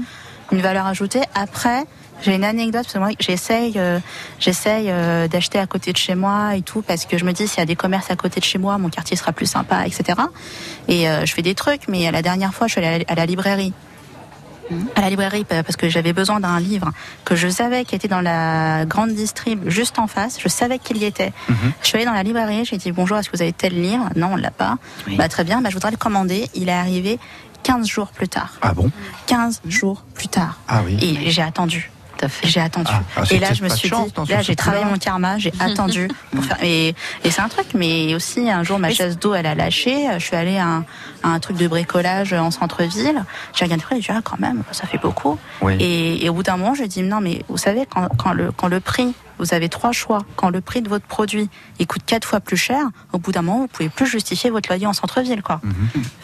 une 0.51 0.61
valeur 0.61 0.87
ajoutée? 0.87 1.21
Après. 1.35 1.83
J'ai 2.23 2.35
une 2.35 2.43
anecdote 2.43 2.83
parce 2.83 2.93
que 2.93 2.99
moi 2.99 3.09
j'essaye, 3.19 3.73
euh, 3.77 3.99
j'essaye 4.39 4.87
euh, 4.89 5.27
d'acheter 5.27 5.59
à 5.59 5.67
côté 5.67 5.91
de 5.91 5.97
chez 5.97 6.15
moi 6.15 6.55
et 6.55 6.61
tout 6.61 6.81
parce 6.81 7.05
que 7.05 7.17
je 7.17 7.25
me 7.25 7.33
dis 7.33 7.47
s'il 7.47 7.59
y 7.59 7.61
a 7.61 7.65
des 7.65 7.75
commerces 7.75 8.09
à 8.09 8.15
côté 8.15 8.39
de 8.39 8.45
chez 8.45 8.57
moi, 8.57 8.77
mon 8.77 8.89
quartier 8.89 9.15
sera 9.17 9.31
plus 9.33 9.45
sympa, 9.45 9.85
etc. 9.85 10.17
Et 10.87 11.09
euh, 11.09 11.25
je 11.25 11.33
fais 11.33 11.41
des 11.41 11.53
trucs, 11.55 11.87
mais 11.87 12.09
la 12.11 12.21
dernière 12.21 12.53
fois 12.53 12.67
je 12.67 12.73
suis 12.73 12.85
allée 12.85 13.05
à 13.07 13.15
la, 13.15 13.25
librairie 13.25 13.73
à 14.95 15.01
la 15.01 15.09
librairie 15.09 15.43
pa- 15.43 15.61
parce 15.61 15.75
que 15.75 15.89
j'avais 15.89 16.13
besoin 16.13 16.39
d'un 16.39 16.59
livre 16.59 16.89
que 17.25 17.35
je 17.35 17.47
savais 17.49 17.83
qui 17.83 17.95
était 17.95 18.07
dans 18.07 18.21
la 18.21 18.85
grande 18.85 19.11
distrib 19.11 19.67
juste 19.69 19.99
en 19.99 20.07
face. 20.07 20.39
Je 20.39 20.47
savais 20.47 20.79
qu'il 20.79 20.97
y 20.97 21.03
était. 21.05 21.33
Je 21.81 21.87
suis 21.87 21.97
allée 21.97 22.05
dans 22.05 22.13
la 22.13 22.23
librairie, 22.23 22.63
j'ai 22.63 22.77
dit 22.77 22.91
bonjour, 22.93 23.17
est-ce 23.17 23.29
que 23.29 23.35
vous 23.35 23.43
avez 23.43 23.51
tel 23.53 23.73
livre? 23.79 24.07
Non, 24.15 24.29
on 24.33 24.35
l'a 24.37 24.51
pas. 24.51 24.77
Bah 25.17 25.27
très 25.27 25.43
bien, 25.43 25.61
bah, 25.61 25.69
je 25.69 25.75
voudrais 25.75 25.91
le 25.91 25.97
commander. 25.97 26.49
Il 26.55 26.69
est 26.69 26.73
arrivé 26.73 27.19
15 27.63 27.85
jours 27.87 28.07
plus 28.13 28.29
tard. 28.29 28.53
Ah 28.61 28.73
bon? 28.73 28.89
15 29.27 29.61
jours 29.67 30.03
plus 30.15 30.29
tard. 30.29 30.57
Ah 30.69 30.81
oui. 30.85 30.97
Et 31.01 31.29
j'ai 31.29 31.41
attendu. 31.41 31.91
À 32.23 32.29
fait. 32.29 32.47
J'ai 32.47 32.59
attendu. 32.59 32.91
Ah, 33.15 33.21
et 33.23 33.25
c'est 33.25 33.39
là, 33.39 33.53
je 33.53 33.63
me 33.63 33.69
suis 33.69 33.89
chance, 33.89 34.13
dit, 34.13 34.31
là, 34.31 34.41
j'ai 34.41 34.55
travaillé 34.55 34.85
mon 34.85 34.97
karma, 34.97 35.37
j'ai 35.37 35.51
attendu. 35.59 36.07
Pour 36.31 36.43
faire... 36.43 36.57
Et, 36.63 36.95
et 37.23 37.31
c'est 37.31 37.41
un 37.41 37.49
truc, 37.49 37.67
mais 37.73 38.15
aussi 38.15 38.49
un 38.49 38.63
jour, 38.63 38.79
ma 38.79 38.89
chaise 38.89 39.17
d'eau, 39.19 39.33
elle 39.33 39.45
a 39.45 39.55
lâché. 39.55 40.07
Je 40.13 40.23
suis 40.23 40.35
allée 40.35 40.57
à 40.57 40.67
un, 40.67 40.85
à 41.23 41.29
un 41.29 41.39
truc 41.39 41.57
de 41.57 41.67
bricolage 41.67 42.33
en 42.33 42.51
centre-ville. 42.51 43.23
J'ai 43.53 43.65
regardé 43.65 43.83
après, 43.83 43.95
j'ai 43.95 44.13
dit, 44.13 44.17
ah, 44.17 44.21
quand 44.23 44.39
même, 44.39 44.63
ça 44.71 44.87
fait 44.87 44.97
beaucoup. 44.97 45.37
Oui. 45.61 45.75
Et, 45.79 46.25
et 46.25 46.29
au 46.29 46.33
bout 46.33 46.43
d'un 46.43 46.57
moment, 46.57 46.73
je 46.73 46.83
dis, 46.83 47.01
non, 47.01 47.19
mais 47.21 47.43
vous 47.49 47.57
savez, 47.57 47.85
quand, 47.85 48.07
quand, 48.17 48.33
le, 48.33 48.51
quand 48.51 48.67
le 48.67 48.79
prix, 48.79 49.13
vous 49.39 49.53
avez 49.53 49.69
trois 49.69 49.91
choix. 49.91 50.19
Quand 50.35 50.49
le 50.49 50.61
prix 50.61 50.81
de 50.81 50.89
votre 50.89 51.05
produit, 51.05 51.49
il 51.79 51.87
coûte 51.87 52.03
quatre 52.05 52.27
fois 52.27 52.39
plus 52.39 52.57
cher, 52.57 52.81
au 53.11 53.17
bout 53.17 53.31
d'un 53.31 53.41
moment, 53.41 53.59
vous 53.61 53.67
pouvez 53.67 53.89
plus 53.89 54.05
justifier 54.05 54.49
votre 54.49 54.69
loyer 54.69 54.85
en 54.87 54.93
centre-ville, 54.93 55.41
quoi. 55.41 55.61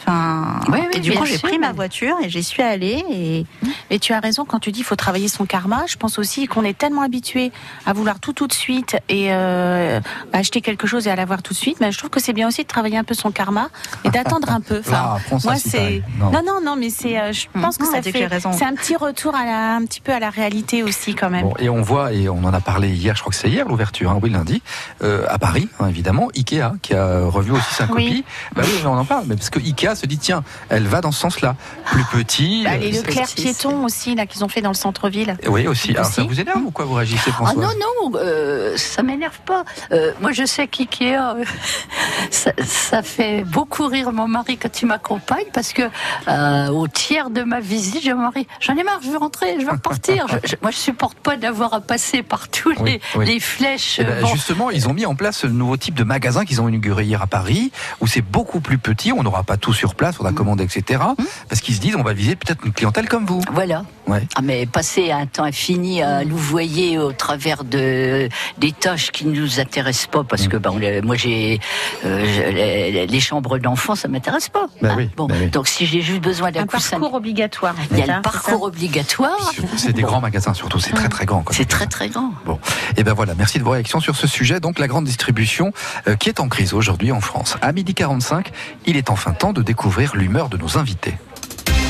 Enfin, 0.00 0.60
Oui, 0.68 0.78
oui, 0.80 0.98
et 0.98 1.00
du 1.00 1.12
coup, 1.12 1.24
j'ai 1.24 1.38
pris 1.38 1.58
ma 1.58 1.72
voiture 1.72 2.16
et 2.22 2.28
j'y 2.28 2.42
suis 2.42 2.62
allée 2.62 3.04
et 3.10 3.46
Et 3.90 3.98
tu 3.98 4.12
as 4.12 4.20
raison 4.20 4.44
quand 4.44 4.58
tu 4.58 4.72
dis 4.72 4.80
qu'il 4.80 4.86
faut 4.86 4.96
travailler 4.96 5.28
son 5.28 5.46
karma. 5.46 5.84
Je 5.86 5.96
pense 5.96 6.18
aussi 6.18 6.46
qu'on 6.46 6.64
est 6.64 6.76
tellement 6.76 7.02
habitué 7.02 7.52
à 7.86 7.92
vouloir 7.92 8.20
tout 8.20 8.32
tout 8.32 8.46
de 8.46 8.52
suite 8.52 8.96
et 9.08 9.32
euh, 9.32 10.00
acheter 10.32 10.60
quelque 10.60 10.86
chose 10.86 11.06
et 11.06 11.10
à 11.10 11.16
l'avoir 11.16 11.42
tout 11.42 11.52
de 11.52 11.58
suite. 11.58 11.78
Mais 11.80 11.92
je 11.92 11.98
trouve 11.98 12.10
que 12.10 12.20
c'est 12.20 12.32
bien 12.32 12.48
aussi 12.48 12.62
de 12.62 12.68
travailler 12.68 12.96
un 12.96 13.04
peu 13.04 13.14
son 13.14 13.30
karma 13.30 13.68
et 14.04 14.10
d'attendre 14.10 14.50
un 14.50 14.60
peu. 14.60 14.82
Ah, 14.92 15.18
prends 15.26 15.38
ça, 15.38 15.48
moi 15.50 15.56
c'est. 15.58 16.02
Non. 16.18 16.30
non. 16.30 16.42
non 16.44 16.60
non 16.62 16.76
mais 16.76 16.90
c'est 16.90 17.18
euh, 17.18 17.32
je 17.32 17.46
pense 17.58 17.78
que 17.78 17.84
non, 17.84 17.90
ça 17.92 18.00
que 18.02 18.10
fait 18.10 18.28
c'est 18.52 18.64
un 18.64 18.74
petit 18.74 18.96
retour 18.96 19.34
à 19.34 19.44
la, 19.46 19.76
un 19.76 19.84
petit 19.86 20.00
peu 20.00 20.12
à 20.12 20.18
la 20.18 20.28
réalité 20.30 20.82
aussi 20.82 21.14
quand 21.14 21.30
même. 21.30 21.46
Bon, 21.46 21.54
et 21.58 21.70
on 21.70 21.80
voit, 21.80 22.12
et 22.12 22.28
on 22.28 22.44
en 22.44 22.52
a 22.52 22.60
parlé 22.60 22.88
hier, 23.00 23.14
je 23.16 23.20
crois 23.20 23.30
que 23.32 23.36
c'est 23.38 23.48
hier 23.48 23.66
l'ouverture, 23.66 24.10
hein, 24.10 24.18
oui, 24.22 24.30
lundi, 24.30 24.62
euh, 25.02 25.24
à 25.28 25.38
Paris, 25.38 25.68
hein, 25.80 25.88
évidemment, 25.88 26.28
Ikea, 26.36 26.72
qui 26.82 26.94
a 26.94 27.20
revu 27.26 27.52
aussi 27.52 27.74
sa 27.74 27.84
Oui. 27.84 27.90
copie. 27.90 28.24
Bah 28.54 28.62
oui, 28.64 28.80
on 28.84 28.90
en 28.96 29.04
parle, 29.04 29.24
mais 29.26 29.36
parce 29.36 29.50
que 29.50 29.58
Ikea 29.58 29.94
se 29.96 30.06
dit, 30.06 30.18
tiens, 30.18 30.44
elle 30.68 30.86
va 30.86 31.00
dans 31.00 31.12
ce 31.12 31.20
sens-là. 31.20 31.56
Plus 31.86 32.04
petit. 32.04 32.62
Bah, 32.64 32.72
euh, 32.74 32.76
les 32.78 32.92
c'est- 32.92 33.06
Leclerc 33.06 33.28
piétons 33.34 33.84
aussi 33.84 34.14
là 34.14 34.26
qu'ils 34.26 34.44
ont 34.44 34.48
fait 34.48 34.60
dans 34.60 34.70
le 34.70 34.74
centre-ville. 34.74 35.36
Oui, 35.48 35.66
aussi. 35.66 35.90
Alors, 35.92 36.04
ça 36.06 36.22
vous 36.22 36.38
énerve 36.40 36.60
ou 36.64 36.70
quoi 36.70 36.84
vous 36.84 36.94
réagissez, 36.94 37.30
Ah 37.30 37.32
François 37.32 37.62
non, 37.62 37.68
non, 38.10 38.12
euh, 38.16 38.76
ça 38.76 39.02
m'énerve 39.02 39.38
pas. 39.46 39.64
Euh, 39.92 40.12
moi, 40.20 40.32
je 40.32 40.44
sais 40.44 40.66
qu'IKEA, 40.68 41.36
euh, 41.36 41.44
ça, 42.30 42.52
ça 42.64 43.02
fait 43.02 43.44
beaucoup 43.44 43.86
rire 43.86 44.12
mon 44.12 44.28
mari 44.28 44.56
quand 44.58 44.82
il 44.82 44.86
m'accompagne 44.86 45.46
parce 45.52 45.72
que 45.72 45.82
euh, 46.28 46.68
au 46.68 46.86
tiers 46.88 47.30
de 47.30 47.42
ma 47.42 47.60
visite, 47.60 48.02
j'ai 48.02 48.14
mon 48.14 48.22
mari, 48.22 48.46
j'en 48.60 48.76
ai 48.76 48.82
marre, 48.84 49.00
je 49.02 49.10
veux 49.10 49.18
rentrer, 49.18 49.56
je 49.60 49.64
veux 49.64 49.72
repartir. 49.72 50.26
Je- 50.28 50.50
je- 50.50 50.56
moi, 50.62 50.70
je 50.70 50.76
supporte 50.76 51.18
pas 51.18 51.36
d'avoir 51.36 51.74
à 51.74 51.80
passer 51.80 52.22
par 52.22 52.48
tous 52.48 52.74
Oui, 52.80 52.89
les, 52.90 53.00
oui. 53.16 53.26
les 53.26 53.40
flèches. 53.40 53.98
Eh 53.98 54.04
ben, 54.04 54.20
Bon. 54.20 54.26
Justement, 54.28 54.70
ils 54.70 54.88
ont 54.88 54.92
mis 54.92 55.06
en 55.06 55.14
place 55.14 55.38
ce 55.38 55.46
nouveau 55.46 55.76
type 55.76 55.94
de 55.94 56.04
magasin 56.04 56.44
qu'ils 56.44 56.60
ont 56.60 56.68
inauguré 56.68 57.04
hier 57.04 57.22
à 57.22 57.26
Paris, 57.26 57.72
où 58.00 58.06
c'est 58.06 58.20
beaucoup 58.20 58.60
plus 58.60 58.78
petit, 58.78 59.12
on 59.12 59.22
n'aura 59.22 59.42
pas 59.44 59.56
tout 59.56 59.72
sur 59.72 59.94
place, 59.94 60.16
on 60.20 60.24
a 60.24 60.32
commandé, 60.32 60.64
etc. 60.64 61.02
Parce 61.48 61.60
qu'ils 61.60 61.74
se 61.74 61.80
disent, 61.80 61.96
on 61.96 62.02
va 62.02 62.12
viser 62.12 62.36
peut-être 62.36 62.64
une 62.64 62.72
clientèle 62.72 63.08
comme 63.08 63.26
vous. 63.26 63.40
Voilà. 63.52 63.84
Ouais. 64.06 64.26
Ah, 64.36 64.42
mais 64.42 64.66
passer 64.66 65.10
un 65.12 65.26
temps 65.26 65.44
infini 65.44 66.02
à 66.02 66.24
louvoyer 66.24 66.98
au 66.98 67.12
travers 67.12 67.64
de 67.64 68.28
des 68.58 68.72
tâches 68.72 69.10
qui 69.12 69.26
ne 69.26 69.38
nous 69.40 69.60
intéressent 69.60 70.08
pas, 70.08 70.24
parce 70.24 70.48
que 70.48 70.56
ben, 70.56 70.70
on 70.70 71.06
moi 71.06 71.16
j'ai 71.16 71.60
euh, 72.04 72.50
les, 72.50 73.06
les 73.06 73.20
chambres 73.20 73.58
d'enfants, 73.58 73.94
ça 73.94 74.08
m'intéresse 74.08 74.48
pas. 74.48 74.66
Ben 74.82 74.90
hein. 74.90 74.94
oui, 74.96 75.10
bon, 75.16 75.26
ben 75.26 75.36
oui. 75.40 75.50
donc 75.50 75.68
si 75.68 75.86
j'ai 75.86 76.00
juste 76.00 76.22
besoin 76.22 76.50
d'un 76.50 76.62
Un 76.62 76.66
coussin, 76.66 76.98
parcours 76.98 77.14
obligatoire. 77.14 77.74
il 77.92 77.98
y 77.98 78.02
a 78.02 78.16
le 78.16 78.22
parcours 78.22 78.62
obligatoire. 78.62 79.52
C'est 79.76 79.92
des 79.92 80.02
grands 80.02 80.20
magasins 80.20 80.54
surtout, 80.54 80.80
c'est 80.80 80.92
très 80.92 81.08
très 81.08 81.26
grand. 81.26 81.44
C'est 81.50 81.68
très 81.68 81.86
très 81.86 82.08
grand. 82.08 82.32
Bon, 82.44 82.58
et 82.96 83.04
ben 83.04 83.12
voilà, 83.12 83.34
merci 83.34 83.58
de 83.58 83.64
vos 83.64 83.70
réactions 83.70 84.00
sur 84.00 84.16
ce 84.16 84.26
sujet. 84.26 84.60
Donc 84.60 84.78
la 84.78 84.88
grande 84.88 85.04
distribution 85.04 85.72
euh, 86.08 86.16
qui 86.16 86.28
est 86.28 86.40
en 86.40 86.48
crise 86.48 86.74
aujourd'hui 86.74 87.12
en 87.12 87.20
France. 87.20 87.56
À 87.62 87.72
midi 87.72 87.94
45, 87.94 88.50
il 88.86 88.96
est 88.96 89.10
enfin 89.10 89.32
temps 89.32 89.52
de 89.52 89.62
découvrir 89.62 90.16
l'humeur 90.16 90.48
de 90.48 90.56
nos 90.56 90.78
invités. 90.78 91.14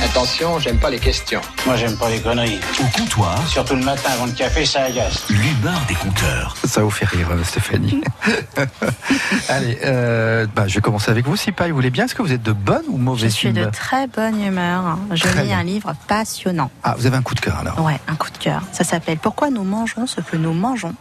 Attention, 0.04 0.58
j'aime 0.58 0.78
pas 0.78 0.90
les 0.90 0.98
questions. 0.98 1.40
Moi, 1.66 1.76
j'aime 1.76 1.96
pas 1.96 2.08
les 2.08 2.20
conneries. 2.20 2.58
Au 2.80 2.98
comptoir, 2.98 3.46
Surtout 3.46 3.74
le 3.76 3.84
matin 3.84 4.10
avant 4.14 4.26
le 4.26 4.32
café, 4.32 4.64
ça 4.64 4.84
agace. 4.84 5.24
l'humeur 5.28 5.80
des 5.88 5.94
compteurs. 5.94 6.56
Ça 6.64 6.82
vous 6.82 6.90
fait 6.90 7.04
rire, 7.04 7.28
euh, 7.30 7.44
Stéphanie. 7.44 8.00
Allez, 9.48 9.78
euh, 9.84 10.46
bah, 10.54 10.66
je 10.66 10.74
vais 10.76 10.80
commencer 10.80 11.10
avec 11.10 11.26
vous, 11.26 11.36
Sipa. 11.36 11.68
Vous 11.68 11.74
voulez 11.74 11.90
bien 11.90 12.06
Est-ce 12.06 12.14
que 12.14 12.22
vous 12.22 12.32
êtes 12.32 12.42
de 12.42 12.52
bonne 12.52 12.82
ou 12.88 12.96
je 12.96 13.02
mauvaise 13.02 13.32
suis 13.32 13.52
de 13.52 13.60
humeur 13.60 13.72
très 13.72 14.06
bonne 14.08 14.42
humeur. 14.42 14.98
Je 15.12 15.22
Très 15.22 15.42
lis 15.42 15.48
bien. 15.48 15.58
un 15.58 15.62
livre 15.62 15.94
passionnant. 16.08 16.70
Ah, 16.82 16.94
vous 16.98 17.06
avez 17.06 17.16
un 17.16 17.22
coup 17.22 17.34
de 17.34 17.40
cœur 17.40 17.58
alors 17.58 17.80
Ouais, 17.84 18.00
un 18.08 18.16
coup 18.16 18.30
de 18.30 18.38
cœur. 18.38 18.62
Ça 18.72 18.84
s'appelle 18.84 19.18
Pourquoi 19.18 19.50
nous 19.50 19.64
mangeons 19.64 20.06
ce 20.06 20.20
que 20.22 20.36
nous 20.36 20.52
mangeons. 20.54 20.94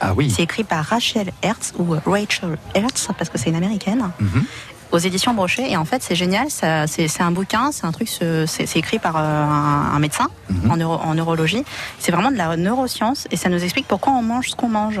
Ah 0.00 0.12
oui. 0.14 0.32
C'est 0.34 0.42
écrit 0.42 0.64
par 0.64 0.84
Rachel 0.84 1.30
Hertz 1.42 1.72
ou 1.78 1.94
Rachel 2.06 2.58
Hertz 2.74 3.08
parce 3.16 3.30
que 3.30 3.38
c'est 3.38 3.50
une 3.50 3.56
américaine. 3.56 4.10
Mhm. 4.18 4.44
Aux 4.92 4.98
éditions 4.98 5.34
Brochet 5.34 5.70
et 5.70 5.76
en 5.76 5.84
fait 5.84 6.02
c'est 6.02 6.14
génial, 6.14 6.46
c'est 6.48 7.20
un 7.20 7.30
bouquin, 7.30 7.70
c'est 7.72 7.86
un 7.86 7.92
truc, 7.92 8.08
c'est 8.08 8.76
écrit 8.76 8.98
par 8.98 9.16
euh, 9.16 9.20
un, 9.44 9.94
un 9.94 9.98
médecin 9.98 10.28
Mhm. 10.48 10.70
en, 10.70 10.76
neuro- 10.76 11.00
en 11.02 11.14
neurologie. 11.14 11.64
C'est 11.98 12.12
vraiment 12.12 12.30
de 12.30 12.36
la 12.36 12.56
neuroscience 12.56 13.26
et 13.32 13.36
ça 13.36 13.48
nous 13.48 13.64
explique 13.64 13.88
pourquoi 13.88 14.12
on 14.12 14.22
mange 14.22 14.50
ce 14.50 14.54
qu'on 14.54 14.68
mange. 14.68 15.00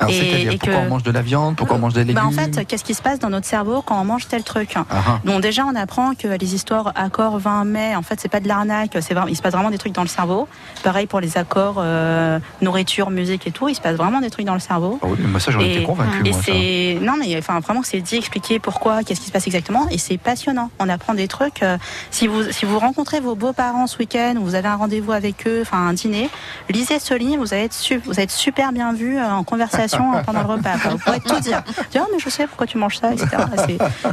Alors, 0.00 0.10
Et- 0.12 0.14
c'est-à-dire 0.18 0.52
et 0.52 0.56
pourquoi 0.58 0.80
que- 0.80 0.86
on 0.86 0.88
mange 0.88 1.02
de 1.04 1.12
la 1.12 1.22
viande, 1.22 1.54
pourquoi 1.54 1.76
on 1.76 1.78
mange 1.78 1.92
des 1.92 2.00
légumes 2.02 2.16
Bah, 2.16 2.26
en 2.26 2.32
fait, 2.32 2.64
qu'est-ce 2.66 2.82
qui 2.82 2.94
se 2.94 3.00
passe 3.02 3.20
dans 3.20 3.30
notre 3.30 3.46
cerveau 3.46 3.82
quand 3.82 4.00
on 4.00 4.04
mange 4.04 4.26
tel 4.26 4.42
truc 4.42 4.74
Ah, 4.76 4.84
ah. 4.90 5.20
Donc 5.24 5.42
déjà, 5.42 5.64
on 5.64 5.76
apprend 5.76 6.14
que 6.16 6.26
les 6.26 6.54
histoires 6.56 6.90
accords 6.96 7.38
20 7.38 7.64
mai, 7.66 7.94
en 7.94 8.02
fait, 8.02 8.18
c'est 8.20 8.28
pas 8.28 8.40
de 8.40 8.48
l'arnaque, 8.48 8.96
c'est 9.00 9.14
il 9.28 9.36
se 9.36 9.42
passe 9.42 9.52
vraiment 9.52 9.70
des 9.70 9.78
trucs 9.78 9.92
dans 9.92 10.02
le 10.02 10.08
cerveau. 10.08 10.48
Pareil 10.82 11.06
pour 11.06 11.20
les 11.20 11.38
accords 11.38 11.76
euh, 11.78 12.40
nourriture, 12.60 13.10
musique 13.10 13.46
et 13.46 13.52
tout, 13.52 13.68
il 13.68 13.76
se 13.76 13.80
passe 13.80 13.94
vraiment 13.96 14.20
des 14.20 14.30
trucs 14.30 14.44
dans 14.46 14.54
le 14.54 14.60
cerveau. 14.60 14.98
Ah 15.02 15.06
oui, 15.08 15.18
mais 15.24 15.38
ça 15.38 15.52
j'en 15.52 15.60
étais 15.60 15.84
convaincu. 15.84 16.26
et 16.26 16.30
moi, 16.32 16.40
ça. 16.40 16.46
c'est 16.52 16.98
non 17.00 17.12
mais 17.16 17.38
enfin 17.38 17.60
vraiment 17.60 17.82
c'est 17.84 18.00
dit 18.00 18.16
expliquer 18.16 18.58
pourquoi, 18.58 19.04
qu'est-ce 19.04 19.19
qui 19.20 19.26
se 19.26 19.32
passe 19.32 19.46
exactement 19.46 19.86
et 19.90 19.98
c'est 19.98 20.18
passionnant. 20.18 20.70
On 20.78 20.88
apprend 20.88 21.14
des 21.14 21.28
trucs. 21.28 21.62
euh, 21.62 21.78
si 22.10 22.26
vous 22.26 22.50
si 22.50 22.64
vous 22.64 22.78
rencontrez 22.78 23.20
vos 23.20 23.34
beaux-parents 23.34 23.86
ce 23.86 23.98
week-end 23.98 24.34
ou 24.38 24.44
vous 24.44 24.54
avez 24.54 24.68
un 24.68 24.76
rendez-vous 24.76 25.12
avec 25.12 25.46
eux, 25.46 25.60
enfin 25.62 25.78
un 25.86 25.92
dîner, 25.92 26.28
lisez 26.68 26.98
ce 26.98 27.14
livre, 27.14 27.44
vous 27.44 27.54
allez 27.54 27.64
être 27.64 27.74
su- 27.74 27.98
vous 28.04 28.12
allez 28.12 28.22
être 28.24 28.30
super 28.32 28.72
bien 28.72 28.92
vu 28.92 29.16
euh, 29.18 29.30
en 29.30 29.44
conversation 29.44 30.14
euh, 30.14 30.22
pendant 30.22 30.40
le 30.40 30.46
repas. 30.48 30.76
Vous 30.90 30.98
pourrez 30.98 31.20
tout 31.20 31.38
dire. 31.40 31.62
Dire 31.90 32.02
Ah, 32.04 32.08
mais 32.12 32.18
je 32.18 32.28
sais 32.30 32.46
pourquoi 32.46 32.66
tu 32.66 32.78
manges 32.78 32.98
ça, 32.98 33.12
etc. 33.12 33.28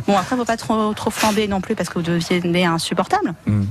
Bon 0.08 0.18
après 0.18 0.36
faut 0.36 0.46
pas 0.46 0.58
trop 0.58 0.94
trop 0.94 1.10
flamber 1.10 1.48
non 1.48 1.62
plus 1.62 1.76
parce 1.76 1.90
que 1.90 1.96
vous 2.00 2.04
deviendrez 2.06 2.66
insupportable. 2.66 3.34
Hmm. 3.46 3.64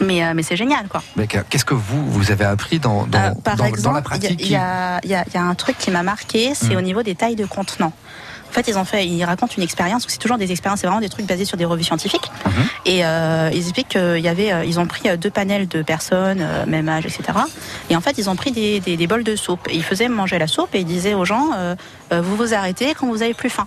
Mais, 0.00 0.24
euh, 0.24 0.32
mais 0.34 0.42
c'est 0.42 0.56
génial, 0.56 0.88
quoi. 0.88 1.04
Qu'est-ce 1.48 1.64
que 1.64 1.74
vous, 1.74 2.04
vous 2.10 2.32
avez 2.32 2.44
appris 2.44 2.80
dans, 2.80 3.06
dans, 3.06 3.18
Euh, 3.18 3.30
par 3.44 3.54
dans- 3.54 3.62
dans 3.62 3.68
exemple, 3.68 4.02
la 4.10 4.16
il 4.16 4.22
y 4.22 4.26
a- 4.26 4.28
pratique 4.28 4.40
il 4.40 4.50
y, 4.50 4.56
a, 4.56 5.00
il 5.04 5.10
y 5.10 5.12
il 5.28 5.34
y 5.34 5.36
a 5.38 5.42
un 5.42 5.54
truc 5.54 5.78
qui 5.78 5.92
m'a 5.92 6.02
marqué, 6.02 6.52
c'est 6.54 6.74
Mm. 6.74 6.78
au 6.78 6.80
niveau 6.80 7.02
des 7.04 7.14
tailles 7.14 7.36
de 7.36 7.46
contenants. 7.46 7.92
En 8.54 8.62
fait, 8.62 8.70
ils 8.70 8.78
ont 8.78 8.84
fait, 8.84 9.04
ils 9.04 9.24
racontent 9.24 9.52
une 9.56 9.64
expérience. 9.64 10.04
C'est 10.06 10.18
toujours 10.18 10.38
des 10.38 10.52
expériences, 10.52 10.80
c'est 10.80 10.86
vraiment 10.86 11.00
des 11.00 11.08
trucs 11.08 11.26
basés 11.26 11.44
sur 11.44 11.56
des 11.56 11.64
revues 11.64 11.82
scientifiques. 11.82 12.30
Mhm. 12.46 12.52
Et 12.86 13.04
euh, 13.04 13.50
ils 13.52 13.58
expliquent 13.58 13.88
qu'il 13.88 14.20
y 14.20 14.28
avait, 14.28 14.52
euh, 14.52 14.64
ils 14.64 14.78
ont 14.78 14.86
pris 14.86 15.08
euh, 15.08 15.16
deux 15.16 15.30
panels 15.30 15.66
de 15.66 15.82
personnes, 15.82 16.46
même 16.68 16.88
âge, 16.88 17.04
etc. 17.04 17.36
Et 17.90 17.96
en 17.96 18.00
fait, 18.00 18.16
ils 18.16 18.30
ont 18.30 18.36
pris 18.36 18.52
des, 18.52 18.78
des, 18.78 18.96
des 18.96 19.06
bols 19.08 19.24
de 19.24 19.34
soupe. 19.34 19.66
Et 19.70 19.74
ils 19.74 19.82
faisaient 19.82 20.08
manger 20.08 20.38
la 20.38 20.46
soupe 20.46 20.72
et 20.74 20.80
ils 20.80 20.86
disaient 20.86 21.14
aux 21.14 21.24
gens, 21.24 21.50
euh, 22.12 22.20
vous 22.20 22.36
vous 22.36 22.54
arrêtez 22.54 22.94
quand 22.94 23.08
vous 23.08 23.22
avez 23.22 23.34
plus 23.34 23.50
faim. 23.50 23.66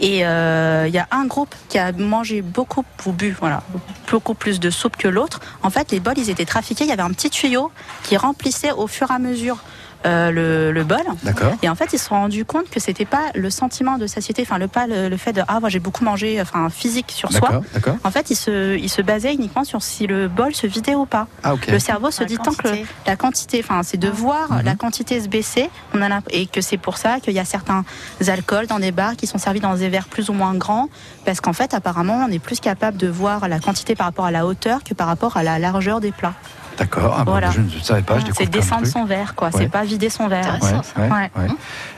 Et 0.00 0.26
euh, 0.26 0.86
il 0.88 0.94
y 0.94 0.98
a 0.98 1.06
un 1.12 1.24
groupe 1.24 1.54
qui 1.68 1.78
a 1.78 1.92
mangé 1.92 2.42
beaucoup 2.42 2.84
ou 3.06 3.12
bu, 3.12 3.34
voilà, 3.38 3.62
beaucoup 4.10 4.34
plus 4.34 4.58
de 4.58 4.70
soupe 4.70 4.96
que 4.96 5.08
l'autre. 5.08 5.40
En 5.62 5.70
fait, 5.70 5.92
les 5.92 6.00
bols, 6.00 6.18
ils 6.18 6.30
étaient 6.30 6.44
trafiqués. 6.44 6.84
Il 6.84 6.90
y 6.90 6.92
avait 6.92 7.02
un 7.02 7.12
petit 7.12 7.30
tuyau 7.30 7.70
qui 8.02 8.16
remplissait 8.16 8.72
au 8.72 8.86
fur 8.86 9.10
et 9.10 9.14
à 9.14 9.18
mesure 9.18 9.58
euh, 10.06 10.30
le, 10.30 10.72
le 10.72 10.84
bol. 10.84 11.00
D'accord. 11.22 11.52
Et 11.62 11.68
en 11.68 11.74
fait, 11.74 11.92
ils 11.92 11.98
se 11.98 12.06
sont 12.06 12.14
rendus 12.14 12.44
compte 12.44 12.68
que 12.70 12.80
c'était 12.80 13.04
pas 13.04 13.30
le 13.34 13.48
sentiment 13.50 13.96
de 13.98 14.06
satiété, 14.06 14.42
enfin 14.42 14.58
le 14.58 14.68
pas 14.68 14.86
le, 14.86 15.08
le 15.08 15.16
fait 15.16 15.32
de 15.32 15.42
ah 15.48 15.60
moi 15.60 15.68
j'ai 15.68 15.78
beaucoup 15.78 16.04
mangé, 16.04 16.40
enfin 16.40 16.68
physique 16.70 17.10
sur 17.10 17.32
soi. 17.32 17.62
D'accord. 17.72 17.96
En 18.04 18.10
fait, 18.10 18.30
ils 18.30 18.36
se, 18.36 18.76
ils 18.76 18.88
se 18.90 19.02
basaient 19.02 19.32
uniquement 19.34 19.64
sur 19.64 19.82
si 19.82 20.06
le 20.06 20.28
bol 20.28 20.54
se 20.54 20.66
vidait 20.66 20.94
ou 20.94 21.06
pas. 21.06 21.26
Ah, 21.42 21.54
ok. 21.54 21.68
Le 21.68 21.78
cerveau 21.78 22.10
se 22.10 22.20
La 22.20 22.26
dit 22.26 22.36
tant 22.38 22.52
que 22.52 22.68
la 23.06 23.16
quantité, 23.16 23.60
enfin 23.62 23.82
c'est 23.82 23.96
de 23.98 24.08
voir 24.08 24.34
Mhm. 24.52 24.62
la 24.64 24.74
quantité 24.74 25.20
se 25.20 25.28
baisser, 25.28 25.70
on 25.94 26.02
a 26.02 26.20
et 26.30 26.46
que 26.46 26.60
c'est 26.60 26.76
pour 26.76 26.98
ça 26.98 27.18
qu'il 27.20 27.32
y 27.32 27.38
a 27.38 27.44
certains 27.44 27.84
alcools 28.28 28.66
dans 28.66 28.78
des 28.78 28.92
bars 28.92 29.16
qui 29.16 29.26
sont 29.26 29.38
servis 29.38 29.60
dans 29.60 29.74
des 29.74 29.88
verres 29.88 30.06
plus 30.08 30.28
ou 30.28 30.32
moins 30.32 30.54
grands, 30.54 30.88
parce 31.24 31.40
qu'en 31.40 31.52
fait 31.52 31.72
apparemment 31.74 32.24
on 32.28 32.30
est 32.30 32.38
plus 32.38 32.60
capable 32.60 32.96
de 32.98 33.08
voir 33.08 33.48
la 33.48 33.58
quantité 33.58 33.94
par 33.94 34.06
rapport 34.06 34.26
à 34.26 34.30
la 34.30 34.46
hauteur 34.46 34.84
que 34.84 34.92
par 34.94 35.06
rapport 35.06 35.36
à 35.36 35.42
la 35.42 35.58
largeur 35.58 36.00
des 36.00 36.12
plats. 36.12 36.34
D'accord. 36.78 37.14
Ah, 37.18 37.24
bon, 37.24 37.32
Voilà. 37.32 37.50
je 37.50 37.60
ne 37.60 37.68
savais 37.82 38.02
pas. 38.02 38.18
C'est 38.36 38.50
descendre 38.50 38.86
son 38.86 39.04
verre, 39.04 39.34
quoi. 39.34 39.48
Ouais. 39.48 39.54
C'est 39.58 39.68
pas 39.68 39.84
vider 39.84 40.10
son 40.10 40.28
verre. 40.28 40.58
Ouais, 40.62 40.72
ouais, 41.02 41.08
Ouais. 41.10 41.30
ouais. 41.36 41.48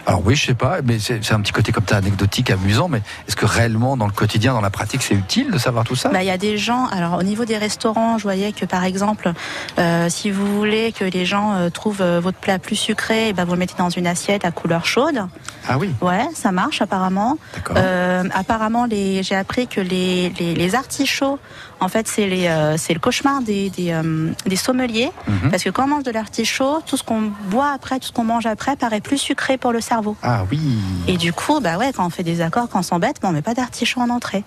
Alors 0.06 0.22
oui, 0.24 0.36
je 0.36 0.46
sais 0.46 0.54
pas, 0.54 0.82
mais 0.84 0.98
c'est 1.00 1.32
un 1.32 1.40
petit 1.40 1.52
côté 1.52 1.72
comme 1.72 1.86
ça 1.88 1.96
anecdotique, 1.96 2.50
amusant, 2.50 2.86
mais 2.88 3.02
est-ce 3.26 3.34
que 3.34 3.44
réellement 3.46 3.96
dans 3.96 4.06
le 4.06 4.12
quotidien, 4.12 4.52
dans 4.52 4.60
la 4.60 4.70
pratique, 4.70 5.02
c'est 5.02 5.14
utile 5.14 5.50
de 5.50 5.58
savoir 5.58 5.84
tout 5.84 5.96
ça? 5.96 6.10
Bah, 6.10 6.22
il 6.22 6.26
y 6.26 6.30
a 6.30 6.38
des 6.38 6.58
gens. 6.58 6.86
Alors, 6.86 7.18
au 7.18 7.22
niveau 7.24 7.44
des 7.44 7.56
restaurants, 7.58 8.16
je 8.18 8.22
voyais 8.22 8.52
que 8.52 8.64
par 8.66 8.84
exemple, 8.84 9.32
euh, 9.78 10.08
si 10.08 10.30
vous 10.30 10.46
voulez 10.56 10.92
que 10.92 11.04
les 11.04 11.26
gens 11.26 11.54
euh, 11.54 11.70
trouvent 11.70 12.02
euh, 12.02 12.20
votre 12.20 12.38
plat 12.38 12.58
plus 12.60 12.76
sucré, 12.76 13.30
eh 13.30 13.32
ben, 13.32 13.44
vous 13.44 13.52
le 13.54 13.58
mettez 13.58 13.74
dans 13.78 13.90
une 13.90 14.06
assiette 14.06 14.44
à 14.44 14.52
couleur 14.52 14.86
chaude. 14.86 15.20
Ah 15.68 15.76
oui. 15.78 15.90
Ouais, 16.00 16.26
ça 16.34 16.52
marche 16.52 16.80
apparemment. 16.82 17.36
D'accord. 17.54 17.76
Euh, 17.78 18.22
apparemment, 18.32 18.84
les, 18.84 19.24
j'ai 19.24 19.34
appris 19.34 19.66
que 19.66 19.80
les, 19.80 20.30
les, 20.38 20.54
les 20.54 20.74
artichauts 20.76 21.40
En 21.80 21.88
fait, 21.88 22.06
c'est 22.08 22.26
les, 22.26 22.46
euh, 22.46 22.76
c'est 22.78 22.94
le 22.94 23.00
cauchemar 23.00 23.42
des, 23.42 23.70
des, 23.70 23.90
euh, 23.90 24.30
des 24.66 24.78
sommeliers. 24.78 25.10
Mhm. 25.28 25.50
Parce 25.50 25.62
que 25.62 25.70
quand 25.70 25.84
on 25.84 25.88
mange 25.88 26.02
de 26.02 26.10
l'artichaut, 26.10 26.80
tout 26.86 26.96
ce 26.96 27.02
qu'on 27.02 27.30
boit 27.50 27.70
après, 27.72 27.98
tout 28.00 28.08
ce 28.08 28.12
qu'on 28.12 28.24
mange 28.24 28.46
après 28.46 28.76
paraît 28.76 29.00
plus 29.00 29.18
sucré 29.18 29.56
pour 29.58 29.72
le 29.72 29.80
cerveau. 29.80 30.16
Ah 30.22 30.44
oui. 30.50 30.60
Et 31.08 31.16
du 31.16 31.32
coup, 31.32 31.60
bah 31.60 31.76
ouais, 31.78 31.92
quand 31.94 32.04
on 32.06 32.10
fait 32.10 32.22
des 32.22 32.40
accords, 32.40 32.68
quand 32.68 32.80
on 32.80 32.82
s'embête, 32.82 33.16
bah, 33.22 33.28
on 33.30 33.32
met 33.32 33.42
pas 33.42 33.54
d'artichaut 33.54 34.00
en 34.00 34.10
entrée. 34.10 34.44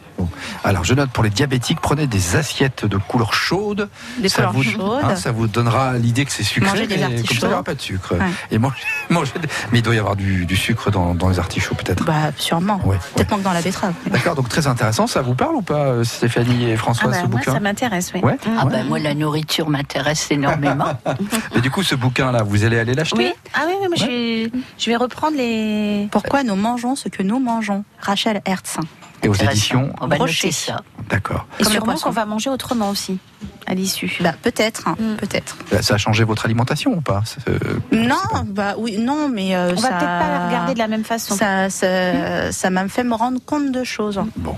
Alors, 0.64 0.84
je 0.84 0.94
note 0.94 1.10
pour 1.12 1.24
les 1.24 1.30
diabétiques, 1.30 1.80
prenez 1.82 2.08
des 2.08 2.36
assiettes 2.36 2.86
de 2.86 2.98
couleur 2.98 3.34
chaude. 3.34 3.90
Des 4.20 4.30
ça 4.30 4.38
couleurs 4.38 4.54
vous, 4.54 4.64
chaudes. 4.64 5.00
hein, 5.04 5.16
ça 5.16 5.32
vous 5.32 5.48
donnera 5.48 5.94
l'idée 5.94 6.26
que 6.26 6.32
c'est 6.32 6.44
sucré. 6.44 6.70
Manger 6.70 6.88
des 6.88 6.96
mais 6.98 7.02
comme 7.02 7.10
ça, 7.12 7.16
artichauts. 7.22 7.46
il 7.46 7.48
n'y 7.48 7.54
aura 7.54 7.64
pas 7.64 7.76
de 7.76 7.82
sucre. 7.82 8.14
Ouais. 8.16 8.26
Et 8.52 8.58
manger, 8.58 8.76
manger 9.10 9.32
des- 9.42 9.48
Mais 9.72 9.80
il 9.80 9.82
doit 9.82 9.96
y 9.96 10.00
avoir 10.00 10.16
du, 10.16 10.46
du 10.46 10.56
sucre 10.56 10.92
dans, 10.92 11.16
dans 11.16 11.30
les 11.30 11.40
artichauts, 11.40 11.76
peut-être. 11.76 12.04
Bah, 12.06 12.32
sûrement. 12.38 12.80
Ouais, 12.86 12.98
Peut-être 13.16 13.32
manque 13.32 13.42
dans 13.44 13.54
la 13.54 13.62
betterave. 13.62 13.94
D'accord, 14.08 14.36
donc 14.36 14.50
très 14.50 14.68
intéressant. 14.68 15.08
Ça 15.08 15.22
vous 15.22 15.36
parle 15.36 15.56
ou 15.56 15.62
pas, 15.62 15.88
euh, 15.88 16.04
Stéphanie 16.04 16.70
et 16.70 16.76
François, 16.78 17.10
Ah 17.10 17.12
bah, 17.12 17.18
ce 17.24 17.28
moi, 17.28 17.40
bouquin 17.40 17.54
ça 17.54 17.60
m'intéresse, 17.60 18.12
oui. 18.14 18.22
Ouais. 18.22 18.38
Ah 18.58 18.66
Ouais. 18.66 18.72
ben 18.72 18.88
moi 18.88 19.00
la 19.00 19.14
nourriture 19.14 19.70
m'intéresse 19.70 20.09
énormément. 20.32 20.94
Mais 21.56 21.62
du 21.62 21.72
coup, 21.72 21.84
ce 21.84 21.96
bouquin-là, 21.96 22.44
vous 22.44 22.64
allez 22.64 22.80
aller 22.80 22.94
l'acheter? 22.94 23.18
Oui. 23.18 23.34
Ah 23.54 23.62
oui, 23.68 23.74
oui, 23.82 23.88
moi, 23.88 23.96
je, 23.98 24.06
vais, 24.06 24.52
je 24.78 24.90
vais 24.90 24.96
reprendre 24.96 25.38
les. 25.38 26.08
Pourquoi 26.12 26.44
nous 26.44 26.56
mangeons 26.56 26.96
ce 26.96 27.10
que 27.10 27.24
nous 27.24 27.40
mangeons? 27.40 27.84
Rachel 28.00 28.42
Hertz. 28.46 28.78
Et 29.22 29.28
aux 29.28 29.34
éditions 29.34 29.92
On 30.00 30.08
va 30.08 30.16
Brochet. 30.16 30.48
noter 30.48 30.52
ça. 30.54 30.82
D'accord. 31.10 31.46
Et 31.60 31.64
Comme 31.64 31.74
sûrement 31.74 31.96
qu'on 31.96 32.10
va 32.10 32.26
manger 32.26 32.50
autrement 32.50 32.90
aussi, 32.90 33.20
à 33.68 33.74
l'issue. 33.74 34.16
Bah, 34.22 34.32
peut-être, 34.42 34.88
hein, 34.88 34.96
Mm. 34.98 35.16
peut-être. 35.18 35.58
Bah, 35.70 35.82
Ça 35.82 35.96
a 35.96 35.98
changé 35.98 36.24
votre 36.24 36.46
alimentation 36.46 36.92
ou 36.94 37.02
pas? 37.02 37.22
Euh, 37.50 37.60
Non, 37.92 38.16
bah 38.46 38.76
oui, 38.78 38.98
non, 38.98 39.28
mais 39.28 39.58
euh, 39.58 39.74
On 39.76 39.78
ça... 39.78 39.90
va 39.90 39.96
peut-être 39.98 40.20
pas 40.20 40.30
la 40.30 40.48
regarder 40.48 40.74
de 40.74 40.80
la 40.80 40.88
même 40.88 41.04
façon. 41.04 41.36
Ça, 41.36 41.70
ça, 41.70 42.52
ça 42.54 42.70
m'a 42.70 42.88
fait 42.88 43.04
me 43.04 43.14
rendre 43.14 43.42
compte 43.46 43.74
de 43.74 43.84
choses. 43.84 44.22
Bon. 44.38 44.56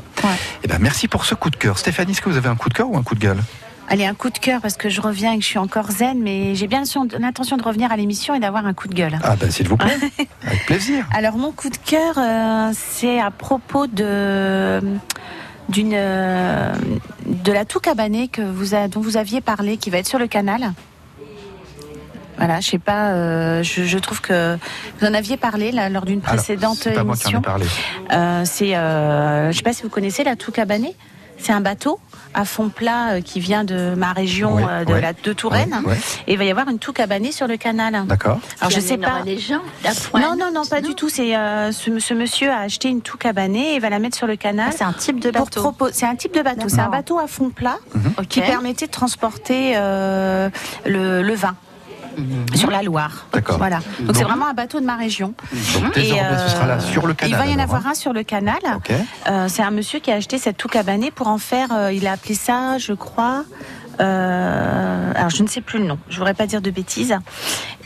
Eh 0.63 0.67
ben, 0.67 0.77
merci 0.79 1.07
pour 1.07 1.25
ce 1.25 1.33
coup 1.33 1.49
de 1.49 1.55
cœur. 1.55 1.79
Stéphanie, 1.79 2.11
est-ce 2.11 2.21
que 2.21 2.29
vous 2.29 2.37
avez 2.37 2.49
un 2.49 2.55
coup 2.55 2.69
de 2.69 2.75
cœur 2.75 2.87
ou 2.87 2.97
un 2.97 3.03
coup 3.03 3.15
de 3.15 3.19
gueule? 3.19 3.39
Allez, 3.93 4.05
un 4.05 4.13
coup 4.13 4.29
de 4.29 4.37
cœur 4.37 4.61
parce 4.61 4.77
que 4.77 4.87
je 4.87 5.01
reviens 5.01 5.33
et 5.33 5.37
que 5.37 5.43
je 5.43 5.47
suis 5.49 5.57
encore 5.59 5.91
zen, 5.91 6.17
mais 6.21 6.55
j'ai 6.55 6.67
bien 6.67 6.83
l'intention 7.19 7.57
de 7.57 7.63
revenir 7.63 7.91
à 7.91 7.97
l'émission 7.97 8.33
et 8.33 8.39
d'avoir 8.39 8.65
un 8.65 8.73
coup 8.73 8.87
de 8.87 8.93
gueule. 8.95 9.19
Ah 9.21 9.35
ben, 9.35 9.51
s'il 9.51 9.67
vous 9.67 9.75
plaît. 9.75 9.97
Avec 10.47 10.65
plaisir. 10.65 11.05
Alors 11.13 11.35
mon 11.35 11.51
coup 11.51 11.69
de 11.69 11.75
cœur, 11.75 12.13
euh, 12.17 12.71
c'est 12.73 13.19
à 13.19 13.31
propos 13.31 13.87
de 13.87 14.79
d'une 15.67 15.91
euh, 15.93 16.73
de 17.25 17.51
la 17.51 17.65
tout 17.65 17.81
cabanée 17.81 18.29
que 18.29 18.41
vous 18.41 18.75
a- 18.75 18.87
dont 18.87 19.01
vous 19.01 19.17
aviez 19.17 19.41
parlé, 19.41 19.75
qui 19.75 19.89
va 19.89 19.97
être 19.97 20.07
sur 20.07 20.19
le 20.19 20.27
canal. 20.27 20.71
Voilà, 22.37 22.61
je 22.61 22.69
sais 22.69 22.79
pas, 22.79 23.09
euh, 23.09 23.61
je, 23.61 23.83
je 23.83 23.97
trouve 23.99 24.21
que 24.21 24.57
vous 24.99 25.05
en 25.07 25.13
aviez 25.13 25.35
parlé 25.37 25.71
là, 25.73 25.89
lors 25.89 26.05
d'une 26.05 26.21
Alors, 26.23 26.35
précédente 26.35 26.77
c'est 26.81 26.93
pas 26.93 27.03
moi 27.03 27.15
qui 27.15 27.27
en 27.27 27.29
ai 27.29 27.33
émission. 27.33 27.41
parlé. 27.41 27.65
C'est, 28.45 28.75
euh, 28.75 29.51
je 29.51 29.57
sais 29.57 29.63
pas 29.63 29.73
si 29.73 29.83
vous 29.83 29.89
connaissez 29.89 30.23
la 30.23 30.35
tout 30.37 30.51
cabanée. 30.53 30.95
C'est 31.41 31.51
un 31.53 31.61
bateau 31.61 31.99
à 32.33 32.45
fond 32.45 32.69
plat 32.69 33.13
euh, 33.13 33.21
qui 33.21 33.39
vient 33.39 33.63
de 33.63 33.93
ma 33.97 34.13
région 34.13 34.57
euh, 34.59 34.85
de, 34.85 34.93
ouais. 34.93 35.01
la, 35.01 35.11
de 35.13 35.33
Touraine. 35.33 35.81
Ouais, 35.83 35.91
ouais. 35.91 35.97
Et 36.27 36.33
il 36.33 36.37
va 36.37 36.43
y 36.45 36.51
avoir 36.51 36.69
une 36.69 36.79
tout 36.79 36.93
cabanée 36.93 37.31
sur 37.31 37.47
le 37.47 37.57
canal. 37.57 38.05
D'accord. 38.05 38.39
Alors 38.61 38.71
je 38.71 38.79
sais 38.79 38.97
pas. 38.97 39.21
les 39.25 39.37
gens. 39.37 39.61
Non, 40.13 40.35
non, 40.37 40.51
non, 40.53 40.63
pas 40.65 40.81
du 40.81 40.95
tout. 40.95 41.09
C'est 41.09 41.35
euh, 41.35 41.71
ce, 41.71 41.99
ce 41.99 42.13
monsieur 42.13 42.49
a 42.51 42.59
acheté 42.59 42.87
une 42.89 43.01
tout 43.01 43.17
cabanée 43.17 43.75
et 43.75 43.79
va 43.79 43.89
la 43.89 43.99
mettre 43.99 44.15
sur 44.15 44.27
le 44.27 44.35
canal. 44.37 44.67
Ah, 44.71 44.75
c'est 44.77 44.83
un 44.83 44.93
type 44.93 45.19
de 45.19 45.31
bateau. 45.31 45.61
propos- 45.61 45.89
C'est 45.91 46.05
un 46.05 46.15
type 46.15 46.33
de 46.33 46.41
bateau. 46.41 46.69
C'est 46.69 46.79
un 46.79 46.89
bateau 46.89 47.19
à 47.19 47.27
fond 47.27 47.49
plat 47.49 47.77
Ok. 48.17 48.27
qui 48.27 48.41
permettait 48.41 48.85
de 48.85 48.91
transporter 48.91 49.73
euh, 49.75 50.49
le, 50.85 51.21
le 51.23 51.33
vin. 51.33 51.55
Sur 52.55 52.69
la 52.71 52.83
Loire. 52.83 53.27
D'accord. 53.33 53.57
Voilà. 53.57 53.79
Donc 54.01 54.15
c'est 54.15 54.23
vraiment 54.23 54.47
un 54.47 54.53
bateau 54.53 54.79
de 54.79 54.85
ma 54.85 54.95
région. 54.95 55.33
Donc, 55.81 55.93
désormais, 55.93 56.37
ce 56.47 56.49
sera 56.55 56.65
là 56.67 56.79
sur 56.79 57.07
le 57.07 57.13
canal. 57.13 57.31
Il 57.31 57.37
va 57.37 57.45
y 57.51 57.55
en 57.55 57.59
avoir 57.63 57.87
hein. 57.87 57.91
un 57.91 57.95
sur 57.95 58.13
le 58.13 58.23
canal. 58.23 58.59
Euh, 59.29 59.47
c'est 59.47 59.63
un 59.63 59.71
monsieur 59.71 59.99
qui 59.99 60.11
a 60.11 60.15
acheté 60.15 60.37
cette 60.37 60.57
tout 60.57 60.67
cabanée 60.67 61.11
pour 61.11 61.27
en 61.27 61.37
faire. 61.37 61.69
euh, 61.73 61.93
il 61.93 62.07
a 62.07 62.13
appelé 62.13 62.35
ça, 62.35 62.77
je 62.77 62.93
crois. 62.93 63.43
euh, 63.99 65.11
alors 65.15 65.29
je 65.29 65.43
ne 65.43 65.47
sais 65.47 65.61
plus 65.61 65.79
le 65.79 65.85
nom. 65.85 65.97
Je 66.09 66.17
voudrais 66.17 66.33
pas 66.33 66.47
dire 66.47 66.61
de 66.61 66.69
bêtises. 66.71 67.15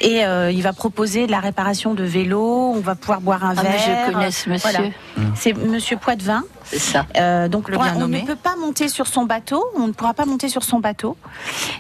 Et 0.02 0.26
euh, 0.26 0.52
il 0.52 0.62
va 0.62 0.74
proposer 0.74 1.26
de 1.28 1.32
la 1.32 1.40
réparation 1.40 1.94
de 1.94 2.04
vélos. 2.04 2.74
On 2.76 2.80
va 2.80 2.96
pouvoir 2.96 3.22
boire 3.22 3.44
un 3.46 3.54
Ah, 3.58 3.62
verre. 3.64 4.06
je 4.08 4.12
connais 4.12 4.32
ce 4.32 4.50
monsieur. 4.50 4.70
Voilà. 4.72 4.90
C'est 5.36 5.54
Monsieur 5.54 5.98
Poitvin. 5.98 6.44
C'est 6.66 6.80
ça. 6.80 7.06
Euh, 7.18 7.48
donc 7.48 7.70
Le 7.70 7.78
on 7.78 8.00
nommé. 8.00 8.22
ne 8.24 8.26
peut 8.28 8.36
pas 8.36 8.56
monter 8.56 8.88
sur 8.88 9.06
son 9.06 9.24
bateau, 9.24 9.64
on 9.78 9.86
ne 9.88 9.92
pourra 9.92 10.16
pas 10.16 10.26
monter 10.26 10.50
sur 10.50 10.64
son 10.64 10.80
bateau, 10.80 11.16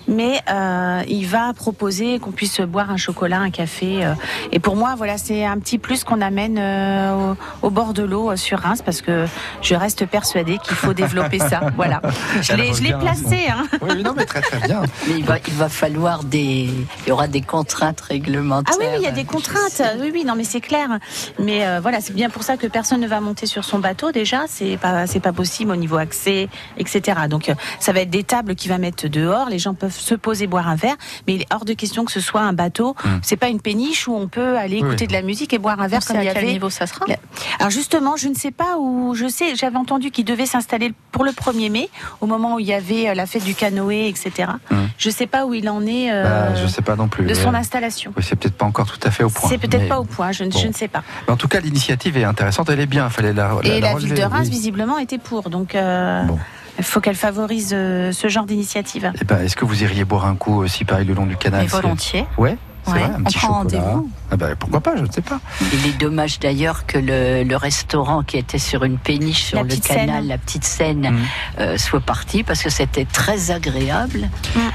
mais 0.08 0.40
euh, 0.48 1.02
il 1.08 1.26
va 1.26 1.52
proposer 1.54 2.20
qu'on 2.20 2.30
puisse 2.32 2.62
boire 2.62 2.92
un 2.92 2.98
chocolat, 2.98 3.40
un 3.40 3.50
café. 3.50 4.06
euh, 4.06 4.14
et 4.52 4.60
pour 4.60 4.76
moi, 4.76 4.94
voilà, 4.96 5.18
c'est 5.18 5.44
un 5.44 5.58
petit 5.58 5.80
plus 5.80 6.04
qu'on 6.04 6.22
amène 6.22 6.58
euh, 6.60 7.34
au, 7.64 7.68
au 7.68 7.70
bord 7.72 7.94
de 7.96 8.04
l'eau 8.04 8.30
euh, 8.30 8.36
sur 8.36 8.60
Reims, 8.60 8.84
parce 8.86 9.02
que 9.02 9.26
je 9.64 9.74
reste 9.74 10.06
persuadée 10.06 10.60
qu'il 10.60 10.76
faut 10.76 10.94
développer 10.94 11.40
ça. 11.40 11.62
Voilà, 11.76 12.00
je 12.42 12.54
l'ai, 12.54 12.72
je 12.74 12.84
l'ai 12.84 12.94
revient. 12.94 13.06
placé. 13.18 13.48
Hein. 13.50 13.66
Oui, 13.82 13.90
oui, 13.96 14.04
non, 14.04 14.14
mais 14.16 14.26
très 14.26 14.42
très 14.42 14.60
bien. 14.68 14.84
Mais 15.08 15.16
il 15.18 15.26
va, 15.26 15.38
il 15.48 15.54
va 15.56 15.68
falloir 15.68 16.24
des. 16.24 16.70
Il 17.06 17.08
y 17.08 17.12
aura 17.12 17.28
des 17.28 17.42
contraintes 17.42 18.02
réglementaires. 18.08 18.76
Ah 18.78 18.82
oui, 18.82 18.88
oui, 18.92 18.98
il 19.00 19.04
y 19.04 19.08
a 19.08 19.12
des 19.12 19.26
contraintes. 19.26 19.82
Oui, 20.00 20.10
oui, 20.14 20.24
non, 20.26 20.36
mais 20.36 20.44
c'est 20.44 20.62
clair. 20.62 20.88
Mais 21.40 21.66
euh, 21.66 21.80
voilà, 21.82 22.02
c'est 22.02 22.14
bien 22.14 22.30
pour 22.30 22.44
ça 22.44 22.58
que 22.58 22.68
personne 22.68 23.02
ne 23.02 23.08
va 23.08 23.20
monter 23.20 23.46
sur 23.46 23.64
son 23.64 23.80
bateau. 23.80 24.12
Déjà, 24.12 24.44
c'est 24.48 24.78
pas, 24.78 25.08
c'est 25.08 25.20
pas 25.20 25.34
possible 25.34 25.72
au 25.72 25.76
niveau 25.76 25.98
accès, 25.98 26.48
etc. 26.78 27.20
Donc, 27.30 27.50
euh, 27.50 27.56
ça 27.80 27.92
va 27.94 28.02
être 28.02 28.10
des 28.10 28.24
tables 28.24 28.56
qui 28.56 28.68
va 28.68 28.78
mettre 28.78 29.08
dehors. 29.08 29.50
Les 29.50 29.60
gens 29.60 29.74
peuvent 29.74 29.96
se 29.98 30.16
poser, 30.16 30.48
boire 30.48 30.68
un 30.68 30.76
verre, 30.76 30.96
mais 31.28 31.36
il 31.36 31.42
est 31.42 31.54
hors 31.54 31.66
de 31.66 31.74
question 31.74 32.06
que 32.06 32.12
ce 32.12 32.20
soit 32.20 32.42
un 32.42 32.54
bateau. 32.54 32.96
C'est 33.22 33.38
pas 33.38 33.48
une 33.48 33.62
péniche 33.62 34.08
où 34.08 34.16
on 34.16 34.28
peut 34.28 34.58
aller 34.58 34.78
écouter 34.78 35.04
oui. 35.06 35.08
de 35.08 35.14
la 35.14 35.22
musique 35.22 35.54
et 35.54 35.58
boire 35.60 35.80
un 35.82 35.88
verre 35.88 36.06
comme 36.06 36.18
à 36.18 36.24
il 36.24 36.28
y 36.28 36.34
quel 36.34 36.44
avait. 36.44 36.54
niveau 36.54 36.70
ça 36.70 36.88
sera 36.88 37.06
Alors 37.60 37.70
justement, 37.70 38.16
je 38.16 38.28
ne 38.28 38.36
sais 38.36 38.52
pas 38.52 38.78
où. 38.80 39.14
Je 39.16 39.28
sais, 39.28 39.56
j'avais 39.56 39.78
entendu 39.78 40.12
qu'il 40.12 40.26
devait 40.26 40.46
s'installer 40.46 40.94
pour 41.12 41.24
le 41.24 41.32
1er 41.32 41.70
mai, 41.72 41.90
au 42.22 42.26
moment 42.28 42.56
où 42.56 42.60
il 42.60 42.66
y 42.68 42.74
avait 42.74 43.10
euh, 43.10 43.14
la 43.14 43.26
fête 43.26 43.44
du 43.44 43.56
canoë, 43.56 44.08
etc. 44.08 44.50
Hum. 44.72 44.90
Je 44.98 45.10
sais 45.10 45.28
pas 45.28 45.46
où 45.46 45.54
il 45.54 45.70
en 45.70 45.86
est 45.86 46.12
euh, 46.12 46.24
Bah, 46.24 46.56
je 46.56 46.68
sais 46.68 46.82
pas 46.82 46.96
non 46.96 47.08
plus. 47.08 47.26
de 47.26 47.34
son 47.34 47.50
Euh, 47.50 47.52
Oui, 48.16 48.24
c'est 48.24 48.36
peut-être 48.36 48.56
pas 48.56 48.66
encore 48.66 48.86
tout 48.86 49.00
à 49.04 49.12
fait 49.12 49.24
au 49.24 49.30
point. 49.30 49.50
C'est 49.50 49.58
peut-être 49.58 49.88
pas 49.88 50.00
au 50.00 50.04
point, 50.04 50.32
je, 50.32 50.44
ne- 50.44 50.50
bon. 50.50 50.60
je 50.60 50.68
ne 50.68 50.74
sais 50.74 50.88
pas. 50.88 51.04
Mais 51.28 51.34
En 51.34 51.38
tout 51.38 51.48
cas, 51.48 51.60
l'initiative 51.60 52.18
est 52.18 52.24
intéressante. 52.24 52.70
Elle 52.70 52.80
est 52.80 52.86
bien. 52.86 53.10
Fallait 53.10 53.34
la. 53.34 53.52
Et 53.64 53.80
la, 53.80 53.96
ville 53.96 54.14
de 54.14 54.22
Reims, 54.22 54.46
oui. 54.46 54.50
visiblement, 54.52 54.98
était 54.98 55.18
pour. 55.18 55.50
Donc, 55.50 55.76
euh, 55.76 56.24
Bon. 56.26 56.38
il 56.78 56.84
faut 56.84 57.00
qu'elle 57.02 57.16
favorise 57.16 57.72
euh, 57.74 58.12
ce 58.12 58.28
genre 58.28 58.46
d'initiative. 58.46 59.12
Eh 59.22 59.26
ben, 59.26 59.40
est-ce 59.40 59.56
que 59.56 59.66
vous 59.66 59.84
iriez 59.84 60.04
boire 60.06 60.26
un 60.26 60.36
coup 60.36 60.56
aussi 60.62 60.86
pareil 60.86 61.06
le 61.06 61.14
long 61.14 61.26
du 61.26 61.38
canal 61.38 61.62
Mais 61.62 61.68
volontiers. 61.68 62.26
Ouais. 62.38 62.58
C'est 62.86 62.92
Ouais, 62.92 63.00
vrai, 63.00 63.10
un 63.10 63.20
on 63.20 63.24
petit 63.24 63.38
prend 63.38 63.64
chocolat. 63.64 63.82
rendez-vous. 63.82 64.10
Ah 64.32 64.38
ben, 64.38 64.56
pourquoi 64.58 64.80
pas, 64.82 64.96
je 64.96 65.02
ne 65.04 65.12
sais 65.12 65.22
pas. 65.22 65.40
Il 65.74 65.88
est 65.88 65.98
dommage 65.98 66.40
d'ailleurs 66.40 66.86
que 66.86 66.98
le, 66.98 67.44
le 67.44 67.56
restaurant 67.56 68.24
qui 68.24 68.38
était 68.38 68.58
sur 68.60 68.84
une 68.84 68.98
péniche 68.98 69.44
sur 69.46 69.58
La 69.58 69.64
le 69.64 69.68
petite 69.70 69.88
canal, 69.88 70.08
Seine. 70.22 70.28
la 70.28 70.38
petite 70.38 70.64
Seine, 70.66 71.10
Mhm. 71.12 71.20
euh, 71.60 71.78
soit 71.78 72.00
parti 72.00 72.44
parce 72.44 72.62
que 72.62 72.70
c'était 72.70 73.06
très 73.06 73.52
agréable. 73.52 74.30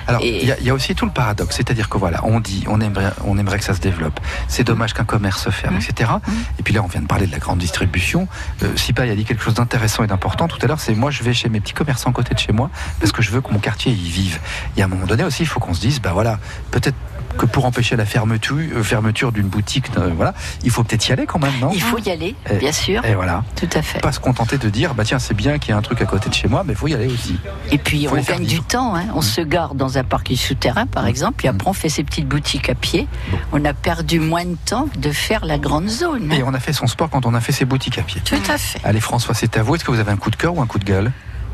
Alors, 0.06 0.20
Et- 0.22 0.42
il 0.42 0.48
y, 0.48 0.52
a- 0.52 0.58
il 0.58 0.66
y 0.66 0.70
a 0.70 0.74
aussi 0.74 0.94
tout 0.94 1.04
le 1.06 1.10
paradoxe, 1.12 1.56
c'est-à-dire 1.56 1.88
que 1.88 1.98
voilà, 1.98 2.20
on 2.24 2.40
dit, 2.40 2.64
on 2.68 2.80
aimerait, 2.80 3.12
on 3.24 3.38
aimerait 3.38 3.58
que 3.58 3.64
ça 3.64 3.74
se 3.74 3.80
développe. 3.80 4.18
C'est 4.48 4.64
dommage 4.64 4.92
qu'un 4.94 5.04
commerce 5.04 5.42
se 5.44 5.50
ferme, 5.50 5.76
etc. 5.76 6.10
Et 6.58 6.62
puis 6.62 6.74
là, 6.74 6.82
on 6.82 6.86
vient 6.86 7.00
de 7.02 7.06
parler 7.06 7.26
de 7.26 7.32
la 7.32 7.38
grande 7.38 7.58
distribution. 7.58 8.28
Euh, 8.62 8.76
Sipa, 8.76 9.06
il 9.06 9.12
a 9.12 9.16
dit 9.16 9.24
quelque 9.24 9.42
chose 9.42 9.54
d'intéressant 9.54 10.04
et 10.04 10.06
d'important 10.06 10.48
tout 10.48 10.58
à 10.62 10.66
l'heure. 10.66 10.80
C'est 10.80 10.94
moi, 10.94 11.10
je 11.10 11.22
vais 11.22 11.34
chez 11.34 11.48
mes 11.48 11.60
petits 11.60 11.74
commerçants 11.74 12.10
à 12.10 12.12
côté 12.12 12.34
de 12.34 12.38
chez 12.38 12.52
moi 12.52 12.70
parce 13.00 13.12
que 13.12 13.22
je 13.22 13.30
veux 13.30 13.40
que 13.40 13.52
mon 13.52 13.58
quartier 13.58 13.92
y 13.92 14.08
vive. 14.10 14.38
Et 14.76 14.82
à 14.82 14.86
un 14.86 14.88
moment 14.88 15.06
donné 15.06 15.24
aussi, 15.24 15.42
il 15.42 15.46
faut 15.46 15.60
qu'on 15.60 15.74
se 15.74 15.80
dise, 15.80 16.00
bah 16.00 16.10
voilà, 16.12 16.38
peut-être 16.70 16.96
que 17.38 17.46
pour 17.46 17.64
empêcher 17.64 17.96
la 17.96 18.04
fermeture, 18.04 18.56
euh, 18.58 18.82
fermeture 18.82 19.32
d'une 19.32 19.48
boutique, 19.48 19.86
euh, 19.96 20.10
voilà, 20.14 20.34
il 20.62 20.70
faut 20.70 20.82
peut-être 20.84 21.08
y 21.08 21.12
aller 21.12 21.26
quand 21.26 21.38
même, 21.38 21.52
non 21.60 21.70
Il 21.72 21.80
faut 21.82 21.98
y 21.98 22.10
aller, 22.10 22.34
Et- 22.50 22.56
bien 22.56 22.72
sûr. 22.72 23.04
Et 23.04 23.14
voilà. 23.14 23.44
Tout 23.56 23.68
à 23.74 23.82
fait. 23.82 24.00
Pas 24.00 24.12
se 24.12 24.20
contenter 24.20 24.58
de 24.58 24.68
dire, 24.68 24.94
bah 24.94 25.04
tiens, 25.04 25.18
c'est 25.18 25.34
bien 25.34 25.58
qu'il 25.58 25.70
y 25.70 25.72
ait 25.72 25.78
un 25.78 25.82
truc 25.82 26.00
à 26.02 26.06
côté 26.06 26.28
de 26.28 26.34
chez 26.34 26.48
moi, 26.48 26.62
mais 26.66 26.72
il 26.74 26.76
faut 26.76 26.88
y 26.88 26.94
aller 26.94 27.06
aussi. 27.06 27.38
Et 27.70 27.78
puis 27.78 28.06
on 28.10 28.16
gagne 28.20 28.44
du 28.44 28.60
temps. 28.60 28.94
hein. 28.96 29.04
On 29.14 29.22
se 29.22 29.40
garde 29.40 29.76
dans 29.76 29.96
un 29.98 30.04
parking 30.04 30.36
souterrain, 30.36 30.86
par 30.86 31.06
exemple, 31.06 31.34
puis 31.38 31.48
après 31.48 31.68
on 31.68 31.72
fait 31.72 31.88
ses 31.88 32.04
petites 32.04 32.26
boutiques 32.28 32.68
à 32.68 32.74
pied. 32.74 33.06
On 33.52 33.64
a 33.64 33.72
perdu 33.74 34.20
moins 34.20 34.44
de 34.44 34.56
temps 34.66 34.88
de 34.98 35.10
faire 35.10 35.44
la 35.44 35.58
grande 35.58 35.88
zone. 35.88 36.32
Et 36.32 36.42
on 36.42 36.52
a 36.54 36.60
fait 36.60 36.72
son 36.72 36.86
sport 36.86 37.10
quand 37.10 37.26
on 37.26 37.34
a 37.34 37.40
fait 37.40 37.52
ses 37.52 37.64
boutiques 37.64 37.98
à 37.98 38.02
pied. 38.02 38.20
Tout 38.24 38.34
à 38.50 38.58
fait. 38.58 38.80
Allez 38.84 39.00
François, 39.00 39.34
c'est 39.34 39.56
à 39.56 39.62
vous. 39.62 39.74
Est-ce 39.74 39.84
que 39.84 39.90
vous 39.90 40.00
avez 40.00 40.12
un 40.12 40.16
coup 40.16 40.30
de 40.30 40.36
cœur 40.36 40.56
ou 40.56 40.60
un 40.62 40.66
coup 40.66 40.78
de 40.78 40.84
gueule? 40.84 41.10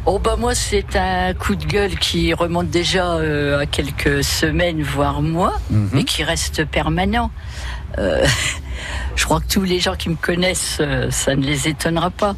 Oh 0.09 0.21
bah 0.21 0.37
moi 0.39 0.55
c'est 0.55 0.95
un 0.95 1.35
coup 1.35 1.57
de 1.57 1.65
gueule 1.65 1.99
qui 1.99 2.33
remonte 2.33 2.71
déjà 2.71 3.15
euh, 3.15 3.59
à 3.59 3.67
quelques 3.67 4.23
semaines 4.23 4.83
voire 4.83 5.21
mois, 5.21 5.55
Mhm. 5.71 5.91
mais 5.93 6.05
qui 6.05 6.23
reste 6.23 6.65
permanent. 6.65 7.31
Euh, 7.99 8.25
je 9.17 9.25
crois 9.25 9.41
que 9.41 9.49
tous 9.49 9.65
les 9.65 9.81
gens 9.81 9.97
qui 9.97 10.09
me 10.09 10.15
connaissent, 10.15 10.79
euh, 10.81 11.11
ça 11.11 11.35
ne 11.35 11.43
les 11.45 11.67
étonnera 11.67 12.11
pas. 12.11 12.37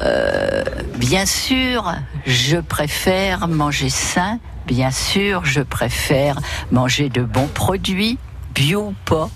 Euh, 0.00 0.64
bien 0.96 1.26
sûr, 1.26 1.92
je 2.26 2.56
préfère 2.56 3.46
manger 3.46 3.90
sain. 3.90 4.38
Bien 4.66 4.90
sûr, 4.90 5.44
je 5.44 5.60
préfère 5.60 6.38
manger 6.70 7.10
de 7.10 7.20
bons 7.22 7.48
produits, 7.48 8.16
bio 8.54 8.86
ou 8.88 8.94
pas. 9.04 9.28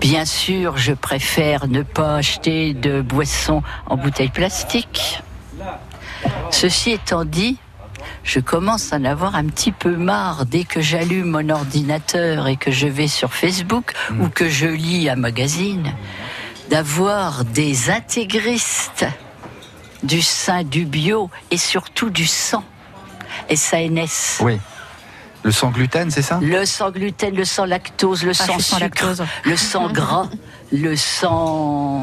Bien 0.00 0.24
sûr, 0.24 0.78
je 0.78 0.92
préfère 0.94 1.66
ne 1.68 1.82
pas 1.82 2.16
acheter 2.16 2.72
de 2.72 3.02
boissons 3.02 3.62
en 3.86 3.96
bouteille 3.96 4.30
plastique. 4.30 5.20
Ceci 6.54 6.92
étant 6.92 7.24
dit, 7.24 7.58
je 8.22 8.38
commence 8.38 8.92
à 8.92 8.96
en 8.96 9.04
avoir 9.04 9.34
un 9.34 9.46
petit 9.46 9.72
peu 9.72 9.96
marre 9.96 10.46
dès 10.46 10.62
que 10.62 10.80
j'allume 10.80 11.30
mon 11.30 11.48
ordinateur 11.48 12.46
et 12.46 12.56
que 12.56 12.70
je 12.70 12.86
vais 12.86 13.08
sur 13.08 13.34
Facebook 13.34 13.92
ou 14.20 14.28
que 14.28 14.48
je 14.48 14.68
lis 14.68 15.08
un 15.08 15.16
magazine, 15.16 15.92
d'avoir 16.70 17.44
des 17.44 17.90
intégristes 17.90 19.04
du 20.04 20.22
sein 20.22 20.62
du 20.62 20.84
bio 20.84 21.28
et 21.50 21.58
surtout 21.58 22.08
du 22.08 22.24
sang. 22.24 22.62
SANS. 23.52 24.38
Oui. 24.40 24.60
Le 25.44 25.52
sans 25.52 25.70
gluten, 25.70 26.10
c'est 26.10 26.22
ça? 26.22 26.38
Le 26.42 26.64
sans 26.64 26.90
gluten, 26.90 27.34
le 27.34 27.44
sans 27.44 27.66
lactose, 27.66 28.24
le 28.24 28.30
Ah, 28.30 28.34
sans 28.34 28.58
sans 28.58 28.76
sucre, 28.78 28.80
lactose. 28.80 29.24
le 29.44 29.56
sang 29.56 29.88
gras, 29.92 30.26
le 30.72 30.96
sang 30.96 32.02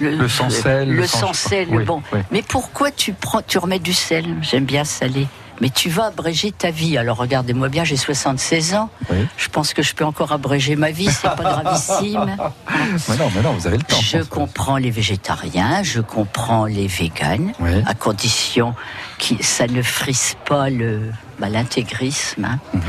Le 0.00 0.28
sans 0.28 0.50
sel, 0.50 0.88
le, 0.90 0.96
le 0.96 1.06
sans- 1.06 1.18
sans 1.28 1.32
sel. 1.32 1.68
Oui, 1.70 1.84
bon, 1.84 2.02
oui. 2.12 2.18
mais 2.32 2.42
pourquoi 2.42 2.90
tu 2.90 3.12
prends, 3.12 3.42
tu 3.42 3.58
remets 3.58 3.78
du 3.78 3.92
sel? 3.92 4.24
J'aime 4.42 4.64
bien 4.64 4.84
salé. 4.84 5.26
Mais 5.60 5.68
tu 5.68 5.90
vas 5.90 6.06
abréger 6.06 6.52
ta 6.52 6.70
vie. 6.70 6.96
Alors 6.96 7.18
regardez-moi 7.18 7.68
bien, 7.68 7.84
j'ai 7.84 7.98
76 7.98 8.74
ans. 8.74 8.88
Je 9.36 9.48
pense 9.50 9.74
que 9.74 9.82
je 9.82 9.94
peux 9.94 10.06
encore 10.06 10.32
abréger 10.32 10.74
ma 10.74 10.90
vie, 10.90 11.10
c'est 11.12 11.28
pas 11.28 11.60
gravissime. 11.62 12.34
Mais 13.08 13.16
non, 13.18 13.30
mais 13.34 13.42
non, 13.42 13.52
vous 13.52 13.66
avez 13.66 13.76
le 13.76 13.82
temps. 13.82 14.00
Je 14.00 14.18
comprends 14.22 14.78
les 14.78 14.90
végétariens, 14.90 15.82
je 15.82 16.00
comprends 16.00 16.64
les 16.64 16.86
véganes, 16.86 17.52
à 17.86 17.92
condition 17.94 18.74
que 19.18 19.34
ça 19.44 19.66
ne 19.66 19.82
frise 19.82 20.34
pas 20.48 20.70
le 20.70 21.12
bah, 21.40 21.48
l'intégrisme. 21.48 22.44
hein. 22.44 22.58
Mhm. 22.74 22.82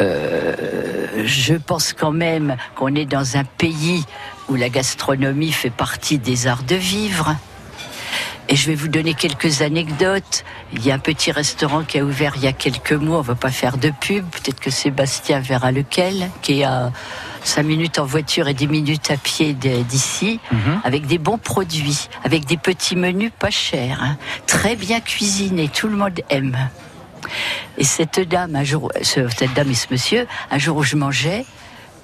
Euh, 0.00 0.56
je 1.24 1.54
pense 1.54 1.92
quand 1.92 2.12
même 2.12 2.56
qu'on 2.74 2.94
est 2.94 3.04
dans 3.04 3.36
un 3.36 3.44
pays 3.44 4.04
où 4.48 4.54
la 4.56 4.68
gastronomie 4.68 5.52
fait 5.52 5.70
partie 5.70 6.18
des 6.18 6.46
arts 6.46 6.64
de 6.64 6.74
vivre. 6.76 7.36
Et 8.48 8.56
je 8.56 8.66
vais 8.66 8.74
vous 8.74 8.88
donner 8.88 9.14
quelques 9.14 9.62
anecdotes. 9.62 10.44
Il 10.72 10.84
y 10.84 10.90
a 10.90 10.94
un 10.94 10.98
petit 10.98 11.30
restaurant 11.30 11.84
qui 11.84 11.98
a 11.98 12.04
ouvert 12.04 12.32
il 12.36 12.42
y 12.42 12.46
a 12.48 12.52
quelques 12.52 12.92
mois. 12.92 13.18
On 13.18 13.22
va 13.22 13.36
pas 13.36 13.50
faire 13.52 13.78
de 13.78 13.90
pub. 14.00 14.26
Peut-être 14.30 14.58
que 14.60 14.70
Sébastien 14.70 15.38
verra 15.40 15.70
lequel, 15.70 16.28
qui 16.42 16.60
est 16.60 16.64
à 16.64 16.90
5 17.44 17.62
minutes 17.62 17.98
en 17.98 18.04
voiture 18.04 18.48
et 18.48 18.54
10 18.54 18.66
minutes 18.66 19.10
à 19.10 19.16
pied 19.16 19.54
d'ici, 19.54 20.40
avec 20.84 21.06
des 21.06 21.18
bons 21.18 21.38
produits, 21.38 22.08
avec 22.24 22.44
des 22.44 22.56
petits 22.56 22.96
menus 22.96 23.30
pas 23.38 23.50
chers, 23.50 24.02
hein. 24.02 24.16
très 24.46 24.76
bien 24.76 25.00
cuisinés. 25.00 25.68
Tout 25.68 25.88
le 25.88 25.96
monde 25.96 26.20
aime. 26.28 26.56
Et 27.78 27.84
cette 27.84 28.20
dame, 28.20 28.56
un 28.56 28.64
jour, 28.64 28.90
ce- 29.02 29.28
cette 29.28 29.52
dame 29.54 29.70
et 29.70 29.74
ce 29.74 29.86
monsieur, 29.90 30.26
un 30.50 30.58
jour 30.58 30.76
où 30.78 30.82
je 30.82 30.96
mangeais, 30.96 31.44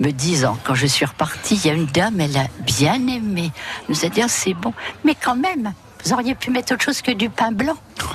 me 0.00 0.10
disant, 0.12 0.56
quand 0.64 0.74
je 0.76 0.86
suis 0.86 1.04
repartie, 1.04 1.56
il 1.56 1.66
y 1.66 1.70
a 1.70 1.74
une 1.74 1.86
dame, 1.86 2.20
elle 2.20 2.36
a 2.36 2.46
bien 2.60 2.94
aimé. 2.94 3.50
Elle 3.52 3.84
nous 3.94 4.04
a 4.04 4.08
dit, 4.08 4.22
Ah, 4.22 4.28
c'est 4.28 4.54
bon. 4.54 4.72
Mais 5.04 5.14
quand 5.20 5.34
même, 5.34 5.72
vous 6.04 6.12
auriez 6.12 6.34
pu 6.36 6.50
mettre 6.50 6.72
autre 6.74 6.84
chose 6.84 7.02
que 7.02 7.10
du 7.10 7.28
pain 7.30 7.50
blanc. 7.50 7.74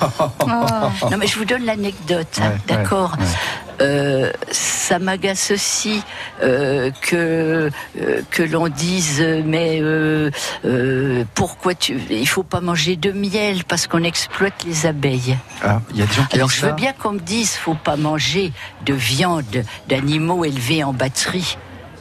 Non, 1.10 1.18
mais 1.18 1.26
je 1.26 1.38
vous 1.38 1.44
donne 1.44 1.64
l'anecdote, 1.64 2.40
hein, 2.40 2.52
d'accord 2.66 3.12
ouais, 3.18 3.24
ouais. 3.24 3.63
Euh, 3.80 4.30
ça 4.50 4.98
m'agace 5.00 5.50
aussi 5.50 6.02
euh, 6.42 6.90
que 7.00 7.70
euh, 8.00 8.20
que 8.30 8.42
l'on 8.42 8.68
dise 8.68 9.20
mais 9.44 9.80
euh, 9.82 10.30
euh, 10.64 11.24
pourquoi 11.34 11.74
tu 11.74 11.98
il 12.08 12.28
faut 12.28 12.44
pas 12.44 12.60
manger 12.60 12.94
de 12.94 13.10
miel 13.10 13.64
parce 13.64 13.88
qu'on 13.88 14.04
exploite 14.04 14.64
les 14.64 14.86
abeilles. 14.86 15.36
Ah, 15.62 15.80
il 15.90 15.98
y 15.98 16.02
a 16.02 16.06
des 16.06 16.12
gens 16.12 16.24
qui 16.26 16.36
Alors 16.36 16.50
je 16.50 16.64
veux 16.64 16.72
bien 16.72 16.92
qu'on 16.92 17.12
me 17.12 17.18
dise 17.18 17.50
faut 17.56 17.74
pas 17.74 17.96
manger 17.96 18.52
de 18.86 18.94
viande 18.94 19.64
d'animaux 19.88 20.44
élevés 20.44 20.84
en 20.84 20.92
batterie 20.92 21.56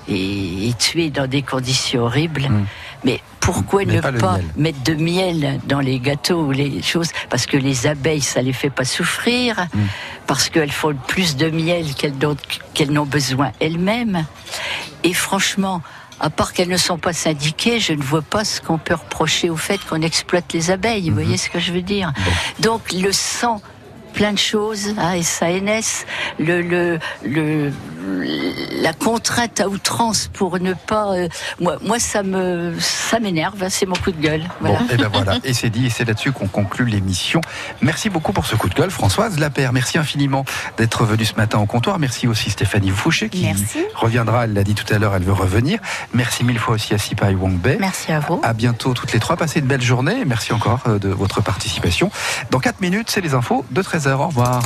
et, 0.08 0.70
et 0.70 0.74
tués 0.74 1.10
dans 1.10 1.28
des 1.28 1.42
conditions 1.42 2.04
horribles. 2.04 2.50
Mais 3.06 3.22
pourquoi. 3.40 3.84
Mais 3.86 3.96
ne 3.98 4.02
pas 4.02 4.40
mettre 4.56 4.82
de 4.84 4.94
miel 4.94 5.60
dans 5.68 5.80
les 5.82 6.00
gâteaux 6.00 6.44
ou 6.46 6.52
les 6.52 6.82
choses 6.82 7.10
Parce 7.30 7.46
que 7.46 7.58
les 7.58 7.88
abeilles, 7.88 8.22
ça 8.22 8.42
les 8.42 8.54
fait 8.54 8.70
pas 8.70 8.86
souffrir, 8.86 9.68
Hmm. 9.74 9.82
parce 10.28 10.50
qu'elles 10.50 10.72
font 10.72 10.96
plus 11.08 11.36
de 11.36 11.50
miel 11.50 11.94
qu'elles 11.96 12.18
n'ont- 12.18 12.38
qu'elles 12.74 12.92
n'ont 12.92 13.06
besoin 13.06 13.52
elles-mêmes. 13.60 14.26
Et 15.04 15.14
franchement, 15.14 15.82
à 16.20 16.30
part 16.30 16.54
qu'elles 16.54 16.70
ne 16.70 16.78
sont 16.78 16.98
pas 16.98 17.12
syndiquées, 17.12 17.80
je 17.82 17.92
ne 17.94 18.02
vois 18.02 18.22
pas 18.22 18.46
ce 18.46 18.62
qu'on 18.62 18.78
peut 18.78 18.94
reprocher 18.94 19.50
au 19.50 19.58
fait 19.58 19.80
qu'on 19.86 20.02
exploite 20.02 20.54
les 20.54 20.72
abeilles. 20.72 21.10
Vous 21.10 21.16
voyez 21.16 21.36
ce 21.38 21.50
que 21.50 21.60
je 21.60 21.74
veux 21.74 21.82
dire? 21.82 22.14
Donc 22.62 22.94
le 22.94 23.12
sang, 23.12 23.62
plein 24.14 24.34
de 24.34 24.38
choses, 24.38 24.94
hein, 24.98 25.22
SANS, 25.22 26.06
le, 26.40 26.62
le, 26.62 27.00
le, 27.26 27.72
la 28.82 28.94
contrainte 28.94 29.60
à 29.60 29.68
outrance 29.68 30.30
pour 30.34 30.60
ne 30.60 30.74
pas... 30.74 31.14
euh, 31.14 31.28
moi, 31.60 31.78
moi, 31.82 32.00
ça 32.00 32.24
me 32.24 32.74
ça 32.80 33.20
m'énerve, 33.20 33.62
hein, 33.64 33.68
c'est 33.70 33.86
mon 33.86 33.96
coup 33.96 34.12
de 34.12 34.22
gueule. 34.22 34.44
Voilà. 34.62 34.80
Bon, 34.80 34.86
et 34.92 34.98
ben 34.98 35.10
voilà, 35.14 35.38
et 35.44 35.54
c'est 35.54 35.70
dit, 35.70 35.86
et 35.88 35.90
c'est 35.90 36.06
là-dessus 36.06 36.32
qu'on 36.32 36.48
conclut 36.48 36.86
l'émission. 36.86 37.42
Merci 37.82 38.10
beaucoup 38.10 38.34
pour 38.34 38.46
ce 38.46 38.56
coup 38.56 38.70
de 38.70 38.74
gueule, 38.76 38.92
Françoise 38.92 39.40
Lapère. 39.40 39.74
Merci 39.74 39.98
infiniment 39.98 40.46
d'être 40.78 41.06
venue 41.06 41.26
ce 41.26 41.36
matin 41.36 41.60
au 41.60 41.66
comptoir. 41.66 42.00
Merci 42.00 42.28
aussi 42.28 42.50
Stéphanie 42.50 42.90
Fouché 42.90 43.30
qui 43.30 43.44
Merci. 43.46 43.80
reviendra. 43.96 44.46
Elle 44.46 44.54
l'a 44.54 44.64
dit 44.64 44.76
tout 44.76 44.92
à 44.94 45.00
l'heure, 45.00 45.16
elle 45.16 45.24
veut 45.24 45.34
revenir. 45.34 45.80
Merci 46.14 46.44
mille 46.44 46.60
fois 46.60 46.76
aussi 46.76 46.94
à 46.94 46.98
Sipai 46.98 47.34
Wongbe. 47.36 47.76
Merci 47.80 48.12
à 48.12 48.20
vous. 48.20 48.40
À 48.44 48.54
bientôt 48.54 48.94
toutes 48.94 49.14
les 49.14 49.20
trois. 49.20 49.38
Passez 49.38 49.60
une 49.60 49.66
belle 49.68 49.82
journée. 49.82 50.22
et 50.22 50.26
Merci 50.26 50.54
encore 50.54 50.82
euh, 50.88 51.00
de 51.00 51.10
votre 51.10 51.42
participation. 51.42 52.12
Dans 52.52 52.60
4 52.60 52.82
minutes, 52.82 53.10
c'est 53.10 53.22
les 53.22 53.34
infos 53.34 53.66
de 53.72 53.82
13h. 53.82 54.03
13h. 54.04 54.16
Au 54.16 54.28
revoir. 54.28 54.62